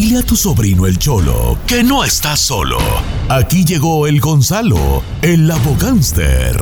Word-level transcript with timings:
Dile 0.00 0.20
a 0.20 0.22
tu 0.22 0.36
sobrino 0.36 0.86
el 0.86 0.96
Cholo 0.96 1.58
que 1.66 1.82
no 1.82 2.04
está 2.04 2.36
solo. 2.36 2.78
Aquí 3.28 3.64
llegó 3.64 4.06
el 4.06 4.20
Gonzalo, 4.20 5.02
el 5.22 5.50
abogánster. 5.50 6.56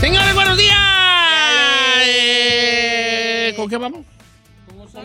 Señores, 0.00 0.34
buenos 0.34 0.56
días. 0.56 0.78
Eh, 2.06 3.52
¿Con 3.54 3.68
qué 3.68 3.76
vamos? 3.76 4.15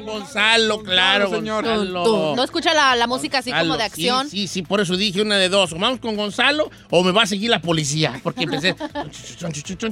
Gonzalo, 0.05 0.83
claro, 0.83 1.29
señor. 1.29 1.63
Gonzalo. 1.63 2.04
Tú, 2.04 2.36
¿No 2.36 2.43
escucha 2.43 2.73
la, 2.73 2.95
la 2.95 3.07
música 3.07 3.39
así 3.39 3.51
como 3.51 3.77
de 3.77 3.83
acción? 3.83 4.29
Sí, 4.29 4.41
sí, 4.41 4.47
sí, 4.47 4.61
por 4.61 4.81
eso 4.81 4.95
dije 4.97 5.21
una 5.21 5.38
de 5.38 5.50
dos. 5.50 5.73
O 5.73 5.77
vamos 5.77 6.00
con 6.00 6.15
Gonzalo 6.15 6.70
o 6.89 7.04
me 7.04 7.11
va 7.11 7.23
a 7.23 7.25
seguir 7.27 7.50
la 7.50 7.61
policía. 7.61 8.19
Porque 8.23 8.43
empecé. 8.43 8.75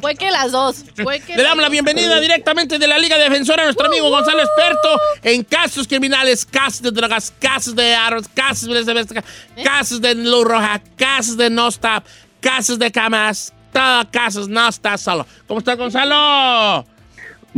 Fue 0.02 0.16
que 0.16 0.32
las 0.32 0.52
dos. 0.52 0.84
Fue 1.02 1.20
que 1.20 1.36
Le 1.36 1.44
damos 1.44 1.58
la 1.58 1.64
dos. 1.64 1.72
bienvenida 1.72 2.20
directamente 2.20 2.78
de 2.80 2.88
la 2.88 2.98
Liga 2.98 3.18
Defensora 3.18 3.64
a 3.64 3.66
nuestro 3.66 3.88
amigo 3.88 4.10
Gonzalo 4.10 4.42
Experto 4.42 5.00
en 5.24 5.44
casos 5.44 5.88
criminales, 5.88 6.46
casos 6.46 6.82
de 6.82 6.92
drogas, 6.92 7.34
casos 7.40 7.76
de 7.76 7.94
armas, 7.96 8.28
casos 8.34 8.70
de 8.70 9.24
casos 9.64 10.02
de 10.02 10.16
luz 10.16 10.46
roja, 10.46 10.82
casos 10.96 11.38
de 11.38 11.50
no 11.50 11.68
stop, 11.68 12.04
casos 12.40 12.80
de 12.80 12.92
camas, 12.92 13.54
todo 13.74 14.10
casos 14.12 14.48
no 14.48 14.68
está 14.68 14.98
solo. 14.98 15.26
¿Cómo 15.48 15.60
está 15.60 15.76
Gonzalo? 15.76 16.86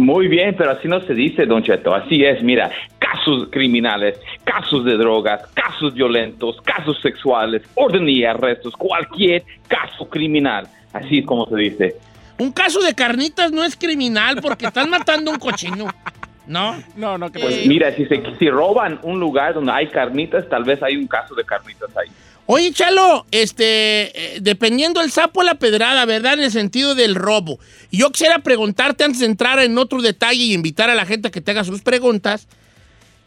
Muy 0.02 0.28
bien, 0.28 0.56
pero 0.58 0.72
así 0.72 0.88
no 0.88 1.00
se 1.02 1.14
dice, 1.14 1.46
Don 1.46 1.62
Cheto. 1.62 1.94
Así 1.94 2.26
es, 2.26 2.42
mira, 2.42 2.72
casos 2.98 3.50
criminales, 3.52 4.20
casos 4.44 4.84
de 4.84 4.98
drogas, 4.98 5.44
casos 5.54 5.94
violentos, 5.94 6.60
casos 6.62 7.00
sexuales, 7.02 7.62
orden 7.76 8.10
y 8.10 8.26
arrestos, 8.26 8.74
cualquier 8.76 9.44
caso 9.68 10.10
criminal. 10.10 10.68
Así 10.92 11.20
es 11.20 11.26
como 11.28 11.46
se 11.46 11.56
dice. 11.56 11.96
Un 12.40 12.52
caso 12.52 12.82
de 12.82 12.96
carnitas 12.96 13.52
no 13.52 13.64
es 13.64 13.76
criminal 13.76 14.40
porque 14.42 14.66
están 14.66 14.90
matando 14.90 15.30
un 15.30 15.38
cochino. 15.38 15.86
¿No? 16.48 16.82
No, 16.96 17.20
no, 17.20 17.32
que 17.32 17.38
Pues 17.38 17.68
mira, 17.68 17.92
si, 17.92 18.08
se, 18.08 18.24
si 18.40 18.50
roban 18.50 19.00
un 19.04 19.20
lugar 19.20 19.54
donde 19.54 19.72
hay 19.72 19.86
carnitas, 19.86 20.50
tal 20.50 20.64
vez 20.64 20.82
hay 20.82 20.98
un 20.98 21.06
caso 21.06 21.36
de 21.36 21.44
carnitas 21.44 21.96
ahí. 21.96 22.10
Oye, 22.48 22.74
Chalo, 22.74 23.26
este, 23.32 24.36
eh, 24.36 24.40
dependiendo 24.42 25.00
el 25.02 25.10
sapo 25.12 25.40
o 25.40 25.44
la 25.44 25.56
pedrada, 25.56 26.06
¿verdad? 26.06 26.34
En 26.34 26.42
el 26.42 26.52
sentido 26.52 26.96
del 26.96 27.16
robo. 27.16 27.60
Yo 27.92 28.10
quisiera 28.12 28.40
preguntarte 28.40 29.04
antes 29.06 29.22
de 29.22 29.28
entrar 29.28 29.60
en 29.60 29.78
otro 29.78 30.02
detalle 30.02 30.44
y 30.44 30.54
invitar 30.54 30.90
a 30.90 30.96
la 30.96 31.06
gente 31.06 31.30
a 31.30 31.32
que 31.32 31.40
te 31.40 31.52
haga 31.52 31.64
sus 31.64 31.82
preguntas. 31.82 32.48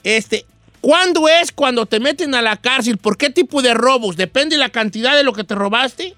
Este, 0.03 0.45
¿cuándo 0.83 1.27
es 1.29 1.53
cuando 1.53 1.87
te 1.87 2.01
meten 2.01 2.35
a 2.35 2.43
la 2.43 2.57
cárcel? 2.57 2.99
¿Por 2.99 3.17
qué 3.17 3.31
tipo 3.31 3.63
de 3.63 3.73
robos? 3.73 4.17
¿Depende 4.17 4.57
de 4.57 4.61
la 4.61 4.69
cantidad 4.69 5.17
de 5.17 5.25
lo 5.25 5.33
que 5.33 5.45
te 5.45 5.55
robaste? 5.55 6.15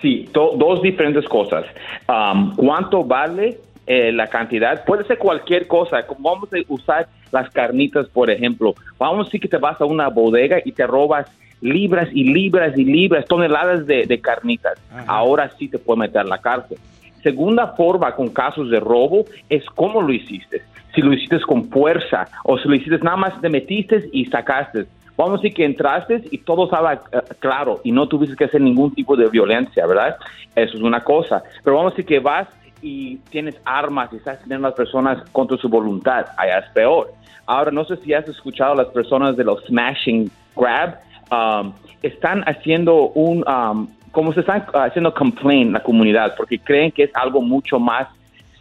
Sí, 0.00 0.28
do- 0.32 0.52
dos 0.56 0.80
diferentes 0.82 1.26
cosas. 1.26 1.66
Um, 2.08 2.54
¿Cuánto 2.56 3.04
vale 3.04 3.58
eh, 3.86 4.12
la 4.12 4.28
cantidad? 4.28 4.82
Puede 4.86 5.06
ser 5.06 5.18
cualquier 5.18 5.66
cosa. 5.66 6.06
Vamos 6.18 6.48
a 6.54 6.56
usar 6.72 7.08
las 7.32 7.50
carnitas, 7.50 8.06
por 8.08 8.30
ejemplo. 8.30 8.74
Vamos 8.98 9.20
a 9.20 9.24
decir 9.24 9.40
que 9.40 9.48
te 9.48 9.58
vas 9.58 9.78
a 9.80 9.84
una 9.84 10.08
bodega 10.08 10.58
y 10.64 10.72
te 10.72 10.86
robas 10.86 11.26
libras 11.60 12.08
y 12.12 12.24
libras 12.24 12.76
y 12.76 12.84
libras, 12.84 13.24
toneladas 13.26 13.86
de, 13.86 14.06
de 14.06 14.20
carnitas. 14.20 14.78
Ahora 15.06 15.50
sí 15.58 15.68
te 15.68 15.78
puede 15.78 16.00
meter 16.00 16.22
a 16.22 16.24
la 16.24 16.38
cárcel. 16.38 16.78
Segunda 17.22 17.68
forma 17.68 18.14
con 18.14 18.28
casos 18.28 18.70
de 18.70 18.78
robo 18.78 19.24
es 19.48 19.64
cómo 19.74 20.00
lo 20.00 20.12
hiciste. 20.12 20.62
Si 20.94 21.02
lo 21.02 21.12
hiciste 21.12 21.40
con 21.40 21.64
fuerza 21.70 22.26
o 22.44 22.58
si 22.58 22.68
lo 22.68 22.74
hiciste 22.74 22.98
nada 22.98 23.16
más 23.16 23.40
te 23.40 23.48
metiste 23.48 24.08
y 24.12 24.26
sacaste. 24.26 24.86
Vamos 25.16 25.40
a 25.40 25.42
decir 25.42 25.54
que 25.54 25.64
entraste 25.64 26.22
y 26.30 26.38
todo 26.38 26.66
estaba 26.66 26.92
eh, 26.92 26.98
claro 27.38 27.80
y 27.82 27.90
no 27.90 28.06
tuviste 28.06 28.36
que 28.36 28.44
hacer 28.44 28.60
ningún 28.60 28.94
tipo 28.94 29.16
de 29.16 29.28
violencia, 29.28 29.86
¿verdad? 29.86 30.16
Eso 30.54 30.76
es 30.76 30.82
una 30.82 31.02
cosa. 31.02 31.42
Pero 31.64 31.76
vamos 31.76 31.92
a 31.92 31.96
decir 31.96 32.06
que 32.06 32.20
vas 32.20 32.48
y 32.82 33.16
tienes 33.30 33.58
armas 33.64 34.12
y 34.12 34.16
estás 34.16 34.38
teniendo 34.40 34.66
a 34.66 34.70
las 34.70 34.76
personas 34.76 35.28
contra 35.32 35.56
su 35.56 35.68
voluntad. 35.68 36.26
Allá 36.36 36.58
es 36.58 36.70
peor. 36.72 37.12
Ahora, 37.46 37.70
no 37.70 37.84
sé 37.84 37.96
si 37.98 38.12
has 38.12 38.28
escuchado 38.28 38.72
a 38.72 38.76
las 38.76 38.88
personas 38.88 39.36
de 39.36 39.44
los 39.44 39.64
smashing 39.64 40.30
grab. 40.54 40.98
Um, 41.30 41.72
están 42.02 42.42
haciendo 42.42 43.08
un, 43.10 43.44
um, 43.48 43.88
como 44.12 44.32
se 44.32 44.40
están 44.40 44.66
haciendo 44.74 45.12
complaint 45.12 45.72
la 45.72 45.82
comunidad, 45.82 46.34
porque 46.36 46.58
creen 46.58 46.90
que 46.90 47.04
es 47.04 47.10
algo 47.14 47.40
mucho 47.42 47.78
más 47.78 48.08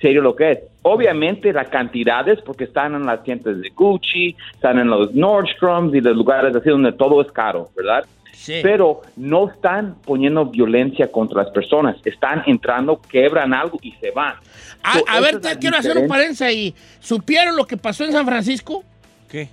serio 0.01 0.21
lo 0.21 0.35
que 0.35 0.51
es. 0.51 0.59
Obviamente 0.81 1.51
las 1.53 1.69
cantidades, 1.69 2.39
porque 2.41 2.65
están 2.65 2.93
en 2.95 3.05
las 3.05 3.23
tiendas 3.23 3.59
de 3.59 3.69
Gucci, 3.69 4.35
están 4.53 4.77
en 4.79 4.87
los 4.89 5.13
Nordstroms 5.15 5.95
y 5.95 6.01
los 6.01 6.15
lugares 6.15 6.55
así 6.55 6.69
donde 6.69 6.91
todo 6.91 7.21
es 7.21 7.31
caro, 7.31 7.69
¿verdad? 7.75 8.05
Sí. 8.33 8.59
Pero 8.61 9.01
no 9.15 9.49
están 9.49 9.95
poniendo 10.05 10.45
violencia 10.45 11.09
contra 11.11 11.43
las 11.43 11.51
personas, 11.51 11.95
están 12.05 12.43
entrando, 12.45 13.01
quebran 13.01 13.53
algo 13.53 13.79
y 13.81 13.93
se 13.93 14.11
van. 14.11 14.35
A, 14.83 14.93
So, 14.99 15.05
a 15.07 15.19
ver, 15.21 15.39
te 15.39 15.57
quiero 15.57 15.77
hacer 15.77 15.97
un 15.97 16.03
diferencia. 16.03 16.07
paréntesis 16.07 16.41
ahí. 16.41 16.75
¿Supieron 16.99 17.55
lo 17.55 17.65
que 17.65 17.77
pasó 17.77 18.03
en 18.03 18.11
San 18.11 18.25
Francisco? 18.25 18.83
¿Qué? 19.29 19.47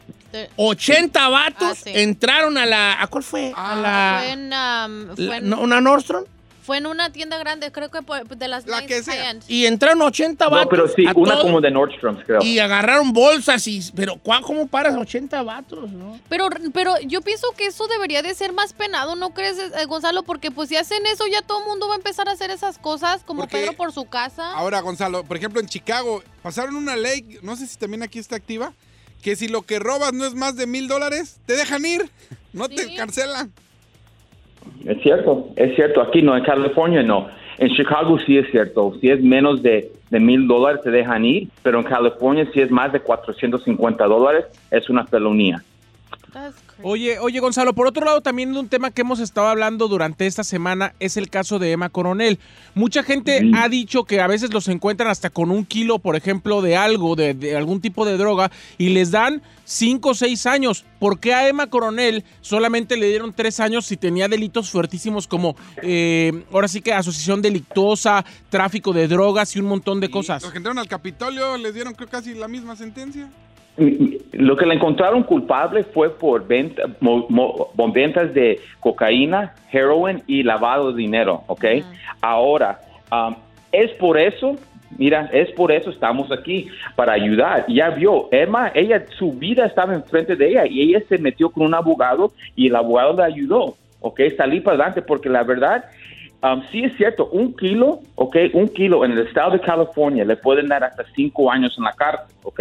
80 0.56 1.28
vatos 1.28 1.68
Ah, 1.72 1.74
sí. 1.74 1.90
entraron 1.94 2.56
a 2.58 2.66
la... 2.66 3.00
¿A 3.02 3.06
cuál 3.06 3.22
fue? 3.24 3.52
a 3.56 3.76
la... 3.76 4.20
Fue 4.22 4.30
en, 4.32 4.52
um, 4.52 5.16
fue 5.16 5.24
la- 5.26 5.36
en- 5.38 5.48
no, 5.48 5.60
¿Una 5.60 5.80
Nordstrom? 5.80 6.24
fue 6.64 6.76
en 6.78 6.86
una 6.86 7.10
tienda 7.10 7.38
grande, 7.38 7.72
creo 7.72 7.90
que 7.90 8.02
por- 8.02 8.24
de 8.36 8.46
las 8.46 8.68
La 8.68 8.86
que 8.86 9.02
sea. 9.02 9.34
Y 9.48 9.66
entraron 9.66 10.00
80 10.00 10.48
vatos. 10.48 10.64
No, 10.66 10.70
pero 10.70 10.86
sí, 10.86 11.04
una 11.16 11.40
como 11.40 11.60
de 11.60 11.72
Nordstroms, 11.72 12.22
creo. 12.24 12.40
Y 12.40 12.60
agarraron 12.60 13.12
bolsas 13.12 13.66
y... 13.66 13.80
Pero 13.96 14.14
¿cuá- 14.22 14.40
¿cómo 14.42 14.68
paras 14.68 14.94
80 14.96 15.42
vatos, 15.42 15.90
no? 15.90 16.20
Pero, 16.28 16.46
pero 16.72 16.94
yo 17.00 17.20
pienso 17.20 17.48
que 17.56 17.66
eso 17.66 17.88
debería 17.88 18.22
de 18.22 18.32
ser 18.36 18.52
más 18.52 18.74
penado, 18.74 19.16
¿no 19.16 19.30
crees, 19.30 19.58
eh, 19.58 19.84
Gonzalo? 19.86 20.22
Porque 20.22 20.52
pues 20.52 20.68
si 20.68 20.76
hacen 20.76 21.04
eso 21.06 21.26
ya 21.26 21.42
todo 21.42 21.62
el 21.62 21.66
mundo 21.66 21.88
va 21.88 21.94
a 21.94 21.96
empezar 21.96 22.28
a 22.28 22.32
hacer 22.32 22.52
esas 22.52 22.78
cosas, 22.78 23.24
como 23.24 23.40
Porque 23.42 23.56
Pedro 23.56 23.72
por 23.72 23.90
su 23.90 24.04
casa. 24.04 24.52
Ahora, 24.54 24.80
Gonzalo, 24.82 25.24
por 25.24 25.36
ejemplo, 25.36 25.60
en 25.60 25.66
Chicago 25.66 26.22
pasaron 26.44 26.76
una 26.76 26.94
ley, 26.94 27.40
no 27.42 27.56
sé 27.56 27.66
si 27.66 27.76
también 27.76 28.04
aquí 28.04 28.20
está 28.20 28.36
activa, 28.36 28.72
que 29.22 29.36
si 29.36 29.48
lo 29.48 29.62
que 29.62 29.78
robas 29.78 30.12
no 30.12 30.26
es 30.26 30.34
más 30.34 30.56
de 30.56 30.66
mil 30.66 30.88
dólares, 30.88 31.40
te 31.46 31.54
dejan 31.54 31.84
ir, 31.86 32.02
no 32.52 32.68
te 32.68 32.94
cancelan. 32.94 33.52
Es 34.84 35.02
cierto, 35.02 35.48
es 35.56 35.74
cierto. 35.74 36.02
Aquí 36.02 36.22
no, 36.22 36.36
en 36.36 36.44
California 36.44 37.02
no. 37.02 37.28
En 37.58 37.68
Chicago 37.74 38.18
sí 38.26 38.36
es 38.36 38.50
cierto. 38.50 38.96
Si 39.00 39.08
es 39.08 39.22
menos 39.22 39.62
de 39.62 39.92
de 40.12 40.20
mil 40.20 40.46
dólares 40.46 40.82
te 40.84 40.90
dejan 40.90 41.24
ir, 41.24 41.48
pero 41.62 41.78
en 41.78 41.84
California 41.84 42.46
si 42.52 42.60
es 42.60 42.70
más 42.70 42.92
de 42.92 43.00
450 43.00 44.04
dólares 44.04 44.44
es 44.70 44.90
una 44.90 45.06
felonía. 45.06 45.64
Oye, 46.84 47.18
oye 47.20 47.38
Gonzalo, 47.38 47.74
por 47.74 47.86
otro 47.86 48.04
lado 48.04 48.20
también 48.20 48.56
un 48.56 48.68
tema 48.68 48.90
que 48.90 49.02
hemos 49.02 49.20
estado 49.20 49.46
hablando 49.46 49.86
durante 49.88 50.26
esta 50.26 50.42
semana 50.42 50.94
es 50.98 51.16
el 51.16 51.30
caso 51.30 51.58
de 51.58 51.72
Emma 51.72 51.88
Coronel. 51.88 52.38
Mucha 52.74 53.02
gente 53.02 53.50
ha 53.54 53.68
dicho 53.68 54.04
que 54.04 54.20
a 54.20 54.26
veces 54.26 54.52
los 54.52 54.66
encuentran 54.68 55.08
hasta 55.08 55.30
con 55.30 55.50
un 55.50 55.64
kilo, 55.64 55.98
por 56.00 56.16
ejemplo, 56.16 56.60
de 56.60 56.76
algo, 56.76 57.14
de, 57.14 57.34
de 57.34 57.56
algún 57.56 57.80
tipo 57.80 58.04
de 58.04 58.16
droga, 58.16 58.50
y 58.78 58.88
les 58.88 59.10
dan 59.10 59.42
cinco 59.64 60.10
o 60.10 60.14
seis 60.14 60.46
años. 60.46 60.84
¿Por 60.98 61.20
qué 61.20 61.34
a 61.34 61.48
Emma 61.48 61.68
Coronel 61.68 62.24
solamente 62.40 62.96
le 62.96 63.08
dieron 63.08 63.32
tres 63.32 63.60
años 63.60 63.86
si 63.86 63.96
tenía 63.96 64.28
delitos 64.28 64.70
fuertísimos 64.70 65.26
como, 65.26 65.56
eh, 65.82 66.44
ahora 66.52 66.68
sí 66.68 66.80
que 66.80 66.92
asociación 66.92 67.42
delictuosa, 67.42 68.24
tráfico 68.50 68.92
de 68.92 69.08
drogas 69.08 69.54
y 69.54 69.60
un 69.60 69.66
montón 69.66 70.00
de 70.00 70.10
cosas? 70.10 70.42
Los 70.42 70.50
que 70.50 70.58
entraron 70.58 70.78
al 70.78 70.88
Capitolio 70.88 71.56
les 71.56 71.74
dieron 71.74 71.94
creo 71.94 72.08
casi 72.08 72.34
la 72.34 72.48
misma 72.48 72.76
sentencia. 72.76 73.30
Lo 74.32 74.56
que 74.56 74.66
le 74.66 74.74
encontraron 74.74 75.22
culpable 75.22 75.82
fue 75.82 76.10
por 76.10 76.46
venta, 76.46 76.82
mo- 77.00 77.26
mo- 77.30 77.70
por 77.74 77.92
ventas 77.92 78.34
de 78.34 78.60
cocaína, 78.80 79.54
heroin 79.72 80.22
y 80.26 80.42
lavado 80.42 80.92
de 80.92 80.98
dinero, 80.98 81.42
¿ok? 81.46 81.64
Ahora, 82.20 82.80
um, 83.10 83.34
es 83.72 83.90
por 83.92 84.18
eso, 84.18 84.56
mira, 84.98 85.30
es 85.32 85.50
por 85.52 85.72
eso 85.72 85.88
estamos 85.88 86.30
aquí, 86.30 86.68
para 86.96 87.14
ayudar. 87.14 87.64
Ya 87.66 87.88
vio, 87.88 88.28
Emma, 88.30 88.70
ella, 88.74 89.04
su 89.18 89.32
vida 89.32 89.64
estaba 89.64 89.94
enfrente 89.94 90.36
de 90.36 90.50
ella 90.50 90.66
y 90.66 90.82
ella 90.82 91.02
se 91.08 91.16
metió 91.16 91.48
con 91.48 91.64
un 91.64 91.74
abogado 91.74 92.32
y 92.54 92.66
el 92.66 92.76
abogado 92.76 93.14
le 93.16 93.24
ayudó, 93.24 93.76
¿ok? 94.00 94.20
Salí 94.36 94.60
para 94.60 94.74
adelante 94.76 95.00
porque 95.00 95.30
la 95.30 95.44
verdad... 95.44 95.84
Um, 96.44 96.60
sí 96.72 96.82
es 96.82 96.96
cierto, 96.96 97.28
un 97.28 97.54
kilo, 97.56 98.00
ok, 98.16 98.36
un 98.54 98.66
kilo 98.66 99.04
en 99.04 99.12
el 99.12 99.28
estado 99.28 99.52
de 99.52 99.60
California 99.60 100.24
le 100.24 100.34
pueden 100.34 100.66
dar 100.66 100.82
hasta 100.82 101.04
cinco 101.14 101.48
años 101.48 101.72
en 101.78 101.84
la 101.84 101.92
cárcel, 101.92 102.34
ok. 102.42 102.60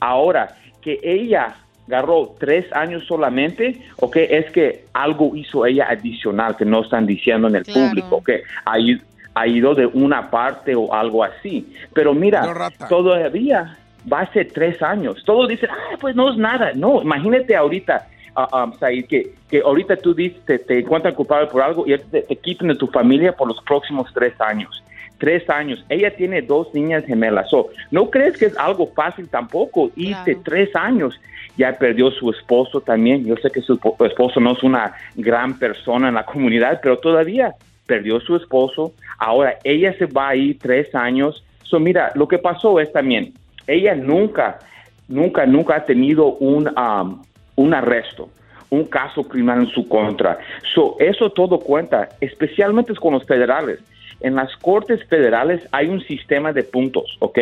Ahora, 0.00 0.56
que 0.82 1.00
ella 1.02 1.54
agarró 1.86 2.34
tres 2.38 2.64
años 2.72 3.04
solamente, 3.06 3.80
ok, 4.00 4.16
es 4.16 4.50
que 4.52 4.84
algo 4.94 5.34
hizo 5.36 5.66
ella 5.66 5.86
adicional 5.90 6.56
que 6.56 6.64
no 6.64 6.80
están 6.82 7.06
diciendo 7.06 7.48
en 7.48 7.56
el 7.56 7.64
Claro. 7.64 7.88
público, 7.88 8.16
ok. 8.16 8.30
Ay- 8.64 9.00
ha 9.36 9.48
ido 9.48 9.74
de 9.74 9.86
una 9.86 10.30
parte 10.30 10.76
o 10.76 10.94
algo 10.94 11.24
así. 11.24 11.74
Pero 11.92 12.14
mira, 12.14 12.42
No, 12.46 12.88
todavía 12.88 13.76
va 14.10 14.20
a 14.20 14.32
ser 14.32 14.52
tres 14.52 14.80
años. 14.80 15.22
Todos 15.24 15.48
dicen, 15.48 15.70
ah, 15.72 15.96
pues 16.00 16.14
no 16.14 16.30
es 16.30 16.36
nada. 16.38 16.70
No, 16.74 17.02
imagínate 17.02 17.56
ahorita, 17.56 18.06
ah, 18.36 18.64
um, 18.64 18.72
Said, 18.78 19.06
que, 19.06 19.32
que 19.48 19.60
ahorita 19.60 19.96
tú 19.96 20.14
dices, 20.14 20.40
te, 20.44 20.58
te 20.58 20.78
encuentran 20.80 21.14
culpable 21.14 21.46
por 21.48 21.62
algo 21.62 21.84
y 21.86 21.96
te, 21.98 22.22
te 22.22 22.36
quitan 22.36 22.68
de 22.68 22.74
tu 22.76 22.86
familia 22.88 23.32
por 23.32 23.48
los 23.48 23.60
próximos 23.62 24.10
tres 24.14 24.38
años. 24.40 24.82
Tres 25.18 25.48
años. 25.48 25.84
Ella 25.88 26.14
tiene 26.14 26.42
dos 26.42 26.74
niñas 26.74 27.04
gemelas. 27.06 27.48
So, 27.48 27.68
¿No 27.90 28.10
crees 28.10 28.36
que 28.36 28.46
es 28.46 28.58
algo 28.58 28.88
fácil 28.94 29.28
tampoco? 29.28 29.90
Irte 29.96 30.32
Claro. 30.32 30.40
tres 30.44 30.74
años. 30.76 31.20
Ya 31.56 31.72
perdió 31.78 32.10
su 32.10 32.30
esposo 32.30 32.80
también. 32.80 33.24
Yo 33.24 33.36
sé 33.36 33.48
que 33.50 33.60
su 33.60 33.78
po- 33.78 33.96
esposo 34.04 34.40
no 34.40 34.52
es 34.52 34.62
una 34.64 34.92
gran 35.14 35.56
persona 35.58 36.08
en 36.08 36.14
la 36.14 36.24
comunidad, 36.32 36.80
pero 36.82 36.98
todavía 36.98 37.54
perdió 37.86 38.18
su 38.20 38.34
esposo, 38.34 38.92
ahora 39.18 39.58
ella 39.62 39.92
se 39.98 40.06
va 40.06 40.30
a 40.30 40.36
ir 40.36 40.58
tres 40.58 40.92
años. 40.94 41.44
So, 41.62 41.78
mira, 41.78 42.10
lo 42.14 42.26
que 42.26 42.38
pasó 42.38 42.80
es 42.80 42.90
también, 42.92 43.34
ella 43.66 43.94
nunca, 43.94 44.58
nunca, 45.06 45.44
nunca 45.46 45.76
ha 45.76 45.84
tenido 45.84 46.26
un, 46.34 46.66
um, 46.76 47.22
un 47.56 47.74
arresto, 47.74 48.28
un 48.70 48.84
caso 48.84 49.22
criminal 49.24 49.60
en 49.60 49.68
su 49.68 49.88
contra. 49.88 50.38
So, 50.74 50.96
eso 50.98 51.30
todo 51.30 51.58
cuenta, 51.58 52.08
especialmente 52.20 52.94
con 52.94 53.14
los 53.14 53.24
federales. 53.24 53.80
En 54.20 54.36
las 54.36 54.56
cortes 54.56 55.04
federales 55.08 55.66
hay 55.72 55.88
un 55.88 56.00
sistema 56.00 56.52
de 56.52 56.62
puntos, 56.62 57.16
¿ok? 57.20 57.38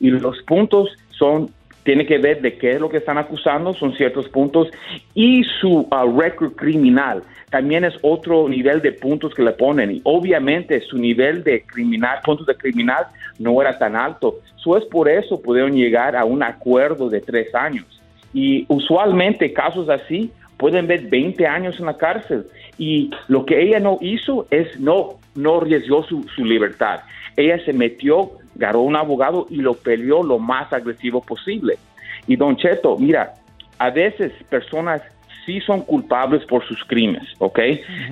Y 0.00 0.10
los 0.10 0.42
puntos 0.42 0.96
son 1.10 1.50
tiene 1.86 2.04
que 2.04 2.18
ver 2.18 2.42
de 2.42 2.58
qué 2.58 2.72
es 2.72 2.80
lo 2.80 2.88
que 2.88 2.96
están 2.96 3.16
acusando, 3.16 3.72
son 3.72 3.94
ciertos 3.94 4.28
puntos, 4.28 4.68
y 5.14 5.44
su 5.60 5.88
uh, 5.88 6.20
récord 6.20 6.52
criminal 6.56 7.22
también 7.48 7.84
es 7.84 7.94
otro 8.02 8.48
nivel 8.48 8.82
de 8.82 8.90
puntos 8.90 9.32
que 9.32 9.42
le 9.42 9.52
ponen. 9.52 9.92
Y 9.92 10.00
obviamente 10.02 10.80
su 10.80 10.98
nivel 10.98 11.44
de 11.44 11.62
criminal, 11.62 12.18
puntos 12.24 12.46
de 12.46 12.56
criminal 12.56 13.06
no 13.38 13.62
era 13.62 13.78
tan 13.78 13.94
alto. 13.94 14.40
So 14.56 14.76
es 14.76 14.84
por 14.84 15.08
eso 15.08 15.40
pudieron 15.40 15.72
llegar 15.72 16.16
a 16.16 16.24
un 16.24 16.42
acuerdo 16.42 17.08
de 17.08 17.20
tres 17.20 17.54
años. 17.54 17.95
Y 18.36 18.66
usualmente 18.68 19.54
casos 19.54 19.88
así 19.88 20.30
pueden 20.58 20.86
ver 20.86 21.08
20 21.08 21.46
años 21.46 21.80
en 21.80 21.86
la 21.86 21.96
cárcel. 21.96 22.44
Y 22.76 23.10
lo 23.28 23.46
que 23.46 23.62
ella 23.62 23.80
no 23.80 23.96
hizo 24.02 24.46
es 24.50 24.78
no, 24.78 25.14
no 25.34 25.56
arriesgó 25.56 26.02
su, 26.02 26.22
su 26.34 26.44
libertad. 26.44 27.00
Ella 27.34 27.58
se 27.64 27.72
metió, 27.72 28.32
ganó 28.54 28.82
un 28.82 28.94
abogado 28.94 29.46
y 29.48 29.56
lo 29.56 29.72
peleó 29.72 30.22
lo 30.22 30.38
más 30.38 30.70
agresivo 30.70 31.22
posible. 31.22 31.78
Y 32.26 32.36
Don 32.36 32.58
Cheto, 32.58 32.98
mira, 32.98 33.32
a 33.78 33.88
veces 33.88 34.34
personas 34.50 35.00
sí 35.46 35.58
son 35.62 35.80
culpables 35.80 36.44
por 36.44 36.62
sus 36.66 36.84
crímenes, 36.84 37.26
¿ok? 37.38 37.58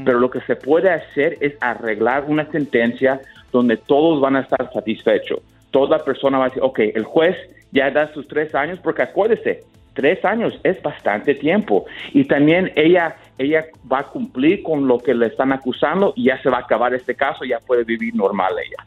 Pero 0.07 0.21
lo 0.21 0.31
que 0.31 0.41
se 0.41 0.57
puede 0.57 0.89
hacer 0.89 1.37
es 1.43 1.53
arreglar 1.61 2.25
una 2.29 2.51
sentencia 2.51 3.21
donde 3.53 3.77
todos 3.77 4.23
van 4.23 4.37
a 4.37 4.41
estar 4.41 4.73
satisfechos. 4.73 5.41
Toda 5.71 6.03
persona 6.03 6.39
va 6.39 6.47
a 6.47 6.49
decir, 6.49 6.63
ok, 6.63 6.79
el 6.95 7.05
juez 7.05 7.37
ya 7.73 7.91
da 7.91 8.11
sus 8.15 8.27
tres 8.27 8.55
años, 8.55 8.79
porque 8.83 9.03
acuérdese, 9.03 9.65
tres 9.95 10.25
años 10.25 10.53
es 10.63 10.81
bastante 10.83 11.35
tiempo. 11.35 11.87
Y 12.13 12.25
también 12.25 12.73
ella, 12.77 13.17
ella 13.39 13.67
va 13.91 14.01
a 14.01 14.07
cumplir 14.09 14.63
con 14.63 14.87
lo 14.87 14.99
que 14.99 15.15
le 15.15 15.27
están 15.27 15.53
acusando 15.53 16.13
y 16.17 16.25
ya 16.25 16.43
se 16.43 16.51
va 16.51 16.59
a 16.59 16.61
acabar 16.61 16.95
este 16.95 17.15
caso, 17.15 17.45
ya 17.45 17.61
puede 17.61 17.85
vivir 17.85 18.15
normal 18.15 18.53
ella. 18.59 18.85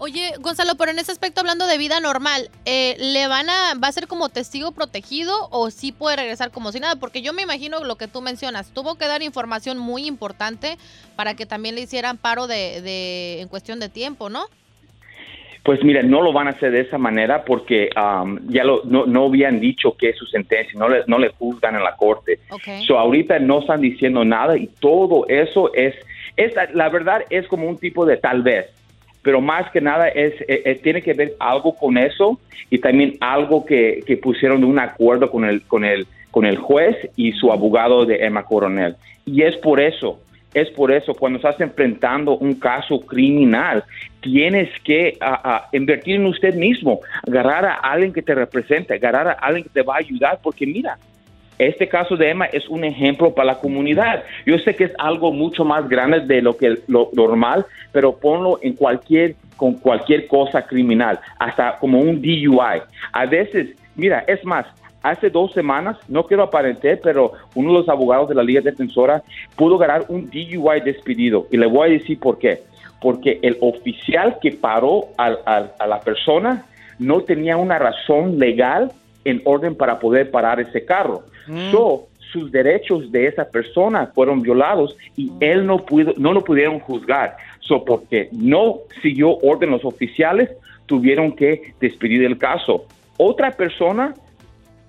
Oye, 0.00 0.32
Gonzalo, 0.38 0.76
pero 0.76 0.92
en 0.92 1.00
ese 1.00 1.10
aspecto, 1.10 1.40
hablando 1.40 1.66
de 1.66 1.76
vida 1.76 1.98
normal, 1.98 2.52
eh, 2.66 2.94
¿le 3.00 3.26
van 3.26 3.50
a, 3.50 3.74
va 3.82 3.88
a 3.88 3.92
ser 3.92 4.06
como 4.06 4.28
testigo 4.28 4.70
protegido 4.70 5.48
o 5.50 5.72
sí 5.72 5.90
puede 5.90 6.14
regresar 6.14 6.52
como 6.52 6.70
si 6.70 6.78
nada? 6.78 6.94
Porque 6.94 7.20
yo 7.20 7.32
me 7.32 7.42
imagino 7.42 7.82
lo 7.82 7.96
que 7.96 8.06
tú 8.06 8.20
mencionas, 8.20 8.70
tuvo 8.72 8.94
que 8.94 9.08
dar 9.08 9.22
información 9.22 9.76
muy 9.76 10.06
importante 10.06 10.78
para 11.16 11.34
que 11.34 11.46
también 11.46 11.74
le 11.74 11.80
hicieran 11.80 12.16
paro 12.16 12.46
de, 12.46 12.80
de 12.80 13.40
en 13.40 13.48
cuestión 13.48 13.80
de 13.80 13.88
tiempo, 13.88 14.30
¿no? 14.30 14.46
Pues 15.68 15.84
mira, 15.84 16.02
no 16.02 16.22
lo 16.22 16.32
van 16.32 16.46
a 16.46 16.52
hacer 16.52 16.70
de 16.72 16.80
esa 16.80 16.96
manera 16.96 17.44
porque 17.44 17.90
um, 17.94 18.38
ya 18.48 18.64
lo, 18.64 18.84
no, 18.86 19.04
no 19.04 19.26
habían 19.26 19.60
dicho 19.60 19.94
que 19.98 20.08
es 20.08 20.16
su 20.16 20.24
sentencia, 20.24 20.72
no 20.78 20.88
le, 20.88 21.02
no 21.06 21.18
le 21.18 21.28
juzgan 21.28 21.74
en 21.74 21.84
la 21.84 21.94
corte. 21.94 22.38
Ok. 22.48 22.86
So, 22.86 22.98
ahorita 22.98 23.38
no 23.38 23.58
están 23.58 23.82
diciendo 23.82 24.24
nada 24.24 24.56
y 24.56 24.68
todo 24.80 25.26
eso 25.28 25.70
es, 25.74 25.94
es, 26.38 26.54
la 26.72 26.88
verdad 26.88 27.20
es 27.28 27.46
como 27.48 27.68
un 27.68 27.76
tipo 27.76 28.06
de 28.06 28.16
tal 28.16 28.40
vez, 28.40 28.64
pero 29.20 29.42
más 29.42 29.70
que 29.70 29.82
nada 29.82 30.08
es, 30.08 30.40
eh, 30.40 30.62
eh, 30.64 30.80
tiene 30.82 31.02
que 31.02 31.12
ver 31.12 31.34
algo 31.38 31.74
con 31.76 31.98
eso 31.98 32.40
y 32.70 32.78
también 32.78 33.18
algo 33.20 33.66
que, 33.66 34.02
que 34.06 34.16
pusieron 34.16 34.62
de 34.62 34.66
un 34.68 34.78
acuerdo 34.78 35.30
con 35.30 35.44
el, 35.44 35.60
con 35.66 35.84
el, 35.84 36.06
con 36.30 36.46
el 36.46 36.56
juez 36.56 36.96
y 37.14 37.32
su 37.32 37.52
abogado 37.52 38.06
de 38.06 38.24
Emma 38.24 38.44
Coronel. 38.44 38.96
Y 39.26 39.42
es 39.42 39.54
por 39.58 39.80
eso, 39.80 40.18
es 40.54 40.70
por 40.70 40.90
eso, 40.90 41.14
cuando 41.14 41.36
estás 41.36 41.60
enfrentando 41.60 42.36
un 42.38 42.54
caso 42.54 43.00
criminal, 43.00 43.84
tienes 44.20 44.68
que 44.82 45.18
invertir 45.72 46.16
en 46.16 46.26
usted 46.26 46.54
mismo, 46.54 47.00
agarrar 47.26 47.64
a 47.66 47.74
alguien 47.74 48.12
que 48.12 48.22
te 48.22 48.34
represente, 48.34 48.94
agarrar 48.94 49.28
a 49.28 49.32
alguien 49.32 49.64
que 49.64 49.70
te 49.70 49.82
va 49.82 49.96
a 49.96 49.98
ayudar, 49.98 50.38
porque 50.42 50.66
mira, 50.66 50.98
este 51.58 51.88
caso 51.88 52.16
de 52.16 52.30
Emma 52.30 52.46
es 52.46 52.68
un 52.68 52.84
ejemplo 52.84 53.34
para 53.34 53.46
la 53.46 53.58
comunidad. 53.58 54.22
Yo 54.46 54.58
sé 54.58 54.76
que 54.76 54.84
es 54.84 54.92
algo 54.98 55.32
mucho 55.32 55.64
más 55.64 55.88
grande 55.88 56.20
de 56.20 56.40
lo 56.40 56.56
que 56.56 56.78
lo 56.86 57.10
normal, 57.12 57.66
pero 57.92 58.16
ponlo 58.16 58.60
en 58.62 58.74
cualquier 58.74 59.34
con 59.56 59.74
cualquier 59.74 60.28
cosa 60.28 60.64
criminal, 60.64 61.18
hasta 61.38 61.78
como 61.78 61.98
un 61.98 62.22
DUI. 62.22 62.80
A 63.12 63.26
veces, 63.26 63.70
mira, 63.96 64.24
es 64.28 64.44
más, 64.44 64.66
hace 65.02 65.30
dos 65.30 65.52
semanas, 65.52 65.96
no 66.08 66.24
quiero 66.26 66.42
aparentar, 66.42 66.98
pero 67.02 67.32
uno 67.54 67.72
de 67.72 67.78
los 67.80 67.88
abogados 67.88 68.28
de 68.28 68.34
la 68.34 68.42
Liga 68.42 68.60
Defensora 68.60 69.22
pudo 69.56 69.78
ganar 69.78 70.04
un 70.08 70.28
DUI 70.30 70.80
despedido. 70.84 71.46
Y 71.50 71.56
le 71.56 71.66
voy 71.66 71.88
a 71.88 71.92
decir 71.92 72.18
por 72.18 72.38
qué. 72.38 72.62
Porque 73.00 73.38
el 73.42 73.56
oficial 73.60 74.38
que 74.42 74.52
paró 74.52 75.06
al- 75.16 75.38
al- 75.46 75.72
a 75.78 75.86
la 75.86 76.00
persona 76.00 76.66
no 76.98 77.20
tenía 77.20 77.56
una 77.56 77.78
razón 77.78 78.38
legal 78.38 78.90
en 79.24 79.40
orden 79.44 79.74
para 79.76 79.98
poder 80.00 80.30
parar 80.30 80.58
ese 80.60 80.84
carro. 80.84 81.22
So, 81.70 82.08
sus 82.32 82.50
derechos 82.52 83.10
de 83.10 83.26
esa 83.26 83.44
persona 83.48 84.10
fueron 84.14 84.42
violados 84.42 84.96
y 85.16 85.30
él 85.40 85.64
no 85.64 85.78
pudo, 85.78 86.12
no 86.18 86.32
lo 86.32 86.42
pudieron 86.42 86.78
juzgar. 86.80 87.36
So, 87.60 87.84
porque 87.84 88.28
no 88.32 88.78
siguió 89.00 89.36
orden 89.38 89.70
los 89.70 89.84
oficiales, 89.84 90.50
tuvieron 90.86 91.32
que 91.32 91.72
despedir 91.80 92.24
el 92.24 92.36
caso. 92.36 92.84
Otra 93.16 93.52
persona 93.52 94.14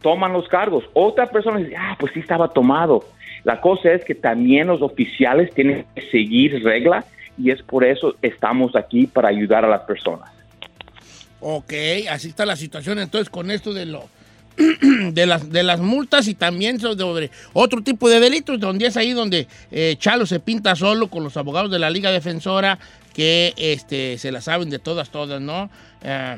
toman 0.01 0.33
los 0.33 0.47
cargos. 0.47 0.83
Otra 0.93 1.29
persona 1.29 1.59
dice, 1.59 1.75
ah, 1.77 1.95
pues 1.99 2.13
sí 2.13 2.19
estaba 2.19 2.47
tomado. 2.49 3.05
La 3.43 3.61
cosa 3.61 3.91
es 3.91 4.03
que 4.03 4.15
también 4.15 4.67
los 4.67 4.81
oficiales 4.81 5.53
tienen 5.53 5.85
que 5.95 6.01
seguir 6.09 6.63
regla 6.63 7.05
y 7.37 7.51
es 7.51 7.61
por 7.63 7.85
eso 7.85 8.15
estamos 8.21 8.75
aquí 8.75 9.07
para 9.07 9.29
ayudar 9.29 9.63
a 9.63 9.69
las 9.69 9.81
personas. 9.81 10.29
Ok, 11.41 11.73
así 12.09 12.29
está 12.29 12.45
la 12.45 12.57
situación 12.57 12.99
entonces 12.99 13.29
con 13.29 13.49
esto 13.49 13.73
de 13.73 13.85
lo 13.85 14.09
de 15.13 15.25
las 15.25 15.49
de 15.49 15.63
las 15.63 15.79
multas 15.79 16.27
y 16.27 16.33
también 16.33 16.81
sobre 16.81 17.31
otro 17.53 17.81
tipo 17.81 18.09
de 18.09 18.19
delitos 18.19 18.59
donde 18.59 18.87
es 18.87 18.97
ahí 18.97 19.13
donde 19.13 19.47
eh, 19.71 19.95
Chalo 19.97 20.25
se 20.25 20.41
pinta 20.41 20.75
solo 20.75 21.07
con 21.07 21.23
los 21.23 21.37
abogados 21.37 21.71
de 21.71 21.79
la 21.79 21.89
Liga 21.89 22.11
Defensora 22.11 22.77
que 23.13 23.53
este 23.55 24.17
se 24.17 24.33
la 24.33 24.41
saben 24.41 24.69
de 24.69 24.79
todas 24.79 25.11
todas, 25.11 25.39
¿no? 25.39 25.69
Eh, 26.03 26.37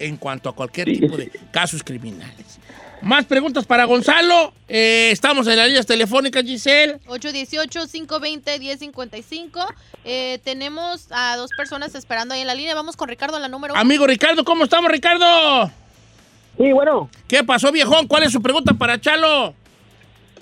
en 0.00 0.16
cuanto 0.16 0.48
a 0.48 0.54
cualquier 0.54 0.88
Sí, 0.88 0.98
tipo 1.00 1.16
de 1.16 1.30
casos 1.52 1.82
criminales. 1.84 2.58
Más 3.02 3.24
preguntas 3.24 3.64
para 3.64 3.84
Gonzalo. 3.84 4.52
Eh, 4.68 5.08
estamos 5.10 5.46
en 5.46 5.56
las 5.56 5.68
líneas 5.68 5.86
telefónicas, 5.86 6.44
Giselle. 6.44 6.98
818-520-1055. 7.06 9.66
Eh, 10.04 10.38
tenemos 10.44 11.06
a 11.10 11.36
dos 11.36 11.50
personas 11.56 11.94
esperando 11.94 12.34
ahí 12.34 12.42
en 12.42 12.46
la 12.46 12.54
línea. 12.54 12.74
Vamos 12.74 12.96
con 12.96 13.08
Ricardo, 13.08 13.38
la 13.38 13.48
número 13.48 13.72
uno. 13.72 13.80
Amigo 13.80 14.06
Ricardo, 14.06 14.44
¿cómo 14.44 14.64
estamos, 14.64 14.90
Ricardo? 14.90 15.70
Sí, 16.58 16.72
bueno, 16.72 17.08
¿Qué 17.26 17.42
pasó, 17.42 17.72
viejón? 17.72 18.06
¿Cuál 18.06 18.24
es 18.24 18.32
su 18.32 18.42
pregunta 18.42 18.74
para 18.74 19.00
Chalo? 19.00 19.54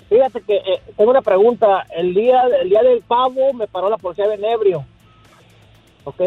fíjate 0.09 0.41
que 0.41 0.55
eh, 0.55 0.81
tengo 0.97 1.11
una 1.11 1.21
pregunta. 1.21 1.85
El 1.95 2.13
día, 2.13 2.41
el 2.61 2.69
día 2.69 2.81
del 2.81 3.01
pavo 3.03 3.53
me 3.53 3.67
paró 3.67 3.89
la 3.89 3.95
policía 3.97 4.27
de 4.27 4.37
Nebrio, 4.37 4.83
¿ok? 6.03 6.21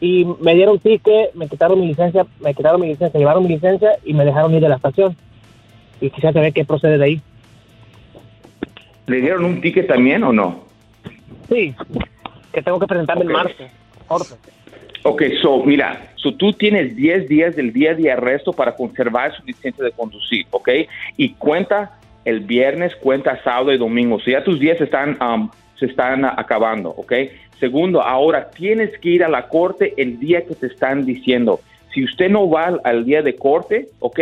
Y 0.00 0.24
me 0.40 0.54
dieron 0.54 0.78
ticket, 0.78 1.34
me 1.34 1.48
quitaron 1.48 1.80
mi 1.80 1.88
licencia, 1.88 2.26
me 2.40 2.54
quitaron 2.54 2.80
mi 2.80 2.88
licencia, 2.88 3.18
llevaron 3.18 3.42
mi 3.42 3.48
licencia 3.48 3.96
y 4.04 4.14
me 4.14 4.24
dejaron 4.24 4.54
ir 4.54 4.60
de 4.60 4.68
la 4.68 4.76
estación. 4.76 5.16
Y 6.00 6.10
quisiera 6.10 6.32
saber 6.32 6.52
qué 6.52 6.64
procede 6.64 6.98
de 6.98 7.04
ahí. 7.04 7.22
¿Le 9.06 9.20
dieron 9.20 9.44
un 9.44 9.60
ticket 9.60 9.88
también 9.88 10.22
o 10.22 10.32
no? 10.32 10.64
Sí, 11.48 11.74
que 12.52 12.62
tengo 12.62 12.78
que 12.78 12.86
presentarme 12.86 13.24
el 13.24 13.30
martes. 13.30 13.70
Corte. 14.06 14.34
Ok, 15.04 15.22
so, 15.40 15.64
mira, 15.64 16.12
so 16.16 16.34
tú 16.34 16.52
tienes 16.52 16.94
10 16.96 17.28
días 17.28 17.56
del 17.56 17.72
día 17.72 17.94
de 17.94 18.10
arresto 18.10 18.52
para 18.52 18.74
conservar 18.74 19.34
su 19.34 19.44
licencia 19.44 19.84
de 19.84 19.92
conducir, 19.92 20.46
¿ok? 20.50 20.68
Y 21.16 21.30
cuenta 21.34 21.98
el 22.24 22.40
viernes, 22.40 22.94
cuenta 22.96 23.42
sábado 23.42 23.72
y 23.72 23.78
domingo. 23.78 24.18
So 24.20 24.30
ya 24.30 24.44
tus 24.44 24.58
días 24.58 24.80
están, 24.80 25.16
um, 25.22 25.50
se 25.78 25.86
están 25.86 26.24
acabando, 26.24 26.90
¿ok? 26.90 27.12
Segundo, 27.60 28.02
ahora 28.02 28.50
tienes 28.50 28.96
que 28.98 29.10
ir 29.10 29.24
a 29.24 29.28
la 29.28 29.48
corte 29.48 29.94
el 29.96 30.18
día 30.18 30.44
que 30.44 30.54
te 30.54 30.66
están 30.66 31.04
diciendo. 31.04 31.60
Si 31.92 32.04
usted 32.04 32.28
no 32.30 32.48
va 32.48 32.78
al 32.84 33.04
día 33.04 33.22
de 33.22 33.34
corte, 33.36 33.88
¿ok? 34.00 34.20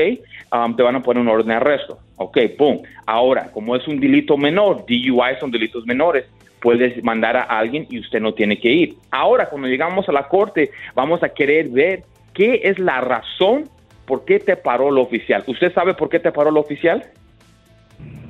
Um, 0.53 0.77
te 0.77 0.83
van 0.83 0.97
a 0.97 1.03
poner 1.03 1.21
un 1.21 1.29
orden 1.29 1.49
de 1.49 1.55
arresto. 1.55 1.99
Ok, 2.17 2.39
pum. 2.57 2.81
Ahora, 3.05 3.51
como 3.53 3.77
es 3.77 3.87
un 3.89 4.01
delito 4.01 4.37
menor, 4.37 4.87
DUI 4.87 5.37
son 5.41 5.51
delitos 5.51 5.85
menores, 5.87 6.25
puedes 6.61 7.03
mandar 7.03 7.37
a 7.37 7.43
alguien 7.43 7.87
y 7.91 7.99
usted 7.99 8.21
no 8.21 8.33
tiene 8.33 8.59
que 8.59 8.71
ir. 8.71 8.95
Ahora, 9.11 9.49
cuando 9.49 9.69
llegamos 9.69 10.09
a 10.09 10.13
la 10.13 10.29
corte, 10.29 10.71
vamos 10.95 11.23
a 11.23 11.29
querer 11.29 11.69
ver 11.69 12.05
qué 12.33 12.61
es 12.65 12.79
la 12.79 13.01
razón 13.01 13.69
por 14.07 14.25
qué 14.25 14.39
te 14.39 14.57
paró 14.57 14.89
el 14.89 14.99
oficial. 14.99 15.43
¿Usted 15.47 15.73
sabe 15.73 15.95
por 15.95 16.09
qué 16.09 16.21
te 16.21 16.33
paró 16.33 16.51
el 16.51 16.57
oficial? 16.57 17.05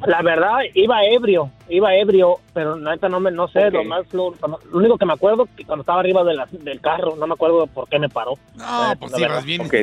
La 0.05 0.21
verdad, 0.23 0.59
iba 0.75 1.05
ebrio, 1.05 1.51
iba 1.69 1.95
ebrio, 1.95 2.37
pero 2.53 2.77
neta 2.77 3.09
no 3.09 3.19
me, 3.21 3.31
no 3.31 3.49
sé, 3.49 3.71
lo 3.71 3.83
más, 3.85 4.13
lo, 4.13 4.35
lo 4.41 4.79
único 4.79 4.99
que 4.99 5.07
me 5.07 5.15
acuerdo 5.15 5.49
que 5.57 5.65
cuando 5.65 5.83
estaba 5.83 6.01
arriba 6.01 6.23
de 6.25 6.35
la- 6.35 6.47
del 6.51 6.81
carro, 6.81 7.17
no 7.17 7.27
me 7.27 7.33
acuerdo 7.35 7.67
por 7.67 7.89
qué 7.89 7.99
me 7.99 8.09
paró. 8.09 8.35
No, 8.57 8.93
Eh, 8.93 8.97
pues 8.99 9.13
ibas 9.19 9.21
verdad. 9.21 9.45
bien. 9.45 9.61
Ok. 9.63 9.75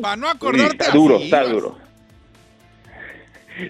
Para 0.00 0.16
no 0.16 0.28
acordarte 0.28 0.72
está 0.84 0.90
duro, 0.92 1.16
está 1.16 1.40
ibas. 1.42 1.52
duro. 1.52 1.76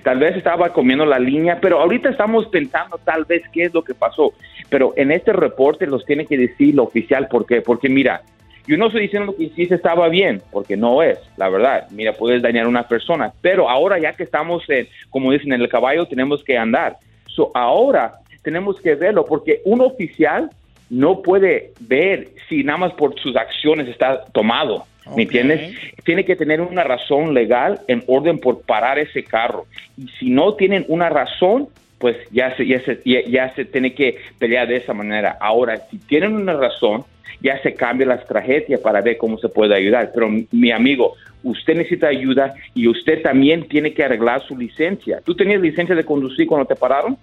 Tal 0.05 0.19
vez 0.21 0.37
estaba 0.37 0.73
comiendo 0.73 1.05
la 1.05 1.19
línea, 1.19 1.59
pero 1.61 1.81
ahorita 1.81 2.11
estamos 2.11 2.47
pensando 2.47 2.99
tal 2.99 3.25
vez 3.25 3.43
qué 3.53 3.65
es 3.65 3.75
lo 3.75 3.83
que 3.83 3.95
pasó. 3.95 4.33
Pero 4.69 4.93
en 4.97 5.11
este 5.11 5.33
reporte 5.33 5.87
los 5.87 6.05
tiene 6.07 6.27
que 6.27 6.37
decir 6.39 6.75
lo 6.77 6.85
oficial. 6.85 7.27
¿Por 7.27 7.45
qué? 7.45 7.61
Porque 7.61 7.89
mira, 7.89 8.23
yo 8.67 8.77
no 8.77 8.87
estoy 8.87 9.03
diciendo 9.03 9.35
que 9.37 9.49
sí 9.51 9.67
se 9.67 9.75
estaba 9.75 10.09
bien, 10.09 10.43
porque 10.51 10.77
no 10.77 11.03
es, 11.03 11.19
la 11.37 11.49
verdad. 11.49 11.87
Mira, 11.91 12.13
puedes 12.13 12.43
dañar 12.43 12.67
a 12.67 12.69
una 12.69 12.87
persona. 12.89 13.33
Pero 13.41 13.69
ahora 13.69 13.99
ya 13.99 14.13
que 14.13 14.23
estamos, 14.23 14.63
en, 14.69 14.89
como 15.11 15.33
dicen, 15.33 15.53
en 15.53 15.61
el 15.61 15.69
caballo, 15.69 16.07
tenemos 16.07 16.45
que 16.45 16.57
andar. 16.57 16.97
So, 17.27 17.51
ahora 17.55 18.15
tenemos 18.43 18.81
que 18.81 18.95
verlo, 18.95 19.25
porque 19.25 19.61
un 19.65 19.81
oficial 19.81 20.51
no 20.89 21.23
puede 21.23 21.73
ver 21.81 22.29
si 22.49 22.65
nada 22.65 22.79
más 22.79 22.93
por 22.95 23.19
sus 23.21 23.37
acciones 23.37 23.89
está 23.89 24.25
tomado. 24.33 24.85
¿Me 25.07 25.13
Ok. 25.13 25.19
entiendes? 25.21 25.75
Tiene 26.05 26.25
que 26.25 26.37
tener 26.37 26.61
una 26.61 26.85
razón 26.85 27.35
legal 27.35 27.81
en 27.89 28.05
orden 28.07 28.39
por 28.39 28.63
parar 28.63 28.99
ese 28.99 29.25
carro. 29.25 29.67
Y 29.97 30.09
si 30.19 30.31
no 30.31 30.55
tienen 30.55 30.85
una 30.89 31.09
razón, 31.09 31.69
pues 31.99 32.17
ya 32.31 32.57
se, 32.57 32.67
ya 32.67 32.81
se, 32.81 33.01
ya, 33.05 33.21
ya 33.27 33.55
se 33.55 33.65
tiene 33.65 33.95
que 33.95 34.19
pelear 34.39 34.69
de 34.69 34.77
esa 34.77 34.95
manera. 34.95 35.37
Ahora, 35.41 35.79
si 35.91 35.99
tienen 35.99 36.35
una 36.35 36.55
razón, 36.55 37.05
ya 37.41 37.61
se 37.63 37.75
cambia 37.75 38.07
la 38.07 38.15
estrategia 38.17 38.79
para 38.83 39.01
ver 39.01 39.17
cómo 39.17 39.39
se 39.39 39.49
puede 39.49 39.75
ayudar. 39.75 40.11
Pero 40.15 40.29
mi 40.51 40.71
amigo, 40.71 41.15
usted 41.43 41.77
necesita 41.77 42.09
ayuda 42.09 42.55
y 42.75 42.89
usted 42.89 43.23
también 43.23 43.69
tiene 43.69 43.93
que 43.93 44.05
arreglar 44.05 44.43
su 44.43 44.57
licencia. 44.57 45.21
¿Tú 45.25 45.35
tenías 45.35 45.61
licencia 45.61 45.95
de 45.95 46.05
conducir 46.05 46.47
cuando 46.47 46.67
te 46.67 46.77
pararon? 46.77 47.17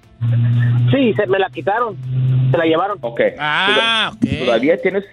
Sí, 0.91 1.13
se 1.13 1.27
me 1.27 1.39
la 1.39 1.49
quitaron, 1.49 1.95
se 2.51 2.57
la 2.57 2.65
llevaron. 2.65 2.97
Ok. 3.01 3.21
Ah. 3.39 4.11
Todavía 4.39 4.77
tienes, 4.77 5.05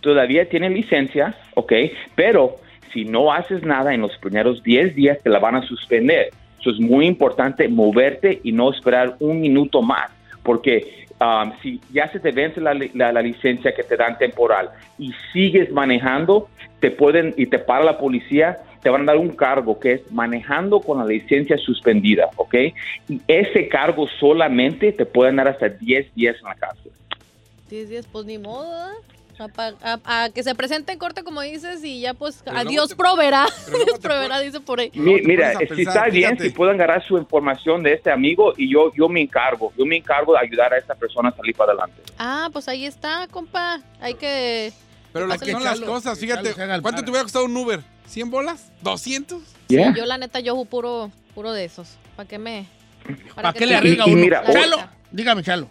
todavía 0.00 0.48
tienes 0.48 0.72
licencia, 0.72 1.34
ok, 1.54 1.72
pero 2.14 2.56
si 2.92 3.04
no 3.04 3.32
haces 3.32 3.62
nada 3.62 3.94
en 3.94 4.02
los 4.02 4.16
primeros 4.18 4.62
10 4.62 4.94
días 4.94 5.18
te 5.22 5.30
la 5.30 5.38
van 5.38 5.56
a 5.56 5.62
suspender. 5.62 6.30
Eso 6.60 6.70
es 6.70 6.80
muy 6.80 7.06
importante 7.06 7.68
moverte 7.68 8.40
y 8.42 8.52
no 8.52 8.70
esperar 8.70 9.16
un 9.20 9.40
minuto 9.40 9.82
más, 9.82 10.10
porque 10.46 11.06
um, 11.20 11.52
si 11.60 11.80
ya 11.92 12.10
se 12.12 12.20
te 12.20 12.30
vence 12.30 12.60
la, 12.60 12.72
la 12.72 13.20
licencia 13.20 13.74
que 13.74 13.82
te 13.82 13.96
dan 13.96 14.16
temporal 14.16 14.70
y 14.96 15.12
sigues 15.32 15.72
manejando, 15.72 16.48
te 16.78 16.92
pueden 16.92 17.34
y 17.36 17.46
te 17.46 17.58
para 17.58 17.84
la 17.84 17.98
policía, 17.98 18.58
te 18.82 18.88
van 18.88 19.02
a 19.02 19.06
dar 19.06 19.16
un 19.16 19.30
cargo 19.30 19.80
que 19.80 19.94
es 19.94 20.12
manejando 20.12 20.78
con 20.78 20.98
la 20.98 21.04
licencia 21.04 21.58
suspendida, 21.58 22.30
¿ok? 22.36 22.54
Y 23.08 23.20
ese 23.26 23.66
cargo 23.66 24.06
solamente 24.20 24.92
te 24.92 25.04
pueden 25.04 25.36
dar 25.36 25.48
hasta 25.48 25.68
10 25.68 26.14
días 26.14 26.36
en 26.38 26.44
la 26.44 26.54
cárcel. 26.54 26.92
10 27.68 27.88
días, 27.88 28.06
pues 28.06 28.24
ni 28.26 28.38
modo. 28.38 28.72
¿eh? 28.92 29.15
A, 29.38 29.48
pa- 29.48 29.74
a- 29.82 30.24
a 30.24 30.30
que 30.30 30.42
se 30.42 30.54
presente 30.54 30.92
en 30.92 30.98
corte, 30.98 31.22
como 31.22 31.42
dices, 31.42 31.84
y 31.84 32.00
ya 32.00 32.14
pues 32.14 32.40
Pero 32.44 32.56
a 32.58 32.64
Dios 32.64 32.88
te- 32.88 32.96
proveerá. 32.96 33.46
Dios 33.86 33.98
proveerá, 34.00 34.40
dice 34.40 34.60
por 34.60 34.80
ahí. 34.80 34.90
Mi- 34.94 35.20
mira, 35.20 35.52
si 35.58 35.66
pensar, 35.66 35.78
está 35.78 36.04
bien, 36.06 36.30
fíjate. 36.30 36.44
si 36.44 36.50
pueden 36.50 36.74
agarrar 36.76 37.06
su 37.06 37.18
información 37.18 37.82
de 37.82 37.92
este 37.92 38.10
amigo 38.10 38.54
y 38.56 38.72
yo, 38.72 38.92
yo 38.94 39.08
me 39.08 39.20
encargo, 39.20 39.72
yo 39.76 39.84
me 39.84 39.96
encargo 39.96 40.32
de 40.32 40.38
ayudar 40.40 40.72
a 40.72 40.78
esta 40.78 40.94
persona 40.94 41.28
a 41.28 41.36
salir 41.36 41.54
para 41.54 41.72
adelante. 41.72 42.00
Ah, 42.18 42.48
pues 42.52 42.66
ahí 42.68 42.86
está, 42.86 43.26
compa. 43.30 43.80
Hay 44.00 44.14
que... 44.14 44.72
Pero 45.12 45.26
las 45.26 45.38
Que 45.38 45.46
que 45.46 45.52
son 45.52 45.64
las 45.64 45.80
Chalo- 45.80 45.86
cosas, 45.86 46.18
fíjate, 46.18 46.54
¿cuánto 46.82 47.02
te 47.04 47.10
hubiera 47.10 47.22
costado 47.24 47.44
un 47.44 47.56
Uber? 47.56 47.80
¿100 48.08 48.30
bolas? 48.30 48.70
¿200? 48.82 49.40
Yeah. 49.68 49.94
Yo 49.94 50.06
la 50.06 50.16
neta, 50.18 50.40
yo 50.40 50.64
puro, 50.64 51.10
puro 51.34 51.52
de 51.52 51.64
esos. 51.64 51.96
¿Para 52.16 52.28
qué 52.28 52.38
me...? 52.38 52.66
¿Para 53.34 53.52
que 53.52 53.60
qué 53.60 53.66
le 53.66 53.76
arriesga 53.76 54.04
uno? 54.06 54.16
mira, 54.16 54.42
Chalo, 54.50 54.78
dígame, 55.10 55.42
Chalo. 55.42 55.68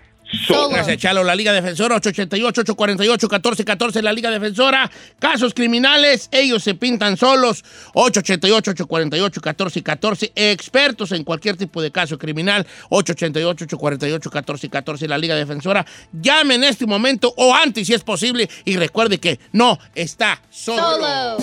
solos. 0.47 0.71
Gracias, 0.71 0.99
Chalo. 0.99 1.25
La 1.25 1.35
Liga 1.35 1.53
Defensora, 1.53 2.01
888-848-1414, 2.01 4.03
la 4.03 4.13
Liga 4.13 4.31
Defensora. 4.31 4.89
Casos 5.19 5.55
criminales, 5.55 6.29
ellos 6.33 6.63
se 6.63 6.75
pintan 6.75 7.17
solos. 7.17 7.65
888-848-1414. 7.95 10.33
Expertos 10.35 11.13
en 11.13 11.25
cualquier 11.25 11.57
tipo 11.57 11.81
de 11.83 11.91
caso 11.91 12.19
criminal. 12.19 12.67
888-848-1414, 12.91 15.07
la 15.07 15.17
Liga 15.19 15.37
Defensora. 15.37 15.87
Llame 16.13 16.57
en 16.57 16.65
este 16.65 16.85
momento 16.87 17.33
o 17.37 17.55
antes 17.55 17.87
si 17.87 17.95
es 17.95 18.03
posible. 18.03 18.51
Y 18.65 18.77
recuerde 18.77 19.19
que 19.19 19.39
no 19.53 19.79
está 19.95 20.43
solo. 20.51 20.83
Solo. 20.83 21.37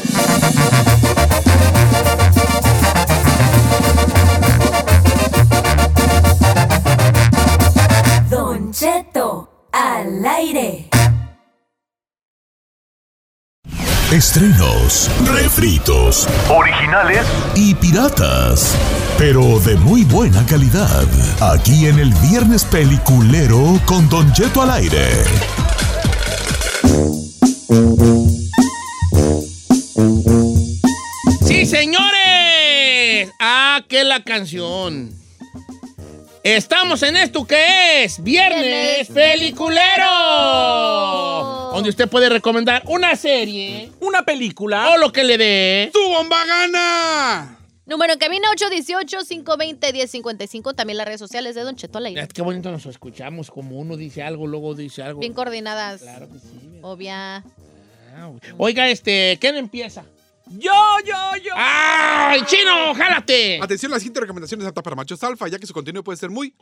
Estrenos, 14.12 15.08
refritos, 15.28 16.28
originales 16.50 17.22
y 17.54 17.76
piratas. 17.76 18.76
Pero 19.20 19.60
de 19.60 19.76
muy 19.76 20.04
buena 20.04 20.44
calidad. 20.48 21.06
Aquí 21.40 21.86
en 21.86 22.00
el 22.00 22.12
Viernes 22.16 22.66
Peliculero 22.66 23.80
con 23.86 24.10
Don 24.10 24.34
Cheto 24.34 24.64
al 24.64 24.72
aire. 24.72 25.06
¡Sí, 31.46 31.68
señores! 31.68 33.30
¡Ah, 33.40 33.84
qué 33.88 34.04
la 34.04 34.24
canción! 34.24 35.29
Estamos 36.56 37.04
en 37.04 37.16
esto 37.16 37.46
que 37.46 38.04
es 38.04 38.24
Viernes 38.24 38.64
Viernes 38.64 39.08
Peliculero. 39.10 39.86
Peliculero. 39.86 41.70
Donde 41.74 41.92
usted 41.92 42.10
puede 42.10 42.28
recomendar 42.28 42.82
una 42.88 43.16
serie 43.16 43.92
Una 44.00 44.26
película. 44.26 44.90
o 44.90 44.98
lo 44.98 45.12
que 45.12 45.24
le 45.24 45.38
dé. 45.38 45.92
¡Tu 45.94 46.00
bomba 46.10 46.44
gana! 46.46 47.56
Número 47.86 48.14
en 48.14 48.20
cabina 48.20 48.48
818-520-1055. 48.56 50.74
También 50.74 50.98
las 50.98 51.06
redes 51.06 51.20
sociales 51.20 51.54
de 51.54 51.62
Don 51.62 51.76
Cheto 51.76 52.00
al 52.00 52.08
aire. 52.08 52.28
Qué 52.34 52.42
bonito 52.42 52.72
nos 52.72 52.88
escuchamos, 52.88 53.52
como 53.52 53.78
uno 53.78 53.96
dice 53.96 54.24
algo, 54.24 54.48
luego 54.48 54.74
dice 54.74 55.04
algo. 55.04 55.20
Bien 55.20 55.34
coordinadas. 55.34 56.02
Claro 56.02 56.28
que 56.30 56.40
sí. 56.40 56.80
Obvia. 56.82 57.44
Ah, 58.16 58.32
Oiga, 58.58 58.90
este, 58.90 59.38
¿quién 59.40 59.56
empieza? 59.56 60.04
Yo, 60.50 60.72
yo, 61.06 61.16
yo. 61.44 61.54
¡Ay, 61.56 62.42
chino, 62.46 62.94
jálate! 62.96 63.60
Atención, 63.62 63.92
la 63.92 64.00
siguiente 64.00 64.22
recomendación 64.22 64.60
es 64.62 64.68
apta 64.68 64.82
para 64.82 64.96
machos 64.96 65.24
alfa, 65.24 65.48
ya 65.48 65.60
que 65.60 65.68
su 65.68 65.74
contenido 65.74 66.04
puede 66.04 66.18
ser 66.18 66.32
muy 66.32 66.56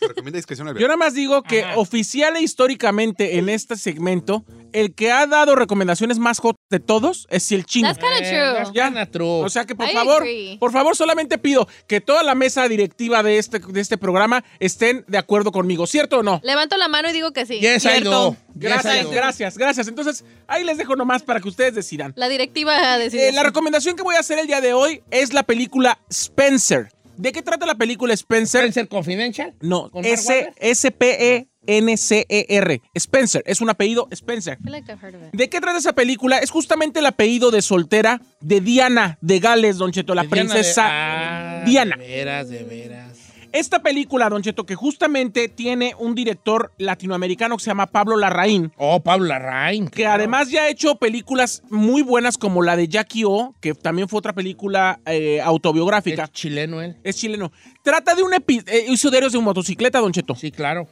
recomienda 0.00 0.36
discreción 0.38 0.68
al 0.68 0.76
Yo 0.78 0.86
nada 0.86 0.96
más 0.96 1.14
digo 1.14 1.42
que 1.42 1.64
Ajá. 1.64 1.78
oficial 1.78 2.36
e 2.36 2.42
históricamente 2.42 3.38
en 3.38 3.48
este 3.48 3.76
segmento, 3.76 4.44
el 4.72 4.94
que 4.94 5.10
ha 5.12 5.26
dado 5.26 5.54
recomendaciones 5.56 6.18
más 6.18 6.38
hot 6.40 6.56
de 6.70 6.80
todos 6.80 7.26
es 7.30 7.50
el 7.52 7.64
chino. 7.64 7.88
That's 7.88 7.98
kinda 8.02 8.18
Eh, 8.18 8.30
true. 8.30 8.54
that's 8.54 8.70
kinda 8.70 9.06
true. 9.06 9.44
O 9.44 9.48
sea 9.48 9.64
que 9.64 9.74
por 9.74 9.88
I 9.88 9.92
favor, 9.92 10.22
agree. 10.22 10.56
por 10.58 10.72
favor 10.72 10.96
solamente 10.96 11.38
pido 11.38 11.68
que 11.86 12.00
toda 12.00 12.22
la 12.22 12.34
mesa 12.34 12.68
directiva 12.68 13.22
de 13.22 13.38
este, 13.38 13.58
de 13.58 13.80
este 13.80 13.96
programa 13.98 14.44
estén 14.60 15.04
de 15.08 15.18
acuerdo 15.18 15.52
conmigo, 15.52 15.86
¿cierto 15.86 16.18
o 16.18 16.22
no? 16.22 16.40
Levanto 16.44 16.76
la 16.76 16.88
mano 16.88 17.08
y 17.10 17.12
digo 17.12 17.32
que 17.32 17.46
sí. 17.46 17.60
Yes, 17.60 17.84
I 17.84 18.00
do. 18.02 18.30
Yes, 18.32 18.38
I 18.38 18.60
Gracias, 18.60 19.04
do. 19.04 19.10
gracias, 19.10 19.58
gracias. 19.58 19.88
Entonces, 19.88 20.24
ahí 20.48 20.64
les 20.64 20.78
dejo 20.78 20.96
nomás 20.96 21.22
para 21.22 21.40
que 21.40 21.48
ustedes 21.48 21.74
decidan. 21.74 22.12
La 22.16 22.28
directiva 22.28 22.98
decide. 22.98 23.28
Eh, 23.28 23.32
la 23.32 23.42
recomendación 23.42 23.96
que 23.96 24.02
voy 24.02 24.16
a 24.16 24.20
hacer 24.20 24.38
el 24.38 24.46
día 24.46 24.60
de 24.60 24.72
hoy 24.74 25.02
es 25.10 25.32
la 25.32 25.44
película 25.44 25.98
Spencer. 26.10 26.88
¿De 27.18 27.32
qué 27.32 27.42
trata 27.42 27.66
la 27.66 27.74
película 27.74 28.14
Spencer? 28.14 28.60
¿Spencer 28.60 28.88
Confidential? 28.88 29.54
No, 29.60 29.90
¿Con 29.90 30.02
Mark 30.02 30.14
S? 30.14 30.52
S 30.60 30.90
P 30.92 31.34
E 31.36 31.48
N 31.66 31.96
C 31.96 32.24
E 32.28 32.46
R. 32.48 32.80
Spencer, 32.94 33.42
es 33.44 33.60
un 33.60 33.68
apellido 33.68 34.06
Spencer. 34.12 34.56
I 34.60 34.62
feel 34.62 34.72
like 34.72 34.90
I've 34.90 35.04
heard 35.04 35.16
of 35.16 35.22
it. 35.22 35.28
¿De 35.32 35.50
qué 35.50 35.60
trata 35.60 35.78
esa 35.78 35.92
película? 35.92 36.38
Es 36.38 36.50
justamente 36.50 37.00
el 37.00 37.06
apellido 37.06 37.50
de 37.50 37.60
soltera 37.60 38.22
de 38.40 38.60
Diana 38.60 39.18
de 39.20 39.40
Gales, 39.40 39.76
Don 39.78 39.90
Cheto, 39.92 40.14
la 40.14 40.22
De 40.22 40.28
Diana 40.28 40.50
princesa 40.52 40.82
de- 40.84 40.90
Ah, 40.90 41.62
Diana. 41.66 41.96
De 41.96 42.06
veras, 42.06 42.48
de 42.48 42.62
veras. 42.64 43.07
Esta 43.52 43.80
película, 43.82 44.28
Don 44.28 44.42
Cheto, 44.42 44.66
que 44.66 44.74
justamente 44.74 45.48
tiene 45.48 45.94
un 45.98 46.14
director 46.14 46.72
latinoamericano 46.76 47.56
que 47.56 47.64
se 47.64 47.70
llama 47.70 47.86
Pablo 47.86 48.16
Larraín, 48.16 48.72
Oh, 48.76 49.00
Pablo 49.00 49.26
Larraín. 49.26 49.88
que 49.88 50.06
además 50.06 50.50
ya 50.50 50.62
ha 50.64 50.68
hecho 50.68 50.96
películas 50.96 51.62
muy 51.70 52.02
buenas 52.02 52.36
como 52.36 52.62
la 52.62 52.76
de 52.76 52.88
Jackie 52.88 53.24
O, 53.24 53.54
que 53.60 53.72
también 53.74 54.08
fue 54.08 54.18
otra 54.18 54.34
película 54.34 55.00
eh, 55.06 55.40
autobiográfica. 55.40 56.24
Es 56.24 56.32
chileno 56.32 56.82
él. 56.82 56.96
Es 57.02 57.16
chileno. 57.16 57.50
Trata 57.82 58.14
de 58.14 58.22
un 58.22 58.32
epi- 58.32 58.62
eh, 58.66 59.20
de 59.30 59.38
motocicleta, 59.40 60.00
Don 60.00 60.12
Cheto. 60.12 60.34
Sí, 60.34 60.50
claro. 60.50 60.86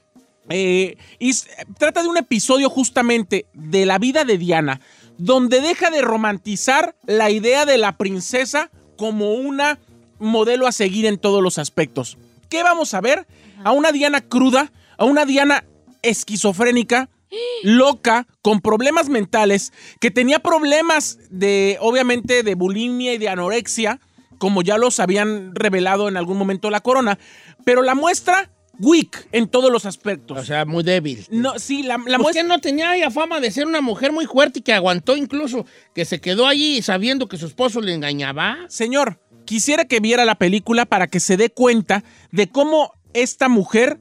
Eh, 0.48 0.96
y 1.18 1.32
trata 1.78 2.02
de 2.02 2.08
un 2.08 2.16
episodio 2.16 2.70
justamente 2.70 3.46
de 3.52 3.84
la 3.84 3.98
vida 3.98 4.24
de 4.24 4.38
Diana, 4.38 4.80
donde 5.18 5.60
deja 5.60 5.90
de 5.90 6.00
romantizar 6.00 6.94
la 7.04 7.30
idea 7.30 7.66
de 7.66 7.76
la 7.78 7.96
princesa 7.98 8.70
como 8.96 9.34
una 9.34 9.78
modelo 10.18 10.66
a 10.66 10.72
seguir 10.72 11.04
en 11.04 11.18
todos 11.18 11.42
los 11.42 11.58
aspectos. 11.58 12.16
¿Qué 12.48 12.62
vamos 12.62 12.94
a 12.94 13.00
ver? 13.00 13.26
A 13.64 13.72
una 13.72 13.92
Diana 13.92 14.20
cruda, 14.20 14.72
a 14.98 15.04
una 15.04 15.24
Diana 15.24 15.64
esquizofrénica, 16.02 17.08
loca, 17.62 18.26
con 18.42 18.60
problemas 18.60 19.08
mentales, 19.08 19.72
que 20.00 20.10
tenía 20.10 20.38
problemas 20.38 21.18
de, 21.30 21.78
obviamente, 21.80 22.42
de 22.42 22.54
bulimia 22.54 23.14
y 23.14 23.18
de 23.18 23.28
anorexia, 23.28 24.00
como 24.38 24.62
ya 24.62 24.78
los 24.78 25.00
habían 25.00 25.54
revelado 25.54 26.08
en 26.08 26.16
algún 26.16 26.38
momento 26.38 26.70
la 26.70 26.80
corona, 26.80 27.18
pero 27.64 27.82
la 27.82 27.94
muestra 27.94 28.50
weak 28.78 29.28
en 29.32 29.48
todos 29.48 29.72
los 29.72 29.86
aspectos. 29.86 30.38
O 30.38 30.44
sea, 30.44 30.64
muy 30.64 30.82
débil. 30.82 31.26
no, 31.30 31.58
sí, 31.58 31.82
la, 31.82 31.96
la 31.96 32.18
¿Usted 32.18 32.18
muestra... 32.18 32.42
no 32.44 32.60
tenía 32.60 32.96
ella 32.96 33.10
fama 33.10 33.40
de 33.40 33.50
ser 33.50 33.66
una 33.66 33.80
mujer 33.80 34.12
muy 34.12 34.26
fuerte 34.26 34.58
y 34.58 34.62
que 34.62 34.72
aguantó 34.72 35.16
incluso, 35.16 35.66
que 35.94 36.04
se 36.04 36.20
quedó 36.20 36.46
allí 36.46 36.82
sabiendo 36.82 37.26
que 37.26 37.38
su 37.38 37.46
esposo 37.46 37.80
le 37.80 37.94
engañaba? 37.94 38.58
Señor, 38.68 39.18
quisiera 39.46 39.86
que 39.86 40.00
viera 40.00 40.24
la 40.26 40.34
película 40.34 40.84
para 40.84 41.06
que 41.06 41.20
se 41.20 41.36
dé 41.38 41.48
cuenta 41.48 42.04
de 42.32 42.48
cómo 42.48 42.92
esta 43.14 43.48
mujer 43.48 43.98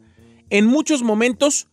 en 0.50 0.66
muchos 0.66 1.02
momentos 1.04 1.68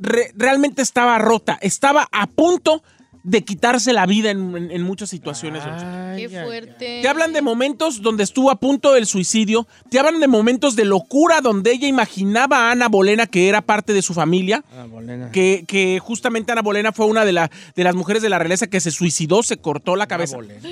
re- 0.00 0.32
realmente 0.34 0.82
estaba 0.82 1.16
rota, 1.18 1.58
estaba 1.62 2.08
a 2.10 2.26
punto 2.26 2.82
de 3.24 3.44
quitarse 3.44 3.92
la 3.92 4.04
vida 4.04 4.30
en, 4.32 4.56
en- 4.56 4.70
en 4.72 4.82
muchas 4.82 5.08
situaciones. 5.08 5.62
Ay, 5.64 6.22
Qué 6.26 6.28
fuerte. 6.42 7.02
Te 7.02 7.08
hablan 7.08 7.32
de 7.32 7.40
momentos 7.40 8.02
donde 8.02 8.24
estuvo 8.24 8.50
a 8.50 8.56
punto 8.58 8.92
del 8.94 9.06
suicidio, 9.06 9.68
te 9.90 10.00
hablan 10.00 10.18
de 10.18 10.26
momentos 10.26 10.74
de 10.74 10.84
locura 10.84 11.40
donde 11.40 11.70
ella 11.70 11.86
imaginaba 11.86 12.66
a 12.68 12.72
Ana 12.72 12.88
Bolena 12.88 13.28
que 13.28 13.48
era 13.48 13.60
parte 13.62 13.92
de 13.92 14.02
su 14.02 14.12
familia, 14.12 14.64
ay. 14.72 14.78
Ah, 14.80 14.86
Bolena. 14.86 15.30
que, 15.30 15.64
que 15.68 16.00
justamente 16.00 16.50
Ana 16.50 16.62
Bolena 16.62 16.90
fue 16.90 17.06
una 17.06 17.24
de, 17.24 17.30
la- 17.32 17.50
de 17.76 17.84
las 17.84 17.94
mujeres 17.94 18.22
de 18.22 18.28
la 18.28 18.40
realeza 18.40 18.66
que 18.66 18.80
se 18.80 18.90
suicidó, 18.90 19.44
se 19.44 19.56
cortó 19.58 19.94
la 19.94 20.08
cabeza. 20.08 20.34
Bolena. 20.34 20.68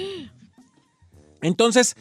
Entonces, 1.43 1.97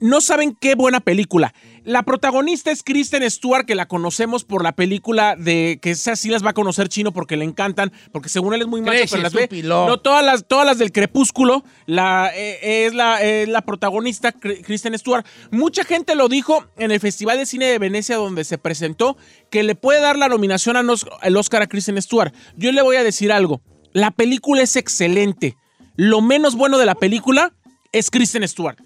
no 0.00 0.20
saben 0.20 0.56
qué 0.60 0.74
buena 0.74 1.00
película. 1.00 1.54
La 1.84 2.02
protagonista 2.02 2.70
es 2.70 2.82
Kristen 2.82 3.28
Stewart, 3.30 3.64
que 3.64 3.74
la 3.74 3.88
conocemos 3.88 4.44
por 4.44 4.62
la 4.62 4.72
película 4.72 5.36
de 5.36 5.78
que 5.80 5.92
esa 5.92 6.16
sí 6.16 6.28
las 6.28 6.44
va 6.44 6.50
a 6.50 6.54
conocer 6.54 6.88
chino 6.88 7.12
porque 7.12 7.36
le 7.36 7.44
encantan, 7.44 7.92
porque 8.12 8.28
según 8.28 8.52
él 8.52 8.60
es 8.60 8.66
muy 8.66 8.82
macho, 8.82 9.04
pero 9.10 9.22
las 9.22 9.32
ve. 9.32 9.48
No, 9.64 9.98
todas 9.98 10.24
las, 10.24 10.46
todas 10.46 10.66
las 10.66 10.78
del 10.78 10.92
Crepúsculo, 10.92 11.64
la, 11.86 12.30
eh, 12.34 12.86
es, 12.86 12.94
la, 12.94 13.20
la 13.46 13.62
protagonista 13.62 14.32
Kristen 14.32 14.98
Stewart. 14.98 15.24
Mucha 15.50 15.84
gente 15.84 16.14
lo 16.14 16.28
dijo 16.28 16.66
en 16.76 16.90
el 16.90 17.00
Festival 17.00 17.38
de 17.38 17.46
Cine 17.46 17.66
de 17.66 17.78
Venecia, 17.78 18.16
donde 18.16 18.44
se 18.44 18.58
presentó, 18.58 19.16
que 19.50 19.62
le 19.62 19.74
puede 19.74 20.00
dar 20.00 20.18
la 20.18 20.28
nominación 20.28 20.76
al 20.76 21.36
Oscar 21.36 21.62
a 21.62 21.66
Kristen 21.66 22.00
Stewart. 22.02 22.34
Yo 22.56 22.70
le 22.72 22.82
voy 22.82 22.96
a 22.96 23.02
decir 23.02 23.32
algo. 23.32 23.62
La 23.92 24.10
película 24.10 24.62
es 24.62 24.76
excelente. 24.76 25.56
Lo 25.96 26.20
menos 26.20 26.54
bueno 26.54 26.78
de 26.78 26.86
la 26.86 26.94
película 26.94 27.54
es 27.92 28.10
Kristen 28.10 28.46
Stewart. 28.46 28.76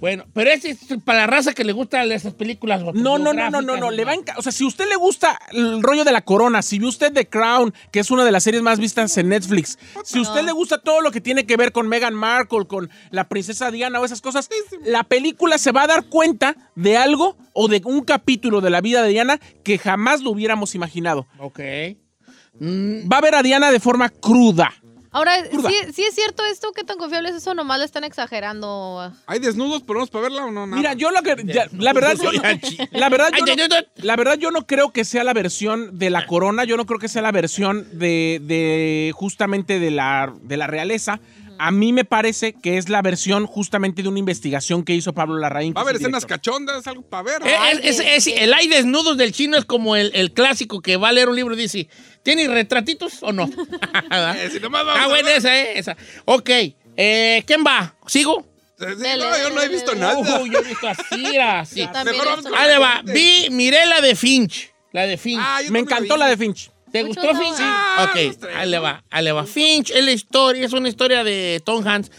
Bueno, 0.00 0.26
pero 0.32 0.50
ese 0.50 0.70
es 0.70 0.78
para 1.04 1.20
la 1.20 1.26
raza 1.26 1.52
que 1.52 1.64
le 1.64 1.72
gustan 1.72 2.10
esas 2.12 2.34
películas. 2.34 2.82
No, 2.94 3.18
no, 3.18 3.32
no, 3.32 3.50
no, 3.50 3.60
no, 3.60 3.76
no, 3.76 3.90
le 3.90 4.04
va 4.04 4.14
O 4.36 4.42
sea, 4.42 4.52
si 4.52 4.64
a 4.64 4.68
usted 4.68 4.88
le 4.88 4.96
gusta 4.96 5.38
el 5.50 5.82
rollo 5.82 6.04
de 6.04 6.12
la 6.12 6.22
corona, 6.22 6.62
si 6.62 6.78
vio 6.78 6.88
usted 6.88 7.12
The 7.12 7.28
Crown, 7.28 7.74
que 7.90 8.00
es 8.00 8.10
una 8.10 8.24
de 8.24 8.30
las 8.30 8.44
series 8.44 8.62
más 8.62 8.78
vistas 8.78 9.16
en 9.18 9.28
Netflix, 9.28 9.78
si 10.04 10.20
usted 10.20 10.44
le 10.44 10.52
gusta 10.52 10.78
todo 10.78 11.00
lo 11.00 11.10
que 11.10 11.20
tiene 11.20 11.46
que 11.46 11.56
ver 11.56 11.72
con 11.72 11.88
Meghan 11.88 12.14
Markle, 12.14 12.66
con 12.66 12.90
la 13.10 13.28
princesa 13.28 13.70
Diana 13.70 14.00
o 14.00 14.04
esas 14.04 14.20
cosas, 14.20 14.48
la 14.84 15.02
película 15.04 15.58
se 15.58 15.72
va 15.72 15.82
a 15.82 15.86
dar 15.88 16.04
cuenta 16.04 16.56
de 16.76 16.96
algo 16.96 17.36
o 17.52 17.66
de 17.66 17.82
un 17.84 18.04
capítulo 18.04 18.60
de 18.60 18.70
la 18.70 18.80
vida 18.80 19.02
de 19.02 19.08
Diana 19.08 19.40
que 19.64 19.78
jamás 19.78 20.22
lo 20.22 20.30
hubiéramos 20.30 20.74
imaginado. 20.76 21.26
Ok. 21.38 21.60
Mm, 22.60 23.10
Va 23.10 23.18
a 23.18 23.20
ver 23.20 23.34
a 23.34 23.42
Diana 23.42 23.70
de 23.70 23.80
forma 23.80 24.08
cruda. 24.08 24.72
Ahora. 25.10 25.44
¿sí, 25.44 25.92
sí 25.92 26.02
es 26.02 26.14
cierto 26.14 26.44
esto? 26.46 26.72
¿Qué 26.72 26.84
tan 26.84 26.98
confiable 26.98 27.30
es 27.30 27.36
eso? 27.36 27.54
Nomás 27.54 27.78
le 27.78 27.84
están 27.84 28.04
exagerando. 28.04 29.12
¿Hay 29.26 29.38
desnudos 29.38 29.82
por 29.82 29.96
menos 29.96 30.10
para 30.10 30.22
verla 30.22 30.44
o 30.44 30.50
no? 30.50 30.66
Nada. 30.66 30.76
Mira, 30.76 30.92
yo 30.94 31.10
lo 31.10 31.22
que. 31.22 31.36
ya, 31.44 31.66
la 31.72 31.92
verdad, 31.92 32.16
yo, 32.16 32.30
la 32.92 33.08
verdad, 33.08 33.30
yo 33.46 33.56
no, 33.56 33.74
la 33.96 34.16
verdad, 34.16 34.38
yo 34.38 34.50
no 34.50 34.66
creo 34.66 34.92
que 34.92 35.04
sea 35.04 35.24
la 35.24 35.32
versión 35.32 35.98
de 35.98 36.10
la 36.10 36.26
corona. 36.26 36.64
Yo 36.64 36.76
no 36.76 36.86
creo 36.86 36.98
que 36.98 37.08
sea 37.08 37.22
la 37.22 37.32
versión 37.32 37.86
de, 37.92 38.40
de 38.42 39.12
justamente 39.14 39.78
de 39.78 39.90
la, 39.90 40.32
de 40.42 40.56
la 40.56 40.66
realeza. 40.66 41.20
A 41.58 41.70
mí 41.70 41.92
me 41.92 42.04
parece 42.04 42.52
que 42.52 42.78
es 42.78 42.88
la 42.88 43.02
versión 43.02 43.46
justamente 43.46 44.02
de 44.02 44.08
una 44.08 44.18
investigación 44.18 44.84
que 44.84 44.94
hizo 44.94 45.12
Pablo 45.12 45.36
Larraín. 45.38 45.74
Va 45.76 45.80
a 45.80 45.82
haber 45.84 45.96
escenas 45.96 46.24
cachondas, 46.26 46.86
algo 46.86 47.02
para 47.02 47.22
ver. 47.24 47.42
Eh, 47.46 47.56
es- 47.82 48.00
es- 48.00 48.26
es- 48.26 48.36
el 48.40 48.54
hay 48.54 48.68
desnudos 48.68 49.16
del 49.16 49.32
chino 49.32 49.56
es 49.56 49.64
como 49.64 49.96
el, 49.96 50.10
el 50.14 50.32
clásico 50.32 50.80
que 50.80 50.96
va 50.96 51.08
a 51.08 51.12
leer 51.12 51.28
un 51.28 51.36
libro 51.36 51.54
y 51.54 51.58
dice, 51.58 51.88
¿tiene 52.22 52.46
retratitos 52.48 53.22
o 53.22 53.32
no? 53.32 53.48
Eh, 54.36 54.48
si 54.52 54.60
nomás 54.60 54.84
ah, 54.86 55.06
bueno, 55.08 55.28
esa, 55.28 55.56
eh, 55.56 55.78
esa. 55.78 55.96
Ok, 56.24 56.50
eh, 56.96 57.42
¿quién 57.46 57.64
va? 57.66 57.94
¿Sigo? 58.06 58.46
Sí, 58.78 58.84
Dele, 58.96 59.24
no, 59.24 59.38
yo 59.38 59.50
no 59.50 59.60
he 59.62 59.68
visto 59.68 59.90
dele. 59.90 60.00
nada. 60.02 60.40
Uy, 60.40 60.50
yo 60.50 60.60
he 60.60 60.62
visto 60.62 60.86
así, 60.88 61.36
así. 61.42 61.88
Mejor 62.04 62.26
vamos 62.26 62.44
con- 62.44 62.54
Ahí 62.56 62.68
le 62.68 62.78
va. 62.78 63.02
Vi, 63.04 63.48
miré 63.50 63.84
la 63.86 64.00
de 64.00 64.14
Finch. 64.14 64.72
La 64.92 65.06
de 65.06 65.16
Finch. 65.18 65.40
Ah, 65.44 65.60
yo 65.62 65.72
Me 65.72 65.80
encantó 65.80 66.16
la 66.16 66.28
de 66.28 66.36
Finch. 66.36 66.70
¿Te 66.92 67.04
Mucho 67.04 67.20
gustó 67.20 67.36
Finch? 67.36 67.56
sí. 67.56 67.62
Ah, 67.64 68.12
los 68.14 68.36
ok, 68.36 68.44
ahí 68.56 68.68
le 68.68 68.78
va, 68.78 69.04
ahí 69.10 69.24
le 69.24 69.32
va. 69.32 69.44
Finch 69.46 69.90
es 69.90 70.04
la 70.04 70.12
historia, 70.12 70.64
es 70.66 70.72
una 70.72 70.88
historia 70.88 71.24
de 71.24 71.60
Tom 71.64 71.86
Hanks. 71.86 72.10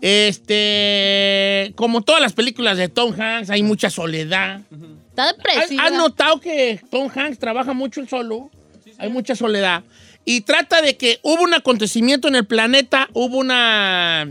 Este, 0.00 1.72
como 1.76 2.02
todas 2.02 2.20
las 2.20 2.32
películas 2.32 2.76
de 2.76 2.88
Tom 2.88 3.12
Hanks, 3.18 3.50
hay 3.50 3.62
mucha 3.62 3.90
soledad. 3.90 4.60
Está 5.10 5.30
¿Has, 5.30 5.36
depresiva. 5.36 5.84
has 5.84 5.92
notado 5.92 6.40
que 6.40 6.80
Tom 6.90 7.08
Hanks 7.14 7.38
trabaja 7.38 7.72
mucho 7.72 8.00
el 8.00 8.08
solo? 8.08 8.50
Hay 8.98 9.08
mucha 9.10 9.34
soledad. 9.34 9.82
Y 10.24 10.42
trata 10.42 10.82
de 10.82 10.96
que 10.96 11.18
hubo 11.22 11.42
un 11.42 11.54
acontecimiento 11.54 12.28
en 12.28 12.36
el 12.36 12.46
planeta, 12.46 13.08
hubo 13.12 13.38
una... 13.38 14.28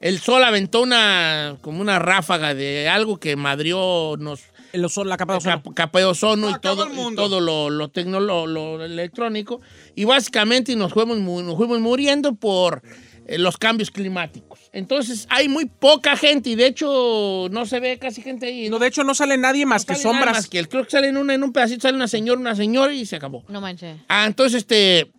El 0.00 0.18
sol 0.18 0.42
aventó 0.44 0.82
una... 0.82 1.56
como 1.60 1.80
una 1.80 1.98
ráfaga 1.98 2.54
de 2.54 2.88
algo 2.88 3.18
que 3.18 3.36
madrió, 3.36 4.16
nos... 4.18 4.40
El 4.74 4.84
ozono, 4.84 5.08
la 5.08 5.16
capa 5.16 5.34
de 5.34 5.38
ozono. 5.38 5.62
cap- 5.62 5.74
capa 5.74 5.98
de 6.00 6.04
ozono 6.04 6.50
y 6.50 6.58
todo, 6.60 6.88
y 7.12 7.14
todo 7.14 7.40
lo, 7.40 7.70
lo, 7.70 7.88
tecno- 7.92 8.20
lo- 8.20 8.46
lo 8.46 8.84
electrónico. 8.84 9.60
Y 9.94 10.04
básicamente 10.04 10.74
nos 10.74 10.92
fuimos, 10.92 11.18
nos 11.18 11.56
fuimos 11.56 11.78
muriendo 11.80 12.34
por 12.34 12.82
eh, 13.26 13.38
los 13.38 13.56
cambios 13.56 13.90
climáticos. 13.92 14.58
Entonces 14.72 15.26
hay 15.30 15.48
muy 15.48 15.66
poca 15.66 16.16
gente 16.16 16.50
y 16.50 16.56
de 16.56 16.66
hecho 16.66 17.46
no 17.52 17.66
se 17.66 17.78
ve 17.78 17.98
casi 18.00 18.20
gente 18.20 18.46
ahí. 18.46 18.68
No, 18.68 18.80
de 18.80 18.88
hecho, 18.88 19.04
no 19.04 19.14
sale 19.14 19.36
nadie 19.38 19.64
más 19.64 19.82
No 19.86 19.94
que 19.94 20.00
sale 20.00 20.04
nada 20.12 20.16
sombras. 20.24 20.36
más 20.38 20.48
que 20.48 20.58
el- 20.58 20.68
creo 20.68 20.82
que 20.84 20.90
sale 20.90 21.06
en, 21.08 21.16
una, 21.18 21.34
en 21.34 21.44
un 21.44 21.52
pedacito, 21.52 21.82
sale 21.82 21.94
una 21.96 22.08
señora, 22.08 22.40
una 22.40 22.56
señora 22.56 22.92
y 22.92 23.06
se 23.06 23.14
acabó. 23.14 23.44
No 23.48 23.60
manches. 23.60 23.96
Ah, 24.08 24.26
entonces 24.26 24.58
este. 24.62 25.12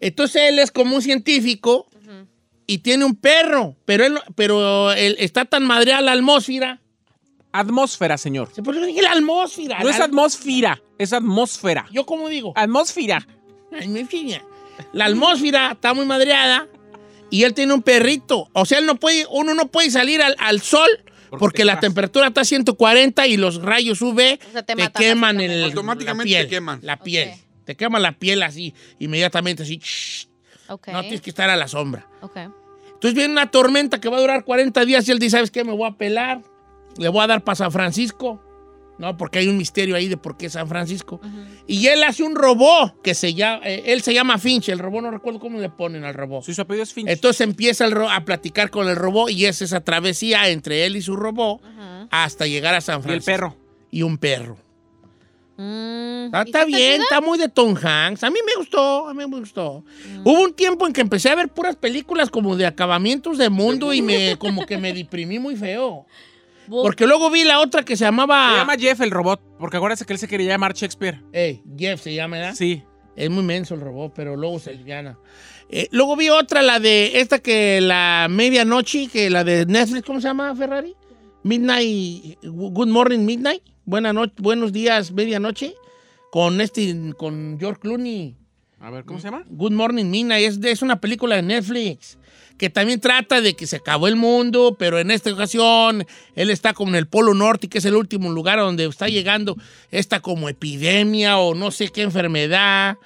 Entonces 0.00 0.42
él 0.50 0.58
es 0.58 0.70
como 0.70 0.96
un 0.96 1.02
científico 1.02 1.86
y 2.66 2.78
tiene 2.78 3.04
un 3.06 3.16
perro, 3.16 3.74
pero 3.86 4.04
él, 4.04 4.18
pero 4.34 4.92
él 4.92 5.16
está 5.18 5.46
tan 5.46 5.64
madreada 5.64 6.02
la 6.02 6.12
atmósfera. 6.12 6.80
Atmósfera, 7.52 8.16
señor. 8.16 8.48
¿Por 8.62 8.74
qué 8.74 8.80
no 8.80 8.86
dije 8.86 9.02
la 9.02 9.12
atmósfera? 9.12 9.80
No 9.80 9.88
es 9.88 10.00
atmósfera, 10.00 10.82
es 10.98 11.12
atmósfera. 11.12 11.86
¿Yo 11.92 12.06
cómo 12.06 12.28
digo? 12.28 12.52
Atmósfera. 12.56 13.26
Ay, 13.72 13.88
mi 13.88 14.04
fina. 14.04 14.42
La 14.92 15.06
atmósfera 15.06 15.72
está 15.72 15.94
muy 15.94 16.06
madreada 16.06 16.66
y 17.30 17.44
él 17.44 17.54
tiene 17.54 17.74
un 17.74 17.82
perrito. 17.82 18.48
O 18.52 18.64
sea, 18.64 18.78
él 18.78 18.86
no 18.86 18.96
puede, 18.96 19.26
uno 19.30 19.54
no 19.54 19.68
puede 19.68 19.90
salir 19.90 20.22
al, 20.22 20.34
al 20.38 20.60
sol 20.60 20.88
porque, 21.38 21.64
la 21.64 21.80
temperatura 21.80 22.28
está 22.28 22.42
a 22.42 22.44
140 22.44 23.26
y 23.26 23.36
los 23.36 23.62
rayos 23.62 24.02
UV 24.02 24.38
O 24.48 24.52
sea, 24.52 24.62
te 24.62 24.74
queman 24.92 25.40
el, 25.40 25.64
Automáticamente 25.64 26.30
la 26.30 26.36
piel, 26.36 26.46
te 26.46 26.50
queman. 26.50 26.80
La 26.82 26.96
piel. 26.98 27.32
Te 27.64 27.76
quema 27.76 28.00
la 28.00 28.12
piel 28.12 28.42
así, 28.42 28.74
inmediatamente 28.98 29.62
así. 29.62 29.78
shh. 29.78 30.26
Ok. 30.68 30.88
No 30.88 31.00
tienes 31.02 31.20
que 31.20 31.30
estar 31.30 31.48
a 31.48 31.56
la 31.56 31.68
sombra. 31.68 32.06
Ok. 32.20 32.36
Entonces 32.36 33.14
viene 33.14 33.32
una 33.32 33.50
tormenta 33.50 34.00
que 34.00 34.08
va 34.08 34.18
a 34.18 34.20
durar 34.20 34.44
40 34.44 34.84
días 34.84 35.08
y 35.08 35.12
él 35.12 35.18
dice, 35.18 35.36
¿sabes 35.36 35.50
qué? 35.50 35.64
Me 35.64 35.72
voy 35.72 35.88
a 35.88 35.92
pelar. 35.92 36.42
Le 36.98 37.08
voy 37.08 37.22
a 37.22 37.26
dar 37.26 37.42
para 37.44 37.56
San 37.56 37.72
Francisco. 37.72 38.40
No, 38.98 39.16
porque 39.16 39.38
hay 39.40 39.48
un 39.48 39.56
misterio 39.56 39.96
ahí 39.96 40.06
de 40.06 40.16
por 40.16 40.36
qué 40.36 40.48
San 40.50 40.68
Francisco. 40.68 41.20
Y 41.66 41.86
él 41.88 42.04
hace 42.04 42.22
un 42.22 42.36
robot 42.36 43.00
que 43.02 43.14
se 43.14 43.34
llama, 43.34 43.62
eh, 43.64 43.82
él 43.86 44.02
se 44.02 44.14
llama 44.14 44.38
Finch. 44.38 44.68
El 44.68 44.78
robot 44.78 45.02
no 45.02 45.10
recuerdo 45.10 45.40
cómo 45.40 45.58
le 45.58 45.70
ponen 45.70 46.04
al 46.04 46.14
robot. 46.14 46.44
Sí, 46.44 46.54
su 46.54 46.60
apellido 46.62 46.84
es 46.84 46.92
Finch. 46.92 47.08
Entonces 47.08 47.40
empieza 47.40 47.84
el 47.84 47.92
ro- 47.92 48.08
a 48.10 48.24
platicar 48.24 48.70
con 48.70 48.88
el 48.88 48.94
robot 48.94 49.30
y 49.30 49.46
es 49.46 49.60
esa 49.62 49.80
travesía 49.80 50.48
entre 50.50 50.86
él 50.86 50.94
y 50.96 51.02
su 51.02 51.16
robot 51.16 51.60
Ajá. 51.64 52.06
hasta 52.10 52.46
llegar 52.46 52.74
a 52.74 52.80
San 52.80 52.96
y 52.96 52.98
el 52.98 53.02
Francisco. 53.02 53.32
perro. 53.32 53.56
Y 53.90 54.02
un 54.02 54.18
perro. 54.18 54.56
Mm, 55.56 56.26
Está, 56.26 56.42
¿y 56.42 56.46
está 56.46 56.64
bien, 56.64 56.92
ayuda? 56.92 57.04
está 57.04 57.20
muy 57.20 57.38
de 57.38 57.48
Tom 57.48 57.74
Hanks. 57.82 58.22
A 58.24 58.30
mí 58.30 58.38
me 58.46 58.54
gustó, 58.56 59.08
a 59.08 59.14
mí 59.14 59.26
me 59.26 59.38
gustó. 59.38 59.84
Mm. 60.08 60.20
Hubo 60.26 60.40
un 60.42 60.54
tiempo 60.54 60.86
en 60.86 60.92
que 60.92 61.00
empecé 61.00 61.28
a 61.28 61.34
ver 61.34 61.48
puras 61.48 61.76
películas 61.76 62.30
como 62.30 62.56
de 62.56 62.66
acabamientos 62.66 63.36
de 63.38 63.48
mundo 63.50 63.92
y 63.92 64.00
me 64.02 64.36
como 64.38 64.64
que 64.64 64.78
me 64.78 64.92
deprimí 64.92 65.38
muy 65.38 65.56
feo. 65.56 66.06
Porque 66.80 67.06
luego 67.06 67.30
vi 67.30 67.44
la 67.44 67.60
otra 67.60 67.84
que 67.84 67.96
se 67.96 68.04
llamaba... 68.04 68.50
Se 68.52 68.56
llama 68.58 68.76
Jeff 68.76 69.00
el 69.00 69.10
robot, 69.10 69.40
porque 69.58 69.76
acuérdate 69.76 70.04
que 70.04 70.12
él 70.12 70.18
se 70.18 70.28
quería 70.28 70.48
llamar 70.48 70.72
Shakespeare. 70.72 71.22
Ey, 71.32 71.62
Jeff 71.76 72.00
se 72.00 72.14
llama, 72.14 72.38
¿verdad? 72.38 72.54
Sí. 72.54 72.82
Es 73.14 73.28
muy 73.28 73.42
menso 73.42 73.74
el 73.74 73.80
robot, 73.80 74.12
pero 74.14 74.36
luego 74.36 74.58
se 74.58 74.74
gana. 74.84 75.18
Eh, 75.68 75.88
luego 75.90 76.16
vi 76.16 76.30
otra, 76.30 76.62
la 76.62 76.80
de 76.80 77.20
esta 77.20 77.38
que 77.40 77.80
la 77.80 78.26
medianoche, 78.30 79.08
que 79.08 79.28
la 79.28 79.44
de 79.44 79.66
Netflix, 79.66 80.06
¿cómo 80.06 80.20
se 80.20 80.28
llama, 80.28 80.54
Ferrari? 80.54 80.94
Midnight, 81.42 82.38
Good 82.42 82.88
Morning 82.88 83.20
Midnight. 83.20 83.62
Buena 83.84 84.12
noche, 84.12 84.34
buenos 84.38 84.72
días, 84.72 85.12
medianoche. 85.12 85.74
Con 86.30 86.60
este, 86.60 87.12
con 87.18 87.58
George 87.58 87.80
Clooney. 87.80 88.36
A 88.82 88.90
ver, 88.90 89.04
¿cómo 89.04 89.20
se 89.20 89.26
llama? 89.30 89.44
Good 89.48 89.72
Morning 89.72 90.06
Midnight. 90.06 90.44
Es, 90.48 90.60
de- 90.60 90.72
es 90.72 90.82
una 90.82 91.00
película 91.00 91.36
de 91.36 91.42
Netflix 91.42 92.18
que 92.58 92.68
también 92.68 93.00
trata 93.00 93.40
de 93.40 93.54
que 93.54 93.66
se 93.66 93.76
acabó 93.76 94.08
el 94.08 94.16
mundo, 94.16 94.76
pero 94.78 94.98
en 94.98 95.10
esta 95.10 95.32
ocasión 95.32 96.04
él 96.34 96.50
está 96.50 96.74
como 96.74 96.90
en 96.90 96.96
el 96.96 97.06
Polo 97.08 97.32
Norte, 97.34 97.68
que 97.68 97.78
es 97.78 97.84
el 97.84 97.94
último 97.96 98.30
lugar 98.30 98.58
a 98.58 98.62
donde 98.62 98.84
está 98.84 99.08
llegando 99.08 99.56
esta 99.90 100.20
como 100.20 100.48
epidemia 100.48 101.38
o 101.38 101.54
no 101.54 101.70
sé 101.70 101.88
qué 101.88 102.02
enfermedad. 102.02 102.96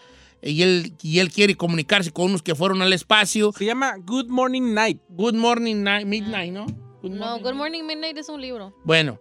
Y 0.43 0.63
él, 0.63 0.93
y 1.03 1.19
él 1.19 1.31
quiere 1.31 1.57
comunicarse 1.57 2.11
con 2.13 2.27
unos 2.27 2.43
que 2.43 2.55
fueron 2.55 2.81
al 2.83 2.93
espacio. 2.93 3.53
Se 3.53 3.65
llama 3.65 3.97
Good 3.99 4.29
Morning 4.29 4.75
Night. 4.75 5.01
Good 5.11 5.35
Morning 5.35 5.83
Night, 5.83 6.07
Midnight, 6.07 6.53
¿no? 6.53 6.67
Good 7.03 7.11
No, 7.13 7.27
Morning 7.27 7.43
Good 7.43 7.55
Morning 7.55 7.83
Midnight 7.85 8.17
es 8.19 8.29
un 8.29 8.41
libro. 8.41 8.75
bueno, 8.85 9.19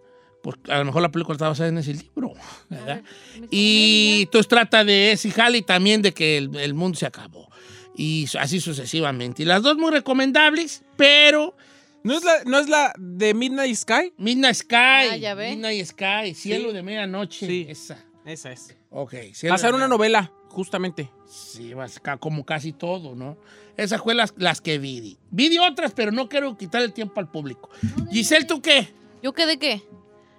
pues 0.54 0.56
a 0.68 0.78
lo 0.78 0.84
mejor 0.84 1.02
la 1.02 1.10
película 1.10 1.34
está 1.34 1.48
basada 1.48 1.68
en 1.70 1.78
ese 1.78 1.92
libro, 1.94 2.32
¿verdad? 2.70 3.02
Y 3.50 4.20
entonces 4.22 4.46
trata 4.48 4.84
de 4.84 5.10
ese 5.12 5.30
jale 5.32 5.58
y 5.58 5.62
también 5.62 6.02
de 6.02 6.12
que 6.12 6.38
el, 6.38 6.54
el 6.56 6.72
mundo 6.74 6.96
se 6.96 7.04
acabó. 7.06 7.48
Y 7.96 8.26
así 8.38 8.60
sucesivamente. 8.60 9.42
Y 9.42 9.46
las 9.46 9.62
dos 9.62 9.76
muy 9.76 9.90
recomendables, 9.90 10.82
pero 10.96 11.56
¿No 12.04 12.14
es 12.16 12.22
la, 12.22 12.44
no 12.44 12.60
es 12.60 12.68
la 12.68 12.92
de 12.96 13.34
Midnight 13.34 13.74
Sky? 13.74 14.12
Midnight 14.18 14.54
Sky, 14.54 14.76
Ah, 15.10 15.16
ya 15.16 15.34
ve. 15.34 15.50
Midnight 15.50 15.84
Sky, 15.86 16.34
Cielo 16.36 16.68
Sí. 16.68 16.74
de 16.76 16.82
Medianoche, 16.84 17.46
Sí. 17.48 17.66
esa. 17.68 17.98
Esa 18.24 18.52
es. 18.52 18.76
Ok, 18.90 19.14
Va 19.14 19.34
Cielo 19.34 19.54
a 19.56 19.58
ser 19.58 19.74
una 19.74 19.88
novela, 19.88 20.30
justamente. 20.50 21.10
Sí, 21.28 21.74
va 21.74 21.82
a 21.82 21.88
ser 21.88 22.02
ca- 22.02 22.16
como 22.18 22.44
casi 22.44 22.72
todo, 22.72 23.16
¿no? 23.16 23.36
Esas 23.76 24.00
fue 24.00 24.14
las, 24.14 24.32
las 24.36 24.60
que 24.60 24.78
vi. 24.78 25.18
Vi 25.32 25.48
de 25.48 25.58
otras, 25.58 25.92
pero 25.96 26.12
no 26.12 26.28
quiero 26.28 26.56
quitar 26.56 26.80
el 26.82 26.92
tiempo 26.92 27.18
al 27.18 27.28
público. 27.28 27.70
Giselle, 28.12 28.44
¿tú 28.46 28.62
qué? 28.62 28.94
¿Yo 29.20 29.32
qué 29.32 29.46
de 29.46 29.58
qué? 29.58 29.82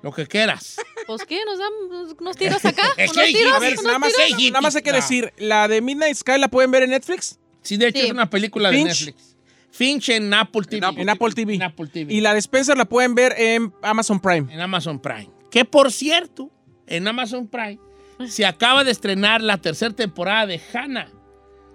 Lo 0.08 0.13
que 0.13 0.26
quieras. 0.26 0.78
Pues 1.06 1.26
qué, 1.26 1.38
nos 1.46 1.60
dan 1.60 2.15
unos 2.20 2.38
tiros 2.38 2.63
acá. 2.63 2.84
Es 2.96 3.12
unos 3.12 3.26
que 3.26 3.32
tiros, 3.34 3.54
a 3.54 3.60
ver, 3.60 3.74
unos 3.74 3.84
Nada 3.84 4.00
más, 4.00 4.13
tiros. 4.13 4.38
tiros. 4.38 4.52
nada 4.54 4.62
más 4.62 4.76
hay 4.78 4.82
que 4.82 4.91
decir, 4.93 5.34
la 5.38 5.67
de 5.67 5.82
Midnight 5.82 6.15
Sky 6.15 6.38
la 6.39 6.48
pueden 6.48 6.72
ver 6.72 6.84
en 6.84 6.91
Netflix 6.91 7.39
Sí, 7.62 7.76
de 7.76 7.88
hecho 7.89 8.00
Sí. 8.00 8.06
es 8.06 8.12
una 8.13 8.30
película 8.30 8.72
de. 8.72 8.84
Netflix. 8.86 9.36
Finch 9.70 10.10
en 10.10 10.34
Apple 10.34 10.62
TV. 10.63 10.88
en 11.02 11.10
Apple 11.10 11.32
TV. 11.34 11.56
En 11.56 11.63
Apple 11.63 11.88
TV. 11.88 12.13
y 12.13 12.22
la 12.22 12.32
de 12.34 12.39
Spencer 12.39 12.78
la 12.78 12.86
pueden 12.86 13.15
ver 13.15 13.36
en 13.38 13.74
Amazon 13.82 14.20
Prime. 14.22 14.52
en 14.54 14.62
Amazon 14.62 15.00
Prime. 15.02 15.30
Que 15.52 15.65
por 15.65 15.91
cierto, 15.91 16.50
en 16.88 17.06
Amazon 17.08 17.48
Prime 17.50 17.80
se 18.30 18.46
acaba 18.46 18.84
de 18.86 18.91
estrenar 18.91 19.41
la 19.41 19.58
tercera 19.58 19.93
temporada 19.93 20.46
de 20.48 20.62
Hannah. 20.74 21.12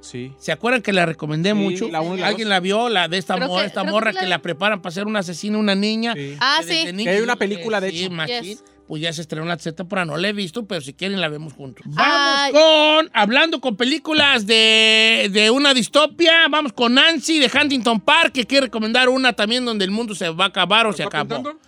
Sí. 0.02 0.32
¿Se 0.38 0.52
acuerdan 0.52 0.82
que 0.82 0.92
la 0.92 1.06
recomendé 1.06 1.50
Sí, 1.50 1.54
mucho? 1.54 1.88
la 1.88 2.02
la 2.02 2.26
¿Alguien 2.26 2.48
dos. 2.48 2.50
la 2.50 2.60
vio? 2.60 2.88
La 2.90 3.08
de 3.08 3.16
esta, 3.18 3.36
morra, 3.38 3.60
que- 3.62 3.66
esta 3.68 3.82
que 3.84 3.90
morra 3.90 4.12
que, 4.12 4.26
la 4.26 4.40
preparan 4.42 4.82
para 4.82 4.92
ser 4.92 5.06
una 5.06 5.20
asesina, 5.20 5.56
una 5.58 5.74
niña. 5.74 6.12
Sí. 6.14 6.36
Ah, 6.40 6.60
sí. 6.66 6.92
niña- 6.92 7.10
Que 7.12 7.16
hay 7.16 7.22
una 7.22 7.36
película, 7.36 7.80
de 7.80 7.90
Sí, 7.90 8.04
hecho. 8.04 8.14
Yes. 8.26 8.64
Pues 8.88 9.00
ya 9.00 9.12
se 9.12 9.22
estrenó 9.22 9.46
la 9.46 9.56
temporada. 9.56 10.04
No 10.06 10.16
la 10.18 10.28
he 10.28 10.32
visto, 10.34 10.66
pero 10.66 10.80
si 10.82 10.92
quieren 10.92 11.20
la 11.20 11.28
vemos 11.28 11.54
juntos. 11.54 11.86
Ay. 11.96 12.52
Vamos 12.52 12.60
con, 13.00 13.10
hablando 13.14 13.60
con 13.60 13.76
películas 13.76 14.44
de, 14.44 15.30
de 15.32 15.50
una 15.50 15.72
distopia, 15.72 16.48
vamos 16.50 16.72
con 16.74 16.94
Nancy 16.94 17.38
de 17.38 17.48
Huntington 17.48 18.00
Park, 18.00 18.32
que 18.32 18.44
quiere 18.44 18.66
recomendar 18.66 19.08
una 19.08 19.32
también 19.32 19.64
donde 19.64 19.84
el 19.86 19.92
mundo 19.92 20.14
se 20.14 20.28
va 20.30 20.44
a 20.46 20.48
acabar 20.48 20.86
o 20.86 20.92
se 20.92 21.04
¿Está 21.04 21.20
acabó. 21.20 21.34
apuntando? 21.40 21.60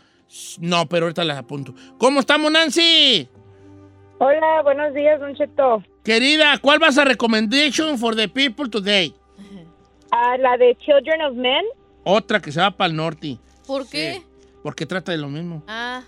No, 0.59 0.87
pero 0.89 1.07
ahorita 1.07 1.23
las 1.25 1.39
apunto. 1.39 1.73
¿Cómo 1.99 2.19
estamos, 2.21 2.51
Nancy? 2.51 3.29
Hola, 4.19 4.63
buenos 4.63 4.95
días, 4.95 5.21
Don 5.21 5.35
Cheto. 5.35 5.83
Querida, 6.05 6.59
¿cuál 6.61 6.79
vas 6.79 6.97
a 6.99 7.05
recommendation 7.05 7.99
for 7.99 8.15
the 8.15 8.29
people 8.29 8.69
today? 8.71 9.15
Ah, 10.11 10.37
la 10.39 10.57
de 10.57 10.77
Children 10.77 11.23
of 11.23 11.35
Men. 11.35 11.65
Otra 12.05 12.41
que 12.41 12.53
se 12.53 12.61
va 12.61 12.71
para 12.71 12.91
el 12.91 12.97
norte, 12.97 13.39
¿Por 13.67 13.89
qué? 13.89 14.23
porque 14.63 14.87
trata 14.87 15.13
de 15.13 15.19
lo 15.19 15.29
mismo. 15.29 15.63
Ah. 15.67 16.03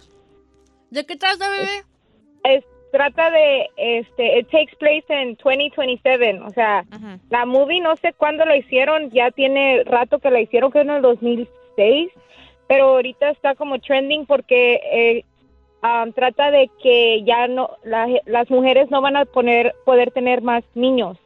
¿De 0.91 1.05
qué 1.05 1.17
trata, 1.17 1.49
bebé? 1.51 1.83
Es, 2.45 2.65
trata 2.93 3.31
de, 3.31 3.67
este, 3.77 4.39
it 4.39 4.49
takes 4.51 4.77
place 4.79 5.05
in 5.09 5.37
2027. 5.37 6.41
O 6.47 6.51
sea, 6.51 6.85
Ajá. 6.91 7.19
la 7.31 7.45
movie 7.45 7.81
no 7.81 7.97
sé 7.97 8.13
cuándo 8.13 8.45
la 8.45 8.57
hicieron, 8.57 9.11
ya 9.11 9.31
tiene 9.33 9.83
rato 9.85 10.21
que 10.21 10.31
la 10.31 10.41
hicieron, 10.41 10.71
que 10.71 10.81
en 10.81 10.91
el 10.91 11.03
2006. 11.03 12.11
Pero 12.69 12.85
ahorita 12.91 13.31
está 13.31 13.55
como 13.55 13.79
trending 13.81 14.27
porque 14.27 14.81
eh, 14.93 15.25
um, 15.83 16.13
trata 16.13 16.51
de 16.51 16.71
que 16.83 17.23
ya 17.25 17.49
no, 17.49 17.71
la- 17.85 18.09
las 18.27 18.51
mujeres 18.51 18.91
no 18.91 19.01
van 19.01 19.17
a 19.17 19.25
poner, 19.25 19.75
poder 19.85 20.11
tener 20.11 20.43
más 20.43 20.65
niños. 20.75 21.19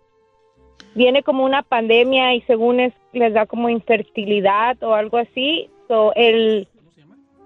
Viene 0.94 1.22
como 1.22 1.44
una 1.44 1.62
pandemia 1.62 2.34
y 2.34 2.40
según 2.42 2.80
es, 2.80 2.92
les 3.12 3.32
da 3.32 3.46
como 3.46 3.68
infertilidad 3.68 4.82
o 4.82 4.94
algo 4.94 5.18
así. 5.18 5.68
So, 5.88 6.12
el, 6.14 6.66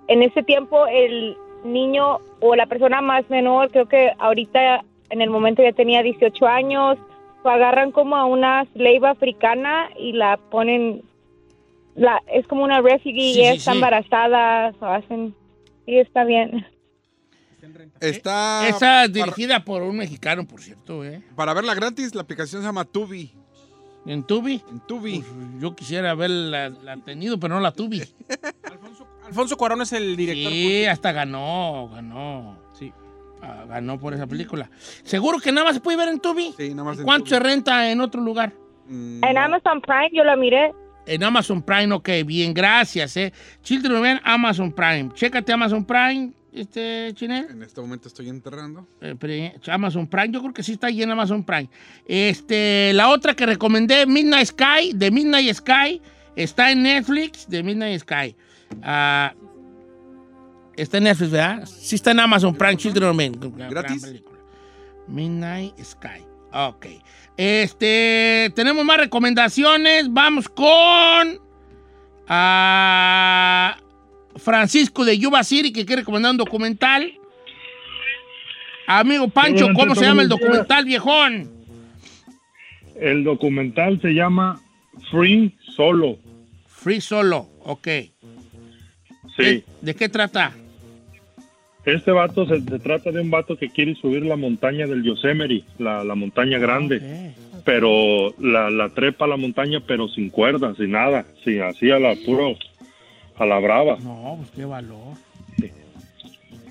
en 0.09 0.23
ese 0.23 0.43
tiempo 0.43 0.87
el 0.87 1.37
niño 1.64 2.19
o 2.40 2.55
la 2.57 2.67
persona 2.67 3.01
más 3.01 3.29
menor, 3.31 3.71
creo 3.71 3.87
que 3.87 4.12
ahorita 4.19 4.85
en 5.11 5.21
el 5.23 5.31
momento 5.31 5.62
ya 5.62 5.73
tenía 5.73 6.03
18 6.03 6.47
años, 6.47 6.99
agarran 7.45 7.90
como 7.93 8.17
a 8.17 8.25
una 8.25 8.64
slave 8.73 9.07
africana 9.07 9.90
y 9.99 10.12
la 10.12 10.38
ponen, 10.51 11.03
la, 11.95 12.23
es 12.27 12.47
como 12.47 12.64
una 12.64 12.81
refugee 12.81 13.12
Sí, 13.35 13.40
y 13.40 13.45
sí, 13.45 13.49
está 13.49 13.73
sí. 13.73 13.77
embarazada, 13.77 14.73
o 14.81 14.85
hacen, 14.87 15.35
y 15.87 15.99
está 15.99 16.25
bien. 16.25 16.67
Está 18.00 18.68
Esa 18.68 18.79
para, 18.79 19.09
dirigida 19.09 19.64
por 19.64 19.83
un 19.83 19.96
mexicano, 19.96 20.46
por 20.46 20.61
cierto, 20.61 21.05
¿eh? 21.05 21.22
para 21.37 21.55
verla 21.55 21.74
gratis, 21.74 22.14
la 22.14 22.22
aplicación 22.22 22.62
se 22.62 22.66
llama 22.66 22.85
Tubi. 22.85 23.33
En 24.07 24.22
Tubi. 24.22 24.62
En 24.70 24.81
Tubi. 24.81 25.20
Pues, 25.20 25.61
yo 25.61 25.74
quisiera 25.74 26.11
haberla 26.11 26.68
la 26.68 26.96
tenido, 26.98 27.40
pero 27.40 27.55
no 27.55 27.61
la 27.61 27.72
tuve. 27.72 28.07
Alfonso, 28.70 29.07
Alfonso 29.27 29.57
Cuarón 29.57 29.81
es 29.83 29.92
el 29.94 30.14
director. 30.16 30.53
Sí, 30.53 30.85
hasta 30.85 31.12
ganó, 31.12 31.88
ganó. 31.88 32.59
Sí. 32.79 32.92
Ah, 33.40 33.64
ganó 33.66 33.98
por 33.98 34.12
esa 34.14 34.27
película. 34.27 34.70
¿Seguro 35.05 35.38
que 35.38 35.53
nada 35.53 35.66
más 35.66 35.74
se 35.74 35.81
puede 35.81 35.96
ver 35.96 36.09
en 36.09 36.20
Tubi? 36.20 36.55
Sí, 36.57 36.70
nada 36.70 36.85
más 36.85 36.98
en 36.98 37.05
¿Cuánto 37.05 37.29
se 37.31 37.38
Tubi. 37.38 37.48
renta 37.48 37.90
en 37.90 38.00
otro 38.03 38.20
lugar? 38.20 38.53
Mm, 38.88 39.24
En 39.24 39.38
Amazon 39.38 39.81
Prime 39.81 40.11
yo 40.12 40.22
la 40.24 40.37
miré. 40.37 40.72
En 41.07 41.22
Amazon 41.22 41.62
Prime, 41.62 41.92
ok, 41.94 42.09
bien, 42.27 42.53
gracias, 42.55 43.16
eh. 43.18 43.33
Children 43.62 44.03
ven 44.03 44.20
Amazon 44.24 44.72
Prime. 44.72 45.11
Chécate 45.14 45.53
Amazon 45.53 45.85
Prime, 45.85 46.33
este, 46.55 47.11
Chinel. 47.14 47.47
En 47.51 47.62
este 47.62 47.81
momento 47.81 48.09
estoy 48.09 48.29
enterrando. 48.29 48.87
Eh, 49.01 49.53
Amazon 49.67 50.07
Prime, 50.07 50.31
yo 50.31 50.40
creo 50.40 50.55
que 50.55 50.62
sí 50.62 50.73
está 50.73 50.87
ahí 50.87 51.03
en 51.03 51.11
Amazon 51.11 51.43
Prime. 51.45 51.69
Este, 52.07 52.93
la 52.95 53.09
otra 53.09 53.35
que 53.35 53.45
recomendé, 53.45 54.07
Midnight 54.07 54.47
Sky, 54.47 54.93
de 54.95 55.11
Midnight 55.11 55.55
Sky, 55.55 56.01
está 56.37 56.71
en 56.71 56.83
Netflix, 56.83 57.49
de 57.49 57.62
Midnight 57.62 58.01
Sky. 58.01 58.37
Ah, 58.83 59.35
está 60.77 60.99
en 60.99 61.05
Netflix, 61.05 61.31
¿verdad? 61.33 61.67
Sí 61.67 61.97
está 61.97 62.12
en 62.12 62.21
Amazon 62.21 62.55
Prime, 62.55 62.77
Children 62.77 63.11
of 63.11 63.17
Men. 63.17 63.33
¿Gratis? 63.71 64.14
Midnight 65.09 65.77
Sky. 65.83 66.25
Ok. 66.53 66.87
Este, 67.37 68.53
tenemos 68.55 68.85
más 68.85 68.99
recomendaciones. 68.99 70.12
Vamos 70.12 70.49
con 70.49 71.40
a 72.29 73.77
Francisco 74.45 75.05
de 75.07 75.19
Yuba 75.19 75.43
City, 75.43 75.73
que 75.73 75.87
quiere 75.87 76.03
recomendar 76.03 76.33
un 76.33 76.37
documental. 76.37 77.13
Amigo 78.87 79.29
Pancho, 79.29 79.69
¿cómo 79.75 79.95
se 79.95 80.05
llama 80.05 80.23
el 80.23 80.29
documental, 80.29 80.85
viejón? 80.85 81.51
El 83.01 83.25
documental 83.25 84.01
se 84.03 84.11
llama 84.11 84.61
Free 85.11 85.57
Solo. 85.75 86.19
Free 86.69 87.01
Solo, 87.01 87.49
ok. 87.61 87.89
Sí. 89.37 89.65
¿De, 89.81 89.95
qué 89.97 90.11
trata? 90.11 90.53
Este 91.87 92.11
vato 92.13 92.47
se, 92.47 92.61
se 92.61 92.79
trata 92.79 93.11
de 93.11 93.23
un 93.23 93.31
vato 93.31 93.57
que 93.57 93.71
quiere 93.71 93.95
subir 93.95 94.25
la 94.25 94.37
montaña 94.37 94.87
del 94.87 95.03
Yosemite, 95.03 95.65
la, 95.79 96.05
la 96.05 96.15
montaña 96.15 96.59
grande, 96.59 97.35
pero 97.65 98.35
la, 98.39 98.71
la 98.71 98.91
trepa 98.91 99.25
a 99.25 99.29
la 99.29 99.37
montaña, 99.39 99.81
pero 99.87 100.07
sin 100.09 100.29
cuerdas, 100.29 100.77
sin 100.77 100.93
nada, 100.93 101.25
sin 101.43 101.63
así 101.63 101.91
a 101.91 101.99
la 101.99 102.15
puro, 102.27 102.57
a 103.37 103.47
la 103.47 103.59
brava. 103.59 103.97
No, 104.03 104.37
pues 104.38 104.51
qué 104.55 104.64
valor. 104.64 105.14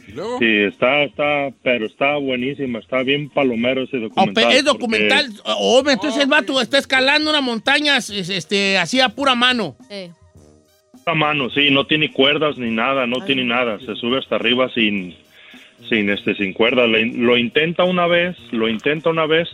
Y 0.07 0.11
luego, 0.11 0.37
Sí, 0.39 0.45
está, 0.45 1.03
está, 1.03 1.49
pero 1.63 1.85
está 1.85 2.17
buenísima, 2.17 2.79
está 2.79 3.01
bien 3.03 3.29
palomero 3.29 3.83
ese 3.83 3.97
Oh, 3.97 4.01
documental. 4.01 4.33
pe- 4.33 4.41
es 4.41 4.63
porque 4.63 4.63
documental. 4.63 5.29
Oh, 5.45 5.83
entonces 5.87 6.21
el 6.21 6.29
vato 6.29 6.59
está 6.61 6.77
escalando 6.77 7.29
una 7.29 7.41
montaña 7.41 7.97
es- 7.97 8.09
este, 8.09 8.77
así 8.77 8.99
a 8.99 9.09
pura 9.09 9.33
mano. 9.35 9.75
Eh. 9.89 10.11
A 11.05 11.13
mano, 11.15 11.49
sí, 11.49 11.69
no 11.71 11.85
tiene 11.87 12.11
cuerdas 12.11 12.57
ni 12.57 12.69
nada, 12.71 13.07
no 13.07 13.25
tiene 13.25 13.43
nada, 13.43 13.77
se 13.79 13.95
sube 13.95 14.19
hasta 14.19 14.35
arriba 14.35 14.69
sin, 14.73 15.15
sin, 15.89 16.09
este, 16.09 16.33
sin 16.35 16.53
cuerdas. 16.53 16.87
Lo 16.89 17.37
intenta 17.37 17.83
una 17.83 18.07
vez, 18.07 18.37
lo 18.51 18.69
intenta 18.69 19.09
una 19.09 19.25
vez, 19.25 19.49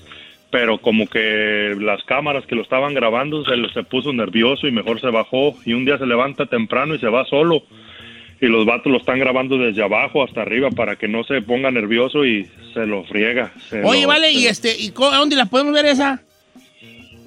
pero 0.52 0.80
como 0.80 1.08
que 1.08 1.76
las 1.80 2.04
cámaras 2.04 2.46
que 2.46 2.56
lo 2.56 2.62
estaban 2.64 2.94
grabando 2.94 3.44
se, 3.46 3.52
se 3.74 3.84
puso 3.84 4.12
nervioso 4.14 4.68
y 4.68 4.72
mejor 4.72 5.00
se 5.00 5.08
bajó 5.08 5.56
y 5.66 5.74
un 5.74 5.86
día 5.86 5.98
se 5.98 6.06
levanta 6.06 6.46
temprano 6.48 6.96
y 6.96 7.00
se 7.00 7.08
va 7.08 7.26
solo 7.26 7.64
y 8.42 8.48
los 8.48 8.66
vatos 8.66 8.92
lo 8.92 8.98
están 9.00 9.20
grabando 9.20 9.58
desde 9.58 9.84
abajo 9.84 10.24
hasta 10.24 10.42
arriba 10.42 10.70
para 10.72 10.96
que 10.96 11.08
no 11.08 11.24
se 11.26 11.42
ponga 11.42 11.70
nervioso 11.72 12.26
y 12.26 12.48
se 12.74 12.86
lo 12.88 13.04
friega. 13.04 13.52
se 13.70 13.84
Oye, 13.84 14.04
lo- 14.04 14.08
vale, 14.08 14.28
se 14.34 14.40
y 14.40 14.48
este, 14.48 14.76
¿y 14.78 14.92
co- 14.92 15.12
dónde 15.12 15.36
la 15.36 15.46
podemos 15.46 15.74
ver 15.74 15.86
esa? 15.86 16.22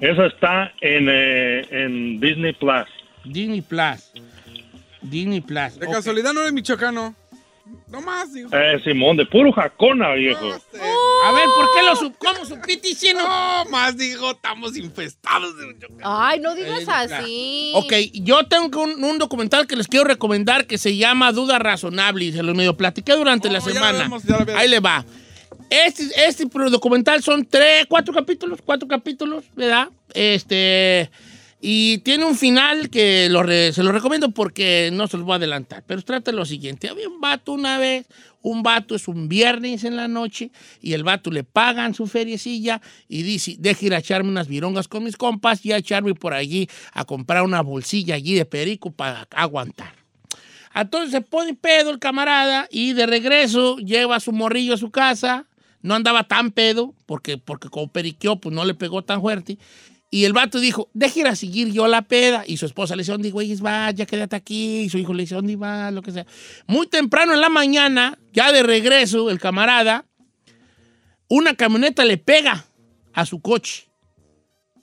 Esa 0.01 0.25
está 0.25 0.73
en, 0.81 1.07
eh, 1.09 1.61
en 1.69 2.19
Disney 2.19 2.53
Plus. 2.53 2.87
Disney 3.23 3.61
Plus. 3.61 4.11
Disney 5.01 5.39
Plus. 5.41 5.79
De 5.79 5.87
casualidad 5.87 6.33
no 6.33 6.41
eres 6.41 6.51
michoacano. 6.53 7.15
No 7.89 8.01
más, 8.01 8.33
digo. 8.33 8.49
Eh, 8.51 8.79
Simón, 8.83 9.15
de 9.15 9.25
puro 9.25 9.51
jacona, 9.51 10.13
viejo. 10.13 10.49
A 11.23 11.31
ver, 11.31 11.45
¿por 11.55 11.65
qué 11.73 11.83
lo 11.83 11.95
sup 11.95 12.15
¿Cómo 12.17 12.45
supiste 12.45 12.93
si 12.95 13.13
no? 13.13 13.21
No 13.63 13.69
más, 13.71 13.95
digo, 13.97 14.31
estamos 14.31 14.75
infestados 14.77 15.57
de 15.57 15.67
michoacano. 15.67 16.01
Ay, 16.03 16.39
no 16.39 16.53
digas 16.55 16.83
así. 16.87 17.71
Ok, 17.75 17.93
yo 18.13 18.45
tengo 18.47 18.81
un, 18.83 19.03
un 19.03 19.17
documental 19.17 19.65
que 19.67 19.75
les 19.75 19.87
quiero 19.87 20.05
recomendar 20.05 20.67
que 20.67 20.77
se 20.77 20.95
llama 20.97 21.31
Duda 21.31 21.59
Razonable 21.59 22.25
y 22.25 22.31
se 22.33 22.43
los 22.43 22.55
medio 22.55 22.75
platiqué 22.75 23.13
durante 23.13 23.49
la 23.49 23.59
Oh, 23.59 23.61
ya 23.61 23.67
lo 23.67 23.73
semana. 23.73 23.97
vemos, 23.99 24.23
ya 24.23 24.37
lo 24.39 24.45
vemos. 24.45 24.61
Ahí 24.61 24.67
le 24.69 24.79
va. 24.79 25.05
Este, 25.69 26.03
este 26.27 26.45
documental 26.69 27.23
son 27.23 27.45
tres, 27.45 27.85
cuatro 27.87 28.13
capítulos, 28.13 28.59
cuatro 28.63 28.87
capítulos, 28.87 29.43
¿verdad? 29.55 29.89
Este, 30.13 31.09
y 31.65 31.99
tiene 31.99 32.25
un 32.25 32.35
final 32.35 32.89
que 32.89 33.29
se 33.73 33.83
lo 33.83 33.93
recomiendo 33.93 34.31
porque 34.31 34.89
no 34.91 35.07
se 35.07 35.15
los 35.15 35.25
voy 35.25 35.31
a 35.31 35.35
adelantar, 35.37 35.81
pero 35.87 36.01
trata 36.01 36.33
lo 36.33 36.43
siguiente. 36.43 36.89
Había 36.89 37.07
un 37.07 37.21
vato 37.21 37.53
una 37.53 37.77
vez, 37.77 38.05
un 38.41 38.63
vato 38.63 38.95
es 38.95 39.07
un 39.07 39.29
viernes 39.29 39.85
en 39.85 39.95
la 39.95 40.09
noche 40.09 40.51
y 40.81 40.91
el 40.91 41.05
vato 41.05 41.31
le 41.31 41.45
pagan 41.45 41.93
su 41.93 42.05
feriecilla 42.05 42.81
y 43.07 43.23
dice, 43.23 43.55
deja 43.59 43.85
ir 43.85 43.93
a 43.93 43.99
echarme 43.99 44.29
unas 44.29 44.49
virongas 44.49 44.89
con 44.89 45.05
mis 45.05 45.15
compas 45.15 45.65
y 45.65 45.71
a 45.71 45.77
echarme 45.77 46.13
por 46.15 46.33
allí 46.33 46.67
a 46.91 47.05
comprar 47.05 47.43
una 47.43 47.61
bolsilla 47.61 48.15
allí 48.15 48.33
de 48.33 48.43
perico 48.43 48.91
para 48.91 49.25
aguantar. 49.31 49.93
Entonces 50.75 51.11
se 51.11 51.21
pone 51.21 51.53
pedo 51.53 51.91
el 51.91 51.99
camarada 51.99 52.67
y 52.71 52.91
de 52.91 53.05
regreso 53.05 53.77
lleva 53.77 54.17
a 54.17 54.19
su 54.19 54.33
morrillo 54.33 54.73
a 54.73 54.77
su 54.77 54.91
casa. 54.91 55.45
No 55.81 55.95
andaba 55.95 56.25
tan 56.25 56.51
pedo 56.51 56.93
porque, 57.05 57.37
porque 57.37 57.69
como 57.69 57.87
periqueó, 57.87 58.35
pues 58.35 58.53
no 58.53 58.65
le 58.65 58.73
pegó 58.73 59.01
tan 59.01 59.21
fuerte. 59.21 59.57
Y 60.13 60.25
el 60.25 60.33
vato 60.33 60.59
dijo, 60.59 60.91
deje 60.93 61.21
ir 61.21 61.27
a 61.27 61.35
seguir 61.35 61.71
yo 61.71 61.87
la 61.87 62.03
peda. 62.03 62.43
Y 62.45 62.57
su 62.57 62.67
esposa 62.67 62.95
le 62.95 63.01
dice, 63.01 63.13
¿dónde, 63.13 63.31
güey? 63.31 63.55
Vaya, 63.55 64.05
quédate 64.05 64.35
aquí. 64.35 64.81
Y 64.81 64.89
su 64.89 64.99
hijo 64.99 65.11
le 65.11 65.23
dice, 65.23 65.33
¿dónde 65.33 65.55
va? 65.55 65.89
Lo 65.89 66.03
que 66.03 66.11
sea. 66.11 66.27
Muy 66.67 66.85
temprano 66.85 67.33
en 67.33 67.41
la 67.41 67.49
mañana, 67.49 68.19
ya 68.31 68.51
de 68.51 68.61
regreso, 68.61 69.31
el 69.31 69.39
camarada, 69.39 70.05
una 71.29 71.55
camioneta 71.55 72.05
le 72.05 72.19
pega 72.19 72.63
a 73.11 73.25
su 73.25 73.41
coche 73.41 73.89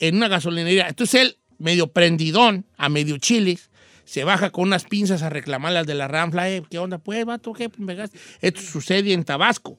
en 0.00 0.16
una 0.16 0.26
gasolinería. 0.26 0.88
Entonces 0.88 1.20
él, 1.20 1.36
medio 1.58 1.92
prendidón, 1.92 2.66
a 2.76 2.88
medio 2.88 3.16
chiles, 3.18 3.70
se 4.04 4.24
baja 4.24 4.50
con 4.50 4.64
unas 4.64 4.82
pinzas 4.82 5.22
a 5.22 5.30
reclamar 5.30 5.72
las 5.74 5.86
de 5.86 5.94
la 5.94 6.08
ranfla. 6.08 6.50
Eh, 6.50 6.64
¿Qué 6.68 6.80
onda? 6.80 6.98
Pues, 6.98 7.24
vato, 7.24 7.52
¿qué? 7.52 7.68
Pegaste. 7.68 8.18
Esto 8.40 8.62
sucede 8.62 9.12
en 9.12 9.22
Tabasco, 9.22 9.78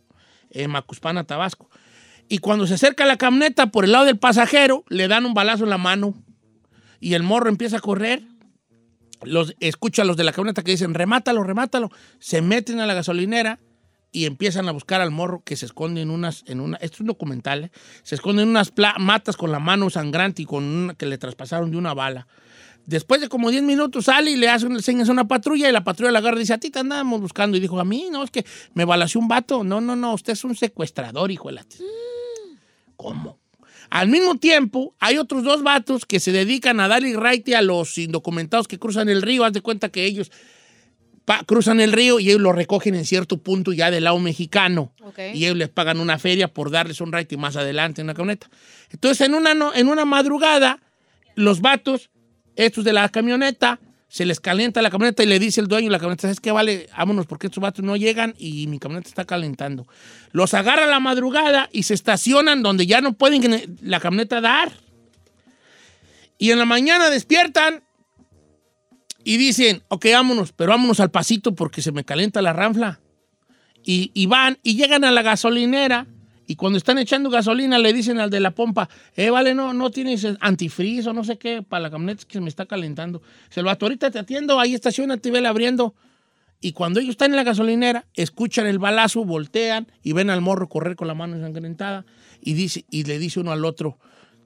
en 0.50 0.72
Macuspana, 0.72 1.26
Tabasco. 1.26 1.70
Y 2.32 2.38
cuando 2.38 2.66
se 2.66 2.76
acerca 2.76 3.04
la 3.04 3.18
camioneta 3.18 3.72
por 3.72 3.84
el 3.84 3.92
lado 3.92 4.06
del 4.06 4.18
pasajero, 4.18 4.86
le 4.88 5.10
dan 5.10 5.26
un 5.26 5.34
balazo 5.34 5.66
en 5.66 5.70
la 5.70 5.78
mano. 5.78 6.14
Y 7.02 7.16
el 7.16 7.24
morro 7.24 7.50
empieza 7.50 7.76
a 7.76 7.80
correr. 7.82 8.24
Los, 9.22 9.54
escucha 9.60 10.04
a 10.04 10.06
los 10.06 10.16
de 10.16 10.24
la 10.24 10.32
camioneta 10.32 10.64
que 10.64 10.72
dicen, 10.72 10.94
remátalo, 10.94 11.44
remátalo. 11.44 11.92
Se 12.20 12.42
meten 12.42 12.80
a 12.80 12.86
la 12.86 12.94
gasolinera 12.94 13.60
y 14.14 14.28
empiezan 14.28 14.70
a 14.70 14.72
buscar 14.72 15.02
al 15.02 15.12
morro 15.12 15.44
que 15.44 15.58
se 15.58 15.66
esconde 15.66 16.00
en 16.00 16.10
unas, 16.10 16.46
en 16.48 16.62
una, 16.62 16.78
esto 16.78 16.96
es 16.96 17.02
un 17.02 17.08
documental, 17.08 17.66
¿eh? 17.66 17.72
se 18.04 18.16
esconde 18.16 18.44
en 18.44 18.48
unas 18.50 18.72
matas 18.98 19.36
con 19.36 19.52
la 19.52 19.60
mano 19.60 19.90
sangrante 19.90 20.42
y 20.44 20.46
con 20.46 20.64
una 20.64 20.94
que 20.94 21.08
le 21.08 21.18
traspasaron 21.18 21.70
de 21.70 21.76
una 21.76 21.94
bala. 21.94 22.28
Después 22.86 23.20
de 23.20 23.28
como 23.28 23.52
10 23.52 23.64
minutos 23.64 24.06
sale 24.06 24.32
y 24.32 24.38
le 24.38 24.48
hace 24.48 24.68
señas 24.80 25.10
a 25.10 25.12
una 25.12 25.28
patrulla 25.28 25.68
y 25.68 25.74
la 25.74 25.84
patrulla 25.84 26.12
la 26.12 26.20
agarra 26.20 26.38
y 26.38 26.42
dice, 26.42 26.54
a 26.54 26.60
ti 26.60 26.72
te 26.72 26.80
andamos 26.80 27.20
buscando. 27.20 27.58
Y 27.58 27.60
dijo, 27.60 27.78
a 27.80 27.86
mí, 27.86 28.08
no, 28.10 28.24
es 28.24 28.32
que 28.32 28.46
me 28.74 28.86
balació 28.86 29.20
un 29.20 29.28
vato. 29.28 29.64
No, 29.64 29.82
no, 29.82 29.96
no, 29.96 30.14
usted 30.14 30.34
es 30.34 30.44
un 30.46 30.56
secuestrador, 30.56 31.30
hijo 31.30 31.50
de 31.50 31.56
la... 31.56 31.66
t-". 33.02 33.08
¿Cómo? 33.08 33.40
Al 33.90 34.08
mismo 34.08 34.38
tiempo, 34.38 34.96
hay 35.00 35.18
otros 35.18 35.44
dos 35.44 35.64
vatos 35.64 36.06
que 36.06 36.20
se 36.20 36.32
dedican 36.32 36.80
a 36.80 36.88
darle 36.88 37.16
raite 37.18 37.56
a 37.56 37.62
los 37.62 37.98
indocumentados 37.98 38.68
que 38.68 38.80
cruzan 38.80 39.10
el 39.10 39.22
río. 39.22 39.44
Haz 39.44 39.52
de 39.54 39.62
cuenta 39.62 39.90
que 39.90 40.06
ellos 40.06 40.32
pa- 41.26 41.44
cruzan 41.44 41.82
el 41.82 41.92
río 41.92 42.20
y 42.20 42.30
ellos 42.30 42.40
lo 42.42 42.54
recogen 42.54 42.96
en 42.96 43.06
cierto 43.06 43.38
punto 43.38 43.74
ya 43.74 43.92
del 43.92 44.06
lado 44.06 44.18
mexicano. 44.20 44.94
Y 45.34 45.44
ellos 45.46 45.58
les 45.58 45.68
pagan 45.70 46.00
una 46.00 46.20
feria 46.20 46.48
por 46.48 46.72
darles 46.72 47.02
un 47.02 47.12
raite 47.12 47.36
más 47.36 47.58
adelante 47.58 48.00
en 48.00 48.06
una 48.06 48.14
camioneta. 48.14 48.50
Entonces, 48.92 49.28
en 49.28 49.34
una, 49.34 49.52
en 49.76 49.88
una 49.90 50.06
madrugada, 50.06 50.80
los 51.36 51.60
vatos, 51.60 52.10
estos 52.56 52.86
de 52.86 52.94
la 52.94 53.10
camioneta, 53.10 53.80
se 54.12 54.26
les 54.26 54.42
calienta 54.42 54.82
la 54.82 54.90
camioneta 54.90 55.24
y 55.24 55.26
le 55.26 55.40
dice 55.40 55.62
el 55.62 55.68
dueño 55.68 55.86
de 55.86 55.94
la 55.94 55.98
camioneta, 55.98 56.24
¿sabes 56.24 56.42
qué 56.42 56.52
vale? 56.52 56.90
Vámonos 56.98 57.26
porque 57.28 57.48
estos 57.48 57.62
vatos 57.62 57.86
no 57.86 57.96
llegan 57.96 58.36
y 58.38 58.68
mi 58.68 58.78
camioneta 58.78 59.08
está 59.08 59.24
calentando. 59.24 59.88
Los 60.34 60.54
agarra 60.54 60.84
a 60.84 60.88
la 60.88 61.00
madrugada 61.00 61.70
y 61.72 61.84
se 61.84 61.94
estacionan 61.94 62.62
donde 62.62 62.86
ya 62.86 63.00
no 63.00 63.14
pueden 63.14 63.78
la 63.82 64.02
camioneta 64.02 64.42
dar. 64.42 64.74
Y 66.38 66.52
en 66.52 66.60
la 66.60 66.66
mañana 66.66 67.10
despiertan 67.10 67.84
y 69.24 69.38
dicen, 69.38 69.82
ok, 69.88 70.08
vámonos, 70.12 70.52
pero 70.52 70.72
vámonos 70.72 71.00
al 71.00 71.10
pasito 71.10 71.56
porque 71.56 71.82
se 71.82 71.94
me 71.94 72.04
calienta 72.04 72.42
la 72.42 72.52
ranfla. 72.52 73.00
Y 73.82 74.26
van 74.26 74.60
y 74.62 74.76
llegan 74.76 75.06
a 75.06 75.12
la 75.12 75.22
gasolinera 75.22 76.06
y 76.52 76.56
cuando 76.58 76.78
están 76.78 76.98
echando 76.98 77.30
gasolina 77.30 77.80
le 77.80 77.94
dicen 77.94 78.20
al 78.20 78.30
de 78.30 78.42
la 78.42 78.52
pompa, 78.52 78.90
eh, 79.16 79.30
vale, 79.30 79.56
no, 79.56 79.74
no 79.74 79.90
tienes 79.90 80.28
antifreeze 80.42 81.08
o 81.08 81.14
no 81.14 81.24
sé 81.24 81.38
qué 81.38 81.64
para 81.64 81.84
la 81.84 81.90
camioneta 81.90 82.26
que 82.28 82.34
se 82.34 82.42
me 82.42 82.50
está 82.50 82.66
calentando. 82.66 83.22
Se 83.50 83.62
lo 83.62 83.68
vato, 83.68 83.86
ahorita 83.86 84.12
te 84.12 84.20
atiendo, 84.20 84.60
ahí 84.60 84.76
estacionate, 84.76 85.32
vele 85.32 85.48
abriendo. 85.48 85.96
Y 86.60 86.74
cuando 86.74 87.00
ellos 87.00 87.12
están 87.12 87.32
en 87.32 87.38
la 87.38 87.46
gasolinera, 87.46 88.06
escuchan 88.16 88.68
el 88.68 88.80
balazo, 88.80 89.24
voltean 89.24 89.88
y 90.04 90.12
ven 90.12 90.30
al 90.30 90.42
morro 90.42 90.68
correr 90.68 90.98
con 90.98 91.08
la 91.08 91.14
mano 91.14 91.38
ensangrentada 91.38 92.06
y, 92.42 92.52
dice, 92.52 92.84
y 92.90 93.06
le 93.06 93.18
dice 93.18 93.40
uno 93.40 93.54
al 93.54 93.64
otro, 93.64 93.98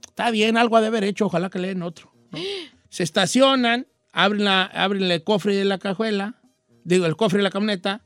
está 0.06 0.30
bien, 0.30 0.58
algo 0.58 0.78
ha 0.78 0.82
de 0.82 0.88
haber 0.88 1.06
hecho, 1.06 1.26
ojalá 1.26 1.50
que 1.50 1.58
le 1.58 1.70
den 1.70 1.82
otro. 1.82 2.14
¿no? 2.30 2.38
Se 2.90 3.02
estacionan, 3.02 3.88
abren, 4.12 4.44
la, 4.44 4.66
abren 4.66 5.10
el 5.10 5.24
cofre 5.24 5.56
de 5.56 5.66
la 5.66 5.80
cajuela, 5.80 6.36
digo, 6.84 7.08
el 7.08 7.16
cofre 7.16 7.38
de 7.38 7.44
la 7.46 7.50
camioneta, 7.50 8.04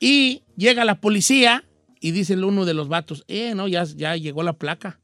y 0.00 0.42
llega 0.56 0.84
la 0.84 1.00
policía 1.00 1.62
y 2.02 2.10
dice 2.10 2.32
el 2.32 2.42
uno 2.42 2.64
de 2.64 2.74
los 2.74 2.88
vatos, 2.88 3.24
eh, 3.28 3.54
no, 3.54 3.68
ya, 3.68 3.84
ya 3.84 4.16
llegó 4.16 4.42
la 4.42 4.54
placa. 4.54 4.98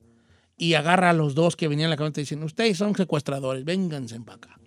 Y 0.56 0.74
agarra 0.74 1.10
a 1.10 1.12
los 1.12 1.36
dos 1.36 1.54
que 1.54 1.68
venían 1.68 1.86
en 1.86 1.90
la 1.90 1.96
camioneta 1.96 2.20
y 2.20 2.24
dicen, 2.24 2.42
ustedes 2.42 2.76
son 2.76 2.96
secuestradores, 2.96 3.64
vénganse 3.64 4.18
para 4.20 4.36
acá. 4.36 4.58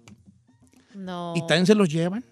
No. 0.95 1.33
Y 1.35 1.41
también 1.41 1.65
se 1.65 1.75
los 1.75 1.89
llevan, 1.89 2.23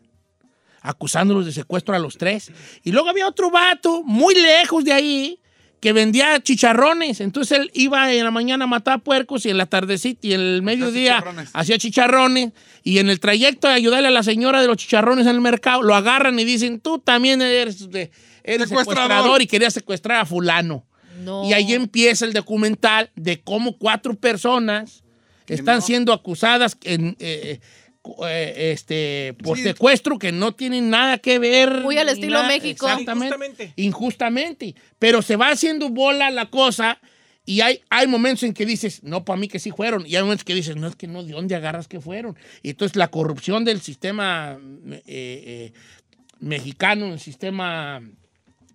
acusándolos 0.80 1.46
de 1.46 1.52
secuestro 1.52 1.94
a 1.94 2.00
los 2.00 2.18
tres. 2.18 2.50
Y 2.82 2.94
luego 2.94 3.10
había 3.10 3.28
otro 3.28 3.52
vato 3.52 4.02
muy 4.04 4.36
lejos 4.36 4.86
de 4.86 4.94
ahí 4.94 5.42
que 5.80 5.94
vendía 5.94 6.42
chicharrones. 6.42 7.22
Entonces 7.22 7.58
él 7.60 7.72
iba 7.74 8.13
en 8.13 8.24
la 8.24 8.32
mañana 8.32 8.65
a 8.65 8.68
matar 8.68 9.02
puercos 9.02 9.46
y 9.46 9.50
en 9.50 9.58
la 9.58 9.65
tardecita 9.65 10.28
y 10.28 10.34
en 10.34 10.42
el 10.42 10.62
mediodía 10.62 11.15
chicharrones. 11.18 11.50
hacía 11.54 11.78
chicharrones. 11.78 12.52
Y 12.84 13.00
en 13.00 13.10
el 13.10 13.20
trayecto 13.20 13.68
de 13.68 13.74
ayudarle 13.76 14.08
a 14.08 14.12
la 14.12 14.24
señora 14.24 14.62
de 14.62 14.68
los 14.68 14.78
chicharrones 14.78 15.26
en 15.28 15.36
el 15.36 15.42
mercado, 15.42 15.82
lo 15.84 15.96
agarran 15.96 16.39
y 16.39 16.44
dicen, 16.46 16.80
tú 16.80 17.00
también 17.00 17.42
eres, 17.42 17.89
de- 17.92 18.12
eres 18.44 18.70
Secuestrador. 18.70 18.78
secuestrador 19.10 19.42
y 19.42 19.48
querías 19.48 19.74
secuestrar 19.74 20.22
a 20.22 20.26
fulano. 20.26 20.86
No. 21.24 21.48
Y 21.48 21.54
ahí 21.54 21.74
empieza 21.74 22.26
el 22.26 22.34
documental 22.34 23.10
de 23.15 23.42
cómo 23.42 23.78
cuatro 23.78 24.13
personas 24.15 25.04
están 25.48 25.78
no. 25.78 25.82
siendo 25.82 26.13
acusadas 26.13 26.78
en, 26.84 27.15
eh, 27.20 27.60
eh, 28.28 28.72
este, 28.74 29.36
por 29.44 29.58
Sí. 29.58 29.64
secuestro 29.64 30.18
que 30.20 30.32
no 30.32 30.54
tienen 30.54 30.90
nada 30.90 31.18
que 31.18 31.40
ver. 31.40 31.82
Muy 31.82 31.98
al 31.98 32.10
estilo 32.10 32.44
México. 32.44 32.88
Exactamente. 32.88 33.26
Injustamente. 33.36 33.74
Injustamente. 33.76 34.76
Pero 35.00 35.22
se 35.22 35.36
va 35.36 35.50
haciendo 35.50 35.90
bola 35.90 36.32
la 36.32 36.50
cosa 36.50 37.00
y 37.46 37.62
hay, 37.62 37.82
hay 37.90 38.06
momentos 38.08 38.44
en 38.44 38.54
que 38.54 38.66
dices, 38.66 39.02
no, 39.04 39.26
para 39.26 39.40
mí 39.40 39.48
que 39.48 39.60
sí 39.60 39.72
fueron. 39.72 40.06
Y 40.06 40.16
hay 40.16 40.22
momentos 40.22 40.44
que 40.46 40.54
dices, 40.56 40.76
no, 40.76 40.88
es 40.88 40.96
que 40.96 41.08
no, 41.08 41.24
¿de 41.24 41.34
dónde 41.34 41.56
agarras 41.56 41.88
que 41.88 42.00
fueron? 42.00 42.38
Y 42.62 42.70
entonces 42.72 42.96
la 42.96 43.08
corrupción 43.10 43.66
del 43.66 43.82
sistema 43.82 44.58
eh, 44.92 45.02
eh, 45.08 45.74
mexicano, 46.40 47.12
el 47.14 47.20
sistema 47.20 48.02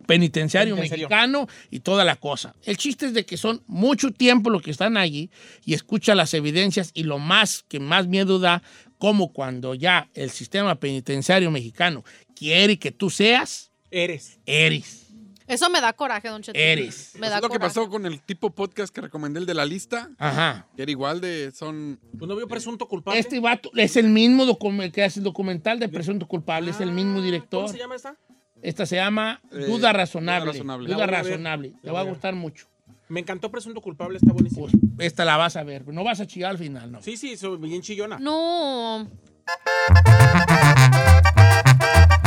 penitenciario, 0.07 0.75
Penitenciario. 0.75 1.09
mexicano 1.09 1.49
y 1.71 1.81
toda 1.81 2.05
la 2.05 2.17
cosa. 2.17 2.55
El 2.65 2.77
chiste 2.77 3.07
es 3.07 3.15
de 3.15 3.25
que 3.25 3.37
son 3.39 3.63
mucho 3.67 4.11
tiempo 4.11 4.51
los 4.51 4.61
que 4.61 4.71
están 4.71 4.97
allí 4.99 5.31
y 5.65 5.73
escucha 5.73 6.15
las 6.15 6.35
evidencias 6.35 6.91
y 6.93 7.05
lo 7.05 7.19
más 7.19 7.65
que 7.69 7.81
más 7.81 8.07
miedo 8.07 8.39
da, 8.39 8.63
como 9.05 9.35
cuando 9.35 9.75
ya 9.75 10.09
el 10.15 10.31
sistema 10.31 10.77
penitenciario 10.77 11.51
mexicano 11.51 12.05
quiere 12.35 12.79
que 12.79 12.91
tú 12.91 13.11
seas, 13.11 13.71
Eres. 13.91 14.39
eres, 14.47 15.09
Eso 15.47 15.69
me 15.69 15.83
da 15.83 15.93
coraje, 15.93 16.29
don 16.31 16.41
Cheto. 16.41 16.59
eres. 16.59 17.11
Me 17.17 17.19
Pues 17.19 17.31
da 17.33 17.37
es 17.37 17.43
lo 17.43 17.51
que 17.51 17.61
pasó 17.61 17.87
con 17.91 18.07
el 18.07 18.23
tipo 18.23 18.49
podcast 18.55 18.95
que 18.95 19.03
recomendé, 19.03 19.41
el 19.41 19.45
de 19.45 19.53
la 19.53 19.67
lista. 19.67 20.09
Ajá. 20.17 20.67
Que 20.75 20.85
era 20.85 20.91
igual 20.91 21.21
de. 21.21 21.53
Son. 21.55 22.01
Pues 22.19 22.27
no 22.27 22.35
vio 22.35 22.49
presunto 22.49 22.89
culpable. 22.89 23.21
Este 23.21 23.41
vato 23.41 23.71
es 23.75 23.99
el 23.99 24.09
mismo 24.09 24.47
que 24.91 25.05
hace 25.05 25.21
el 25.21 25.25
documental 25.25 25.79
de 25.79 25.91
presunto 25.91 26.27
culpable, 26.27 26.71
es 26.71 26.81
el 26.81 26.91
mismo 26.93 27.21
director. 27.21 27.65
¿Cómo 27.67 27.73
se 27.75 27.79
llama 27.79 27.97
esta? 27.97 28.17
Esta 28.63 28.87
se 28.87 28.97
llama 28.97 29.43
Eh, 29.53 29.67
Duda 29.67 29.93
Razonable. 29.93 30.47
Duda 30.47 30.55
Razonable. 30.55 30.87
Duda 30.89 30.97
La 30.99 31.05
voy 31.05 31.15
a 31.15 31.23
ver. 31.23 31.31
Razonable. 31.33 31.73
Te 31.83 31.91
va 31.91 32.01
a 32.01 32.05
gustar 32.05 32.35
mucho. 32.35 32.69
Me 33.15 33.21
encantó 33.21 33.49
presunto 33.49 33.81
culpable, 33.81 34.17
está 34.17 34.33
buenísimo. 34.33 34.67
Pues 34.97 35.07
esta 35.07 35.25
la 35.25 35.37
vas 35.37 35.55
a 35.55 35.63
ver. 35.63 35.87
No 35.87 36.03
vas 36.03 36.19
a 36.19 36.27
chillar 36.27 36.51
al 36.51 36.59
final, 36.59 36.91
¿no? 36.91 37.01
Sí, 37.01 37.17
sí, 37.17 37.37
soy 37.37 37.59
bien 37.59 37.81
chillona. 37.81 38.19
No. 38.19 39.09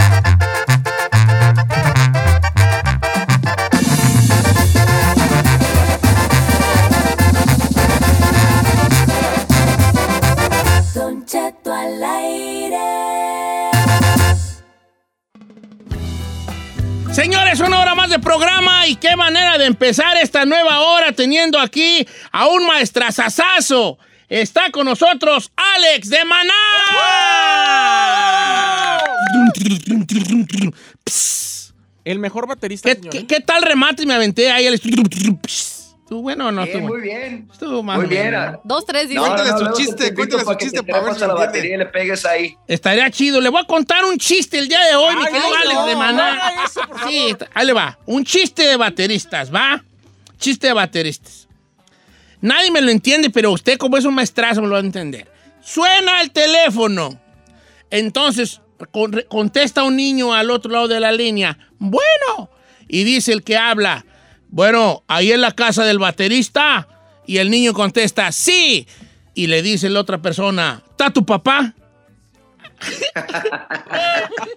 programa 18.21 18.87
y 18.87 18.95
qué 18.95 19.15
manera 19.15 19.57
de 19.57 19.65
empezar 19.65 20.17
esta 20.17 20.45
nueva 20.45 20.81
hora 20.81 21.11
teniendo 21.13 21.59
aquí 21.59 22.07
a 22.31 22.47
un 22.47 22.65
maestrazazazo. 22.67 23.97
Está 24.29 24.69
con 24.71 24.85
nosotros 24.85 25.51
Alex 25.55 26.09
de 26.09 26.23
Maná. 26.25 26.53
El 32.05 32.19
mejor 32.19 32.47
baterista, 32.47 32.93
¿Qué, 32.95 33.01
qué- 33.09 33.17
¿eh? 33.19 33.25
qué 33.27 33.39
tal 33.41 33.61
remate 33.63 34.05
me 34.05 34.13
aventé 34.13 34.51
ahí? 34.51 34.67
Alex? 34.67 34.81
¿Estuvo 36.07 36.21
bueno 36.21 36.47
o 36.47 36.51
no? 36.53 36.63
Bien, 36.63 36.77
Estuvo 36.77 36.87
muy 36.93 37.01
bien. 37.01 37.49
Estuvo 37.51 37.83
más 37.83 37.97
Muy 37.97 38.05
bien. 38.07 38.33
Dos, 38.63 38.85
tres, 38.85 39.09
dice. 39.09 39.19
Cuéntale 39.19 39.49
su 39.49 39.73
chiste, 39.73 40.13
cuéntale 40.13 40.43
su 40.45 40.53
chiste 40.55 40.77
te 40.81 40.83
para 40.89 41.03
ver 41.03 41.15
si 41.15 41.23
a 41.25 41.27
la 41.27 41.33
batería 41.33 41.75
y 41.75 41.77
le 41.79 41.85
pegues 41.87 42.25
ahí. 42.25 42.55
Estaría 42.65 43.11
chido. 43.11 43.41
Le 43.41 43.49
voy 43.49 43.61
a 43.61 43.65
contar 43.65 44.05
un 44.05 44.17
chiste 44.17 44.57
el 44.57 44.69
día 44.69 44.79
de 44.85 44.95
hoy, 44.95 45.13
mi 45.17 45.21
Ay, 45.25 45.33
querido 45.33 45.47
ay, 45.47 45.61
Alex 45.65 45.73
no, 45.73 45.85
de 45.85 45.91
no 45.93 45.99
Maná. 45.99 46.33
haga 46.33 46.63
eso, 46.63 46.79
por 46.87 47.09
Sí, 47.09 47.27
favor. 47.31 47.49
ahí 47.53 47.65
le 47.65 47.73
va. 47.73 47.99
Un 48.05 48.23
chiste 48.23 48.63
de 48.63 48.77
bateristas, 48.77 49.53
¿va? 49.53 49.83
Chiste 50.39 50.67
de 50.67 50.73
bateristas. 50.73 51.49
Nadie 52.39 52.71
me 52.71 52.79
lo 52.79 52.89
entiende, 52.89 53.29
pero 53.29 53.51
usted 53.51 53.77
como 53.77 53.97
es 53.97 54.05
un 54.05 54.13
maestrazo 54.15 54.61
me 54.61 54.67
lo 54.67 54.73
va 54.75 54.79
a 54.79 54.83
entender. 54.83 55.29
Suena 55.61 56.21
el 56.21 56.31
teléfono. 56.31 57.19
Entonces 57.89 58.61
con- 58.91 59.23
contesta 59.27 59.83
un 59.83 59.97
niño 59.97 60.33
al 60.33 60.51
otro 60.51 60.71
lado 60.71 60.87
de 60.87 61.01
la 61.01 61.11
línea. 61.11 61.57
Bueno. 61.79 62.49
Y 62.87 63.03
dice 63.03 63.33
el 63.33 63.43
que 63.43 63.57
habla. 63.57 64.05
Bueno, 64.49 65.03
ahí 65.07 65.31
en 65.31 65.41
la 65.41 65.51
casa 65.51 65.83
del 65.83 65.99
baterista. 65.99 66.87
Y 67.25 67.37
el 67.37 67.49
niño 67.49 67.73
contesta, 67.73 68.31
sí. 68.31 68.87
Y 69.33 69.47
le 69.47 69.61
dice 69.61 69.89
la 69.89 69.99
otra 69.99 70.17
persona, 70.19 70.81
¿está 70.89 71.11
tu 71.11 71.25
papá? 71.25 71.73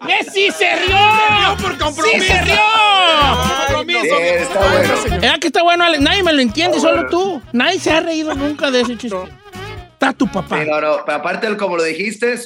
¡Que 0.06 0.24
sí 0.32 0.50
se 0.56 0.76
rió! 0.76 0.96
por 1.60 1.76
compromiso! 1.78 2.18
¡Sí 2.18 2.26
se 2.26 2.42
rió! 2.42 2.60
Compromiso, 3.66 4.18
está 4.18 4.58
bueno. 4.58 5.16
¿Era 5.22 5.38
que 5.38 5.46
está 5.48 5.62
bueno, 5.62 5.84
Alex? 5.84 6.02
Nadie 6.02 6.22
me 6.22 6.32
lo 6.32 6.40
entiende, 6.40 6.78
solo 6.80 7.02
bueno. 7.02 7.10
tú. 7.10 7.42
Nadie 7.52 7.80
se 7.80 7.90
ha 7.90 8.00
reído 8.00 8.34
nunca 8.34 8.70
de 8.70 8.82
ese 8.82 8.96
chiste. 8.96 9.18
Está 9.92 10.12
tu 10.12 10.26
papá. 10.30 10.62
Sí, 10.62 10.70
no, 10.70 10.80
no, 10.80 10.98
pero 11.04 11.18
aparte, 11.18 11.56
como 11.56 11.76
lo 11.76 11.82
dijiste, 11.82 12.38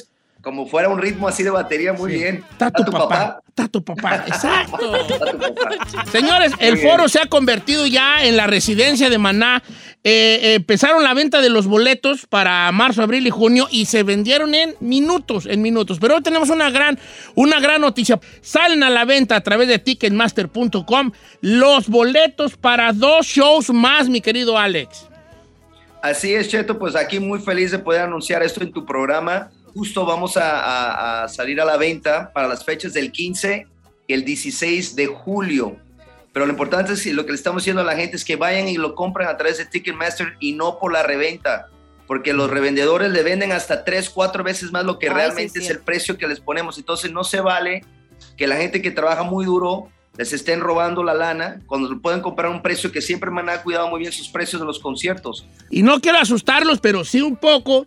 como 0.45 0.67
fuera 0.67 0.89
un 0.89 0.99
ritmo 1.01 1.27
así 1.27 1.41
de 1.41 1.49
batería, 1.49 1.91
muy 1.91 2.11
Sí. 2.11 2.19
bien. 2.19 2.45
Está 2.51 2.69
tu, 2.69 2.85
papá. 2.85 3.39
Está 3.47 3.67
tu 3.67 3.83
papá. 3.83 4.23
Exacto. 4.27 4.95
Está 4.95 5.31
tu 5.31 5.39
papá. 5.39 6.05
Señores, 6.11 6.51
el 6.59 6.75
bien. 6.75 6.87
foro 6.87 7.09
se 7.09 7.19
ha 7.19 7.25
convertido 7.25 7.87
ya 7.87 8.23
en 8.23 8.37
la 8.37 8.45
residencia 8.45 9.09
de 9.09 9.17
Maná. 9.17 9.63
Eh, 10.03 10.39
eh, 10.43 10.53
empezaron 10.53 11.03
la 11.03 11.15
venta 11.15 11.41
de 11.41 11.49
los 11.49 11.65
boletos 11.65 12.27
para 12.27 12.71
marzo, 12.71 13.01
abril 13.01 13.25
y 13.25 13.31
junio 13.31 13.67
y 13.71 13.85
se 13.85 14.03
vendieron 14.03 14.53
en 14.53 14.75
minutos, 14.81 15.47
en 15.47 15.63
minutos. 15.63 15.97
Pero 15.99 16.17
hoy 16.17 16.21
tenemos 16.21 16.51
una 16.51 16.69
gran, 16.69 16.99
una 17.33 17.59
gran 17.59 17.81
noticia. 17.81 18.19
Salen 18.41 18.83
a 18.83 18.91
la 18.91 19.03
venta 19.03 19.35
a 19.37 19.41
través 19.41 19.67
de 19.67 19.79
ticketmaster.com 19.79 21.11
los 21.41 21.89
boletos 21.89 22.55
para 22.55 22.93
dos 22.93 23.25
shows 23.25 23.71
más, 23.71 24.09
mi 24.09 24.21
querido 24.21 24.59
Alex. 24.59 25.07
Así 26.03 26.35
es, 26.35 26.49
Cheto, 26.49 26.77
pues 26.77 26.95
aquí 26.95 27.19
muy 27.19 27.39
feliz 27.39 27.71
de 27.71 27.79
poder 27.79 28.01
anunciar 28.01 28.43
esto 28.43 28.61
en 28.61 28.71
tu 28.71 28.85
programa. 28.85 29.49
Justo 29.75 30.05
vamos 30.05 30.37
a, 30.37 30.59
a- 30.61 31.23
a 31.23 31.27
salir 31.27 31.59
a 31.61 31.65
la 31.65 31.77
venta 31.77 32.31
para 32.33 32.47
las 32.47 32.63
fechas 32.65 32.93
del 32.93 33.11
15 33.11 33.67
y 34.07 34.13
el 34.13 34.23
16 34.25 34.95
de 34.95 35.05
julio. 35.07 35.75
Pero 36.33 36.45
lo 36.45 36.51
importante 36.51 36.93
es 36.93 37.03
que 37.03 37.13
lo 37.13 37.25
que 37.25 37.31
le 37.31 37.35
estamos 37.37 37.61
diciendo 37.63 37.81
a 37.81 37.85
la 37.85 37.95
gente 37.95 38.15
es 38.15 38.25
que 38.25 38.35
vayan 38.35 38.67
y 38.67 38.75
lo 38.77 38.95
compren 38.95 39.27
a 39.27 39.37
través 39.37 39.57
de 39.57 39.65
Ticketmaster 39.65 40.33
y 40.39 40.53
no 40.53 40.79
por 40.79 40.91
la 40.91 41.03
reventa, 41.03 41.67
porque 42.07 42.33
los 42.33 42.49
revendedores 42.49 43.11
le 43.11 43.23
venden 43.23 43.51
hasta 43.51 43.83
tres, 43.83 44.09
cuatro 44.09 44.43
veces 44.43 44.71
más 44.71 44.83
lo 44.85 44.97
que 44.99 45.07
Ay, 45.07 45.11
sí, 45.13 45.15
realmente 45.17 45.59
sí. 45.59 45.65
es 45.65 45.71
el 45.71 45.79
precio 45.79 46.17
que 46.17 46.27
les 46.27 46.39
ponemos. 46.39 46.77
Entonces 46.77 47.11
no 47.11 47.23
se 47.23 47.41
vale 47.41 47.83
que 48.37 48.47
la 48.47 48.55
gente 48.57 48.81
que 48.81 48.91
trabaja 48.91 49.23
muy 49.23 49.45
duro 49.45 49.89
les 50.17 50.31
estén 50.31 50.61
robando 50.61 51.03
la 51.03 51.13
lana 51.13 51.59
cuando 51.67 51.89
lo 51.89 51.99
pueden 52.01 52.21
comprar 52.21 52.49
a 52.49 52.55
un 52.55 52.61
precio 52.61 52.89
que 52.91 53.01
siempre 53.01 53.29
me 53.31 53.51
ha 53.51 53.61
cuidado 53.61 53.89
muy 53.89 53.99
bien 53.99 54.11
sus 54.13 54.29
precios 54.29 54.61
de 54.61 54.65
los 54.65 54.79
conciertos. 54.79 55.45
Y 55.69 55.83
no 55.83 55.99
quiero 55.99 56.17
asustarlos, 56.19 56.79
pero 56.79 57.03
sí 57.03 57.21
un 57.21 57.35
poco, 57.35 57.85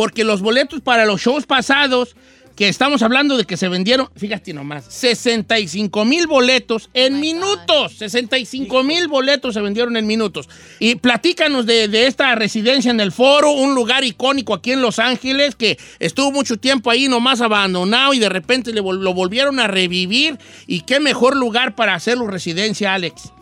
porque 0.00 0.24
los 0.24 0.40
boletos 0.40 0.80
para 0.80 1.04
los 1.04 1.20
shows 1.20 1.44
pasados, 1.44 2.16
que 2.56 2.68
estamos 2.68 3.02
hablando 3.02 3.36
de 3.36 3.44
que 3.44 3.58
se 3.58 3.68
vendieron, 3.68 4.08
fíjate 4.16 4.54
nomás, 4.54 4.86
65 4.88 6.06
mil 6.06 6.26
boletos 6.26 6.88
en 6.94 7.16
Oh 7.16 7.18
minutos. 7.18 7.98
65 7.98 8.82
mil 8.82 9.08
boletos 9.08 9.52
se 9.52 9.60
vendieron 9.60 9.98
en 9.98 10.06
minutos. 10.06 10.48
Y 10.78 10.94
platícanos 10.94 11.66
de, 11.66 11.88
de 11.88 12.06
esta 12.06 12.34
residencia 12.34 12.90
en 12.90 13.00
el 13.00 13.12
foro, 13.12 13.50
un 13.50 13.74
lugar 13.74 14.02
icónico 14.02 14.54
aquí 14.54 14.72
en 14.72 14.80
Los 14.80 14.98
Ángeles, 14.98 15.54
que 15.54 15.76
estuvo 15.98 16.32
mucho 16.32 16.56
tiempo 16.56 16.90
ahí 16.90 17.06
nomás 17.06 17.42
abandonado 17.42 18.14
y 18.14 18.20
de 18.20 18.30
repente 18.30 18.72
le 18.72 18.80
lo 18.80 19.12
volvieron 19.12 19.60
a 19.60 19.66
revivir. 19.66 20.38
Y 20.66 20.80
qué 20.80 20.98
mejor 20.98 21.36
lugar 21.36 21.74
para 21.74 21.92
hacerlo 21.92 22.26
residencia, 22.26 22.94
Alex. 22.94 23.34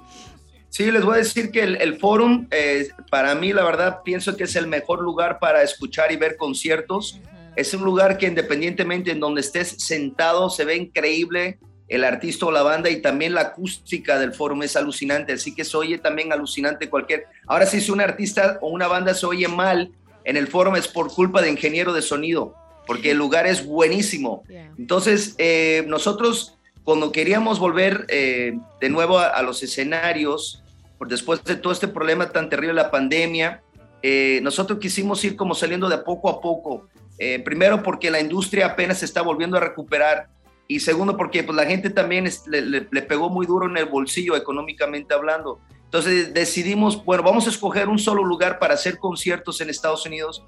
Sí, 0.71 0.91
les 0.91 1.05
voy 1.05 1.15
a 1.15 1.19
decir 1.19 1.51
que 1.51 1.63
el, 1.63 1.77
el 1.77 1.99
Forum, 1.99 2.47
eh, 2.51 2.89
para 3.11 3.35
mí, 3.35 3.53
la 3.53 3.65
verdad, 3.65 4.01
pienso 4.05 4.37
que 4.37 4.45
es 4.45 4.55
el 4.57 4.67
mejor 4.67 5.01
lugar 5.01 5.39
para 5.39 5.63
escuchar 5.63 6.13
y 6.13 6.17
ver 6.17 6.37
conciertos. 6.37 7.21
Es 7.57 7.73
un 7.75 7.83
lugar 7.83 8.19
que 8.19 8.27
independientemente 8.27 9.11
en 9.11 9.21
donde 9.21 9.41
estés 9.41 9.77
sentado, 9.79 10.51
se 10.51 10.65
ve 10.65 10.77
increíble 10.77 11.59
el 11.89 12.05
artista 12.05 12.47
o 12.47 12.53
la 12.53 12.63
banda 12.63 12.91
y 12.91 13.01
también 13.01 13.35
la 13.35 13.41
acústica 13.41 14.19
del 14.19 14.35
Forum 14.35 14.63
es 14.63 14.77
alucinante, 14.77 15.33
así 15.33 15.55
que 15.55 15.65
se 15.65 15.77
oye 15.77 15.99
también 15.99 16.33
alucinante 16.33 16.91
cualquier... 16.91 17.27
Ahora 17.47 17.65
sí, 17.65 17.81
si 17.81 17.91
un 17.91 18.03
artista 18.03 18.59
o 18.61 18.69
una 18.69 18.89
banda 18.89 19.15
se 19.15 19.25
oye 19.25 19.49
mal 19.49 19.91
en 20.25 20.37
el 20.37 20.49
Forum 20.49 20.77
es 20.77 20.87
por 20.87 21.13
culpa 21.13 21.41
de 21.41 21.51
ingeniero 21.51 21.95
de 21.95 22.03
sonido, 22.03 22.55
porque 22.87 23.13
el 23.13 23.17
lugar 23.17 23.47
es 23.47 23.65
buenísimo. 23.65 24.45
Entonces, 24.77 25.35
eh, 25.39 25.85
nosotros 25.87 26.58
cuando 26.89 27.13
queríamos 27.13 27.59
volver 27.59 28.07
eh, 28.09 28.59
de 28.81 28.89
nuevo 28.89 29.19
a, 29.19 29.27
a 29.27 29.43
los 29.43 29.63
escenarios, 29.63 30.63
por 30.97 31.07
después 31.07 31.45
de 31.45 31.55
todo 31.57 31.71
este 31.71 31.87
problema 31.87 32.31
tan 32.31 32.49
terrible, 32.49 32.73
la 32.73 32.91
pandemia, 32.91 33.61
eh, 34.03 34.41
nosotros 34.43 34.79
quisimos 34.79 35.23
ir 35.23 35.37
como 35.37 35.55
saliendo 35.55 35.91
de 35.91 35.99
poco 35.99 36.31
a 36.31 36.41
poco. 36.41 36.89
Eh, 37.19 37.41
primero 37.45 37.83
porque 37.83 38.11
la 38.11 38.21
industria 38.21 38.65
apenas 38.69 39.01
se 39.01 39.05
está 39.05 39.21
volviendo 39.21 39.59
a 39.59 39.61
recuperar 39.61 40.29
y 40.67 40.81
segundo 40.81 41.15
porque 41.15 41.43
pues, 41.43 41.55
la 41.55 41.67
gente 41.67 41.91
también 41.91 42.27
es- 42.27 42.47
le, 42.47 42.63
le- 42.63 42.89
le 42.91 43.03
pegó 43.03 43.29
muy 43.29 43.45
duro 43.45 43.67
en 43.69 43.77
el 43.77 43.85
bolsillo 43.85 44.35
económicamente 44.35 45.13
hablando. 45.13 45.61
Entonces 45.85 46.33
decidimos, 46.33 47.05
bueno, 47.05 47.23
vamos 47.23 47.47
a 47.47 47.51
escoger 47.51 47.91
un 47.91 47.99
solo 47.99 48.25
lugar 48.25 48.59
para 48.59 48.73
hacer 48.73 48.97
conciertos 48.97 49.61
en 49.61 49.69
Estados 49.69 50.07
Unidos 50.07 50.43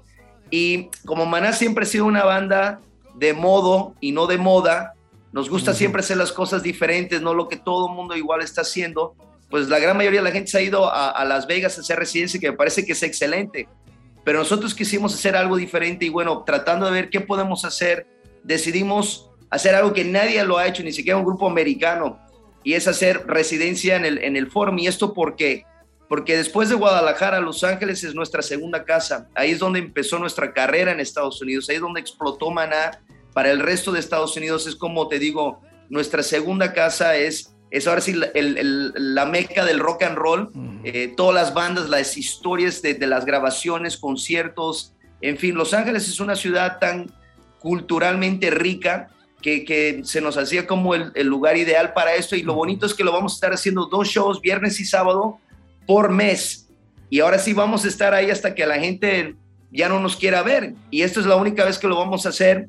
y 0.49 0.89
como 1.05 1.27
Maná 1.27 1.53
siempre 1.53 1.83
ha 1.83 1.87
sido 1.87 2.05
una 2.05 2.23
banda 2.23 2.79
de 3.13 3.33
modo 3.33 3.93
y 4.01 4.11
no 4.11 4.25
de 4.25 4.39
moda, 4.39 4.95
nos 5.33 5.49
gusta 5.49 5.73
siempre 5.73 6.01
hacer 6.01 6.17
las 6.17 6.31
cosas 6.31 6.63
diferentes, 6.63 7.21
no 7.21 7.33
lo 7.33 7.47
que 7.47 7.57
todo 7.57 7.87
el 7.87 7.95
mundo 7.95 8.15
igual 8.15 8.41
está 8.41 8.61
haciendo. 8.61 9.15
Pues 9.49 9.69
la 9.69 9.79
gran 9.79 9.97
mayoría 9.97 10.21
de 10.21 10.25
la 10.25 10.31
gente 10.31 10.51
se 10.51 10.57
ha 10.57 10.61
ido 10.61 10.91
a, 10.91 11.09
a 11.09 11.25
Las 11.25 11.47
Vegas 11.47 11.77
a 11.77 11.81
hacer 11.81 11.99
residencia, 11.99 12.39
que 12.39 12.51
me 12.51 12.57
parece 12.57 12.85
que 12.85 12.93
es 12.93 13.03
excelente. 13.03 13.67
Pero 14.23 14.39
nosotros 14.39 14.75
quisimos 14.75 15.13
hacer 15.13 15.35
algo 15.35 15.55
diferente 15.55 16.05
y 16.05 16.09
bueno, 16.09 16.43
tratando 16.45 16.85
de 16.85 16.91
ver 16.91 17.09
qué 17.09 17.21
podemos 17.21 17.65
hacer, 17.65 18.07
decidimos 18.43 19.29
hacer 19.49 19.75
algo 19.75 19.93
que 19.93 20.05
nadie 20.05 20.43
lo 20.43 20.57
ha 20.57 20.67
hecho, 20.67 20.83
ni 20.83 20.91
siquiera 20.91 21.17
un 21.17 21.25
grupo 21.25 21.47
americano, 21.47 22.19
y 22.63 22.73
es 22.73 22.87
hacer 22.87 23.25
residencia 23.27 23.95
en 23.95 24.05
el, 24.05 24.17
en 24.19 24.35
el 24.35 24.49
Forum. 24.49 24.79
¿Y 24.79 24.87
esto 24.87 25.13
por 25.13 25.35
qué? 25.35 25.65
Porque 26.07 26.37
después 26.37 26.69
de 26.69 26.75
Guadalajara, 26.75 27.39
Los 27.39 27.63
Ángeles 27.63 28.03
es 28.03 28.13
nuestra 28.13 28.41
segunda 28.41 28.83
casa. 28.83 29.29
Ahí 29.33 29.51
es 29.51 29.59
donde 29.59 29.79
empezó 29.79 30.19
nuestra 30.19 30.53
carrera 30.53 30.91
en 30.91 30.99
Estados 30.99 31.41
Unidos, 31.41 31.69
ahí 31.69 31.75
es 31.75 31.81
donde 31.81 32.01
explotó 32.01 32.51
Maná 32.51 33.01
para 33.33 33.51
el 33.51 33.59
resto 33.59 33.91
de 33.91 33.99
Estados 33.99 34.35
Unidos 34.37 34.67
es 34.67 34.75
como 34.75 35.07
te 35.07 35.19
digo, 35.19 35.61
nuestra 35.89 36.23
segunda 36.23 36.73
casa 36.73 37.15
es, 37.15 37.53
es 37.69 37.87
ahora 37.87 38.01
sí 38.01 38.11
el- 38.33 38.57
el- 38.57 38.93
la 39.15 39.25
meca 39.25 39.63
del 39.65 39.79
rock 39.79 40.03
and 40.03 40.17
roll, 40.17 40.49
Eh, 40.83 41.13
todas 41.15 41.35
las 41.35 41.53
bandas, 41.53 41.89
las 41.89 42.17
historias 42.17 42.81
de, 42.81 42.95
de 42.95 43.05
las 43.05 43.23
grabaciones, 43.23 43.97
conciertos, 43.97 44.93
en 45.21 45.37
fin, 45.37 45.53
Los 45.53 45.73
Ángeles 45.75 46.07
es 46.07 46.19
una 46.19 46.35
ciudad 46.35 46.79
tan 46.79 47.11
culturalmente 47.59 48.49
rica 48.49 49.09
que, 49.41 49.63
que 49.63 50.01
se 50.03 50.21
nos 50.21 50.37
hacía 50.37 50.65
como 50.65 50.95
el, 50.95 51.11
el 51.15 51.27
lugar 51.27 51.55
ideal 51.57 51.93
para 51.93 52.15
esto. 52.15 52.35
Y 52.35 52.41
lo 52.43 52.53
bonito 52.55 52.85
es 52.87 52.93
que 52.95 53.03
lo 53.03 53.11
vamos 53.11 53.33
a 53.33 53.35
estar 53.35 53.53
haciendo 53.53 53.85
dos 53.85 54.07
shows, 54.07 54.41
viernes 54.41 54.79
y 54.79 54.85
sábado, 54.85 55.37
por 55.85 56.09
mes. 56.11 56.67
Y 57.11 57.19
ahora 57.19 57.37
sí 57.37 57.53
vamos 57.53 57.85
a 57.85 57.87
estar 57.87 58.13
ahí 58.15 58.31
hasta 58.31 58.55
que 58.55 58.65
la 58.65 58.79
gente 58.79 59.35
ya 59.71 59.87
no 59.87 59.99
nos 59.99 60.15
quiera 60.15 60.41
ver. 60.41 60.73
Y 60.89 61.03
esto 61.03 61.19
es 61.19 61.25
la 61.27 61.35
única 61.35 61.63
vez 61.65 61.77
que 61.77 61.87
lo 61.87 61.95
vamos 61.97 62.25
a 62.25 62.29
hacer 62.29 62.67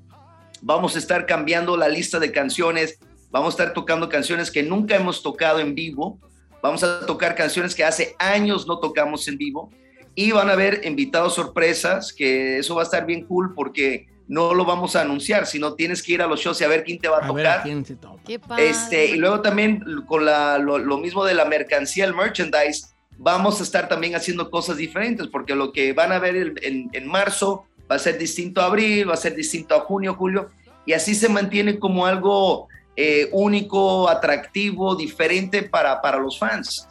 vamos 0.62 0.94
a 0.96 0.98
estar 0.98 1.26
cambiando 1.26 1.76
la 1.76 1.88
lista 1.88 2.18
de 2.18 2.32
canciones, 2.32 2.98
vamos 3.30 3.48
a 3.48 3.62
estar 3.62 3.74
tocando 3.74 4.08
canciones 4.08 4.50
que 4.50 4.62
nunca 4.62 4.96
hemos 4.96 5.22
tocado 5.22 5.58
en 5.58 5.74
vivo, 5.74 6.18
vamos 6.62 6.82
a 6.84 7.04
tocar 7.04 7.34
canciones 7.34 7.74
que 7.74 7.84
hace 7.84 8.14
años 8.18 8.66
no 8.66 8.78
tocamos 8.78 9.26
en 9.28 9.36
vivo 9.36 9.70
y 10.14 10.30
van 10.32 10.48
a 10.48 10.52
haber 10.52 10.82
invitados 10.86 11.34
sorpresas, 11.34 12.12
que 12.12 12.58
eso 12.58 12.74
va 12.76 12.82
a 12.82 12.84
estar 12.84 13.04
bien 13.06 13.24
cool 13.26 13.54
porque 13.54 14.06
no 14.28 14.54
lo 14.54 14.64
vamos 14.64 14.94
a 14.94 15.00
anunciar, 15.02 15.46
sino 15.46 15.74
tienes 15.74 16.02
que 16.02 16.12
ir 16.12 16.22
a 16.22 16.26
los 16.26 16.40
shows 16.40 16.60
y 16.60 16.64
a 16.64 16.68
ver 16.68 16.84
quién 16.84 16.98
te 16.98 17.08
va 17.08 17.16
a, 17.18 17.24
A 17.24 17.26
tocar. 17.26 17.34
ver 17.34 17.46
a 17.48 17.62
quién 17.62 17.84
se 17.84 17.96
toca. 17.96 18.22
Qué 18.24 18.38
padre. 18.38 18.68
Este, 18.70 19.06
y 19.06 19.16
luego 19.16 19.40
también 19.40 19.82
con 20.06 20.24
la- 20.24 20.58
lo, 20.58 20.78
lo 20.78 20.96
mismo 20.98 21.24
de 21.24 21.34
la 21.34 21.44
mercancía, 21.44 22.04
el 22.04 22.14
merchandise, 22.14 22.86
vamos 23.18 23.60
a 23.60 23.62
estar 23.64 23.88
también 23.88 24.14
haciendo 24.14 24.48
cosas 24.50 24.76
diferentes, 24.76 25.26
porque 25.26 25.54
lo 25.54 25.72
que 25.72 25.92
van 25.92 26.12
a 26.12 26.18
ver 26.18 26.36
el- 26.36 26.54
en, 26.62 26.88
en 26.92 27.08
marzo 27.08 27.64
va 27.92 27.96
a 27.96 27.98
ser 27.98 28.18
distinto 28.18 28.62
a 28.62 28.66
abril, 28.66 29.08
va 29.10 29.14
a 29.14 29.18
ser 29.18 29.34
distinto 29.34 29.74
a 29.74 29.80
junio, 29.80 30.14
julio, 30.14 30.48
y 30.86 30.94
así 30.94 31.14
se 31.14 31.28
mantiene 31.28 31.78
como 31.78 32.06
algo 32.06 32.68
eh, 32.96 33.28
único, 33.32 34.08
atractivo, 34.08 34.96
diferente 34.96 35.62
para, 35.62 36.00
para 36.00 36.18
los 36.18 36.38
fans. 36.38 36.88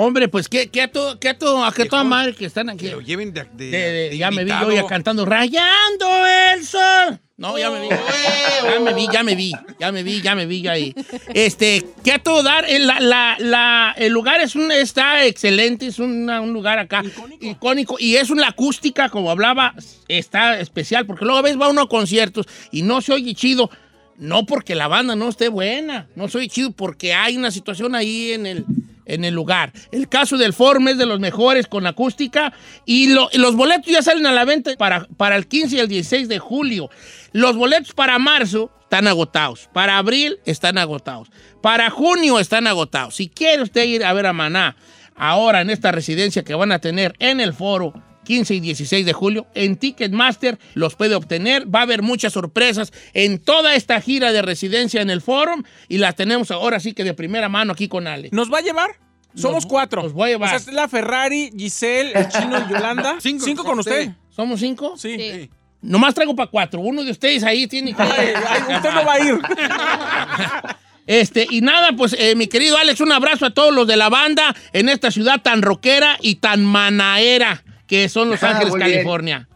Hombre, 0.00 0.28
pues 0.28 0.48
que, 0.48 0.68
que 0.68 0.82
a 0.82 0.92
todo, 0.92 1.18
que 1.18 1.28
a 1.28 1.36
todo, 1.36 1.64
a 1.64 1.72
que 1.72 1.86
toda 1.86 2.04
madre 2.04 2.32
que 2.32 2.44
están 2.46 2.68
aquí. 2.70 2.84
Que 2.86 2.92
lo 2.92 3.00
lleven 3.00 3.32
de, 3.32 3.42
de- 3.52 3.70
De- 3.70 3.78
de- 3.78 4.10
de 4.10 4.16
ya 4.18 4.30
me 4.30 4.44
vi 4.44 4.50
yo 4.52 4.70
ya 4.70 4.86
cantando 4.86 5.24
Rayando 5.24 6.06
el 6.54 6.64
sol. 6.64 7.18
No, 7.36 7.58
ya 7.58 7.68
me 7.70 7.80
vi. 7.80 7.88
Ya 7.90 8.80
me 8.80 8.92
vi, 8.94 9.08
ya 9.12 9.22
me 9.24 9.34
vi, 9.34 9.52
ya 9.80 9.90
me 9.92 10.02
vi, 10.04 10.20
ya 10.22 10.34
me 10.36 10.46
vi 10.46 10.62
yo 10.62 10.70
ahí. 10.70 10.94
Este, 11.34 11.84
¿qué 12.04 12.12
a 12.12 12.18
todo 12.20 12.44
dar? 12.44 12.64
El, 12.68 12.86
la, 12.86 13.00
la- 13.00 13.36
la- 13.40 13.94
el 13.96 14.12
lugar 14.12 14.40
es 14.40 14.54
un, 14.54 14.70
está 14.70 15.24
excelente, 15.24 15.88
es 15.88 15.98
una- 15.98 16.40
un 16.42 16.52
lugar 16.52 16.78
acá 16.78 17.02
icónico. 17.40 17.96
y 17.98 18.14
es 18.16 18.30
una 18.30 18.46
acústica, 18.48 19.08
como 19.08 19.32
hablaba, 19.32 19.74
está 20.06 20.60
especial, 20.60 21.06
porque 21.06 21.24
luego 21.24 21.38
a 21.40 21.42
veces 21.42 21.60
va 21.60 21.68
uno 21.68 21.82
a 21.82 21.88
conciertos 21.88 22.46
y 22.70 22.82
no 22.82 23.00
se 23.00 23.12
oye 23.14 23.34
chido. 23.34 23.68
No 24.16 24.46
porque 24.46 24.74
la 24.74 24.88
banda 24.88 25.14
no 25.14 25.28
esté 25.28 25.48
buena, 25.48 26.08
no 26.16 26.26
soy 26.28 26.48
chido 26.48 26.72
porque 26.72 27.14
hay 27.14 27.36
una 27.36 27.52
situación 27.52 27.94
ahí 27.94 28.32
en 28.32 28.46
el, 28.46 28.64
en 29.08 29.24
el 29.24 29.34
lugar. 29.34 29.72
El 29.90 30.08
caso 30.08 30.36
del 30.36 30.52
Forum 30.52 30.88
es 30.88 30.98
de 30.98 31.06
los 31.06 31.18
mejores 31.18 31.66
con 31.66 31.86
acústica 31.86 32.52
y, 32.86 33.08
lo- 33.12 33.28
y 33.32 33.38
los 33.38 33.56
boletos 33.56 33.86
ya 33.92 34.02
salen 34.02 34.26
a 34.26 34.32
la 34.32 34.44
venta 34.44 34.70
para, 34.78 35.06
para 35.16 35.34
el 35.36 35.48
15 35.48 35.76
y 35.76 35.78
el 35.80 35.88
16 35.88 36.28
de 36.28 36.38
julio. 36.38 36.90
Los 37.32 37.56
boletos 37.56 37.92
para 37.92 38.18
marzo 38.18 38.70
están 38.82 39.06
agotados, 39.06 39.68
para 39.72 39.98
abril 39.98 40.38
están 40.46 40.78
agotados, 40.78 41.28
para 41.60 41.90
junio 41.90 42.38
están 42.38 42.66
agotados. 42.66 43.16
Si 43.16 43.28
quiere 43.28 43.62
usted 43.62 43.84
ir 43.84 44.04
a 44.04 44.12
ver 44.12 44.26
a 44.26 44.32
Maná 44.32 44.76
ahora 45.16 45.60
en 45.60 45.70
esta 45.70 45.90
residencia 45.92 46.44
que 46.44 46.54
van 46.54 46.70
a 46.72 46.78
tener 46.78 47.14
en 47.18 47.40
el 47.40 47.52
foro 47.52 47.92
15 48.28 48.56
y 48.56 48.60
16 48.60 49.06
de 49.06 49.12
julio. 49.14 49.46
En 49.54 49.76
Ticketmaster 49.76 50.58
los 50.74 50.96
puede 50.96 51.14
obtener. 51.14 51.74
Va 51.74 51.80
a 51.80 51.82
haber 51.84 52.02
muchas 52.02 52.34
sorpresas 52.34 52.92
en 53.14 53.38
toda 53.38 53.74
esta 53.74 53.98
gira 54.02 54.32
de 54.32 54.42
residencia 54.42 55.00
en 55.00 55.08
el 55.08 55.22
Forum 55.22 55.62
y 55.88 55.96
las 55.96 56.14
tenemos 56.14 56.50
ahora 56.50 56.78
sí 56.78 56.92
que 56.92 57.04
de 57.04 57.14
primera 57.14 57.48
mano 57.48 57.72
aquí 57.72 57.88
con 57.88 58.06
Ale. 58.06 58.28
¿Nos 58.30 58.52
va 58.52 58.58
a 58.58 58.60
llevar? 58.60 58.90
Somos 59.34 59.64
cuatro. 59.64 60.02
Los 60.02 60.12
voy 60.12 60.28
a 60.28 60.32
llevar. 60.34 60.54
O 60.54 60.58
sea, 60.58 60.68
es 60.68 60.74
la 60.74 60.88
Ferrari, 60.88 61.50
Giselle, 61.56 62.12
el 62.12 62.28
chino 62.28 62.58
y 62.58 62.70
Yolanda. 62.70 63.16
Cinco 63.20 63.44
Cinco, 63.46 63.64
con 63.64 63.78
usted. 63.78 64.08
usted. 64.08 64.14
¿Somos 64.28 64.60
cinco? 64.60 64.94
Sí. 64.98 65.16
Sí. 65.18 65.50
Nomás 65.80 66.12
traigo 66.12 66.36
para 66.36 66.50
cuatro. 66.50 66.80
Uno 66.80 67.02
de 67.02 67.12
ustedes 67.12 67.42
ahí 67.44 67.66
tiene 67.66 67.94
que... 67.94 68.02
Ay, 68.02 68.34
ay, 68.68 68.76
usted 68.76 68.92
no 68.92 69.04
va 69.06 69.12
a 69.14 69.20
ir. 69.20 69.38
Este, 71.08 71.46
y 71.48 71.62
nada, 71.62 71.92
pues 71.96 72.14
eh, 72.18 72.34
mi 72.34 72.48
querido 72.48 72.76
Alex, 72.76 73.00
un 73.00 73.12
abrazo 73.12 73.46
a 73.46 73.50
todos 73.50 73.74
los 73.74 73.86
de 73.86 73.96
la 73.96 74.10
banda 74.10 74.54
en 74.74 74.90
esta 74.90 75.10
ciudad 75.10 75.40
tan 75.40 75.62
rockera 75.62 76.18
y 76.20 76.34
tan 76.34 76.62
manaera 76.66 77.64
que 77.88 78.08
son 78.08 78.30
Los 78.30 78.42
Ah, 78.44 78.50
Ángeles, 78.50 78.74
bien. 78.74 78.88
California. 78.88 79.48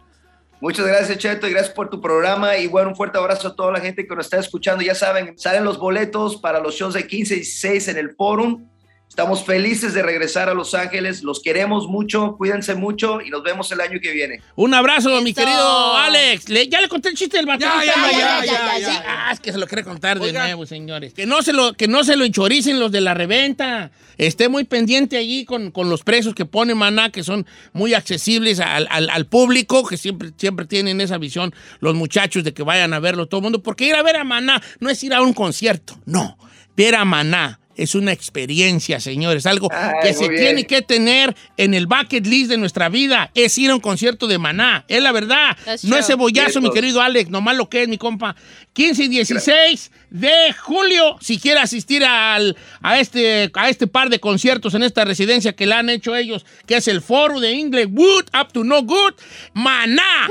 Muchas 0.60 0.86
gracias, 0.86 1.18
Cheto, 1.18 1.48
y 1.48 1.50
gracias 1.50 1.74
por 1.74 1.90
tu 1.90 2.00
programa. 2.00 2.56
Y 2.56 2.68
bueno, 2.68 2.90
un 2.90 2.96
fuerte 2.96 3.18
abrazo 3.18 3.48
a 3.48 3.56
toda 3.56 3.72
la 3.72 3.80
gente 3.80 4.06
que 4.06 4.14
nos 4.14 4.26
está 4.26 4.38
escuchando. 4.38 4.82
Ya 4.82 4.94
saben, 4.94 5.36
salen 5.36 5.64
los 5.64 5.78
boletos 5.78 6.36
para 6.36 6.60
los 6.60 6.76
shows 6.76 6.94
de 6.94 7.06
15 7.06 7.34
y 7.34 7.36
16 7.38 7.88
en 7.88 7.98
el 7.98 8.14
Forum. 8.14 8.64
Estamos 9.12 9.44
felices 9.44 9.92
de 9.92 10.02
regresar 10.02 10.48
a 10.48 10.54
Los 10.54 10.72
Ángeles. 10.72 11.22
Los 11.22 11.40
queremos 11.42 11.86
mucho, 11.86 12.34
cuídense 12.38 12.74
mucho 12.74 13.20
y 13.20 13.28
nos 13.28 13.42
vemos 13.42 13.70
el 13.70 13.82
año 13.82 14.00
que 14.00 14.10
viene. 14.10 14.40
Un 14.56 14.72
abrazo, 14.72 15.20
mi 15.20 15.34
querido 15.34 15.94
Alex. 15.98 16.48
Le- 16.48 16.66
ya 16.66 16.80
le 16.80 16.88
conté 16.88 17.10
el 17.10 17.14
chiste 17.14 17.36
del 17.36 17.44
baterista. 17.44 17.84
ya, 17.84 18.10
ya, 18.10 18.10
ya, 18.10 18.44
ya, 18.46 18.78
ya. 18.78 18.90
Sí, 18.90 18.98
ah, 19.06 19.28
es 19.30 19.38
que 19.40 19.52
se 19.52 19.58
lo 19.58 19.66
quiere 19.66 19.84
contar 19.84 20.18
de 20.18 20.32
nuevo, 20.32 20.64
señores. 20.64 21.12
Que 21.12 21.26
no 21.26 21.42
se 21.42 21.52
lo, 21.52 21.74
que 21.74 21.88
no 21.88 22.04
se 22.04 22.16
lo 22.16 22.24
enchoricen 22.24 22.80
los 22.80 22.90
de 22.90 23.02
la 23.02 23.12
reventa. 23.12 23.90
Esté 24.16 24.48
muy 24.48 24.64
pendiente 24.64 25.18
allí 25.18 25.44
con, 25.44 25.72
con 25.72 25.90
los 25.90 26.02
precios 26.04 26.34
que 26.34 26.46
pone 26.46 26.74
Maná, 26.74 27.10
que 27.10 27.22
son 27.22 27.44
muy 27.74 27.92
accesibles 27.92 28.60
al, 28.60 28.86
al- 28.90 29.10
al 29.10 29.26
público, 29.26 29.86
que 29.86 29.98
siempre, 29.98 30.30
siempre 30.38 30.64
tienen 30.64 31.02
esa 31.02 31.18
visión 31.18 31.54
los 31.80 31.94
muchachos 31.94 32.44
de 32.44 32.54
que 32.54 32.62
vayan 32.62 32.94
a 32.94 32.98
verlo 32.98 33.26
todo 33.26 33.40
el 33.40 33.42
mundo. 33.42 33.62
Porque 33.62 33.84
ir 33.84 33.94
a 33.94 34.02
ver 34.02 34.16
a 34.16 34.24
Maná 34.24 34.62
no 34.80 34.88
es 34.88 35.04
ir 35.04 35.12
a 35.12 35.20
un 35.20 35.34
concierto, 35.34 36.00
no. 36.06 36.38
Ver 36.74 36.94
a 36.94 37.04
Maná 37.04 37.60
es 37.76 37.94
una 37.94 38.12
experiencia, 38.12 39.00
señores. 39.00 39.46
Algo 39.46 39.68
Ay, 39.72 39.92
que 40.02 40.14
se 40.14 40.28
bien. 40.28 40.40
tiene 40.42 40.66
que 40.66 40.82
tener 40.82 41.34
en 41.56 41.74
el 41.74 41.86
bucket 41.86 42.26
list 42.26 42.50
de 42.50 42.56
nuestra 42.58 42.88
vida. 42.88 43.30
Es 43.34 43.56
ir 43.58 43.70
a 43.70 43.74
un 43.74 43.80
concierto 43.80 44.26
de 44.26 44.38
Maná. 44.38 44.84
Es 44.88 45.02
la 45.02 45.12
verdad. 45.12 45.56
That's 45.64 45.84
No 45.84 45.96
es 45.96 46.06
true. 46.06 46.14
cebollazo, 46.16 46.60
mi 46.60 46.70
querido 46.70 47.00
Alex. 47.00 47.30
Nomás 47.30 47.56
lo 47.56 47.68
que 47.68 47.82
es, 47.82 47.88
mi 47.88 47.98
compa. 47.98 48.36
15 48.74 49.04
y 49.04 49.08
16 49.08 49.90
de 50.10 50.52
julio. 50.60 51.16
Si 51.20 51.38
quiere 51.38 51.60
asistir 51.60 52.04
al, 52.04 52.56
a, 52.82 52.98
este, 53.00 53.50
a 53.54 53.68
este 53.68 53.86
par 53.86 54.08
de 54.10 54.20
conciertos 54.20 54.74
en 54.74 54.82
esta 54.82 55.04
residencia 55.04 55.52
que 55.54 55.66
le 55.66 55.74
han 55.74 55.90
hecho 55.90 56.14
ellos, 56.16 56.44
que 56.66 56.76
es 56.76 56.88
el 56.88 57.02
foro 57.02 57.40
de 57.40 57.52
Inglewood, 57.52 58.24
Up 58.38 58.52
to 58.52 58.64
No 58.64 58.82
Good, 58.82 59.14
Maná. 59.54 60.28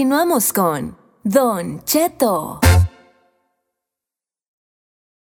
Continuamos 0.00 0.54
con 0.54 0.96
Don 1.24 1.84
Cheto. 1.84 2.58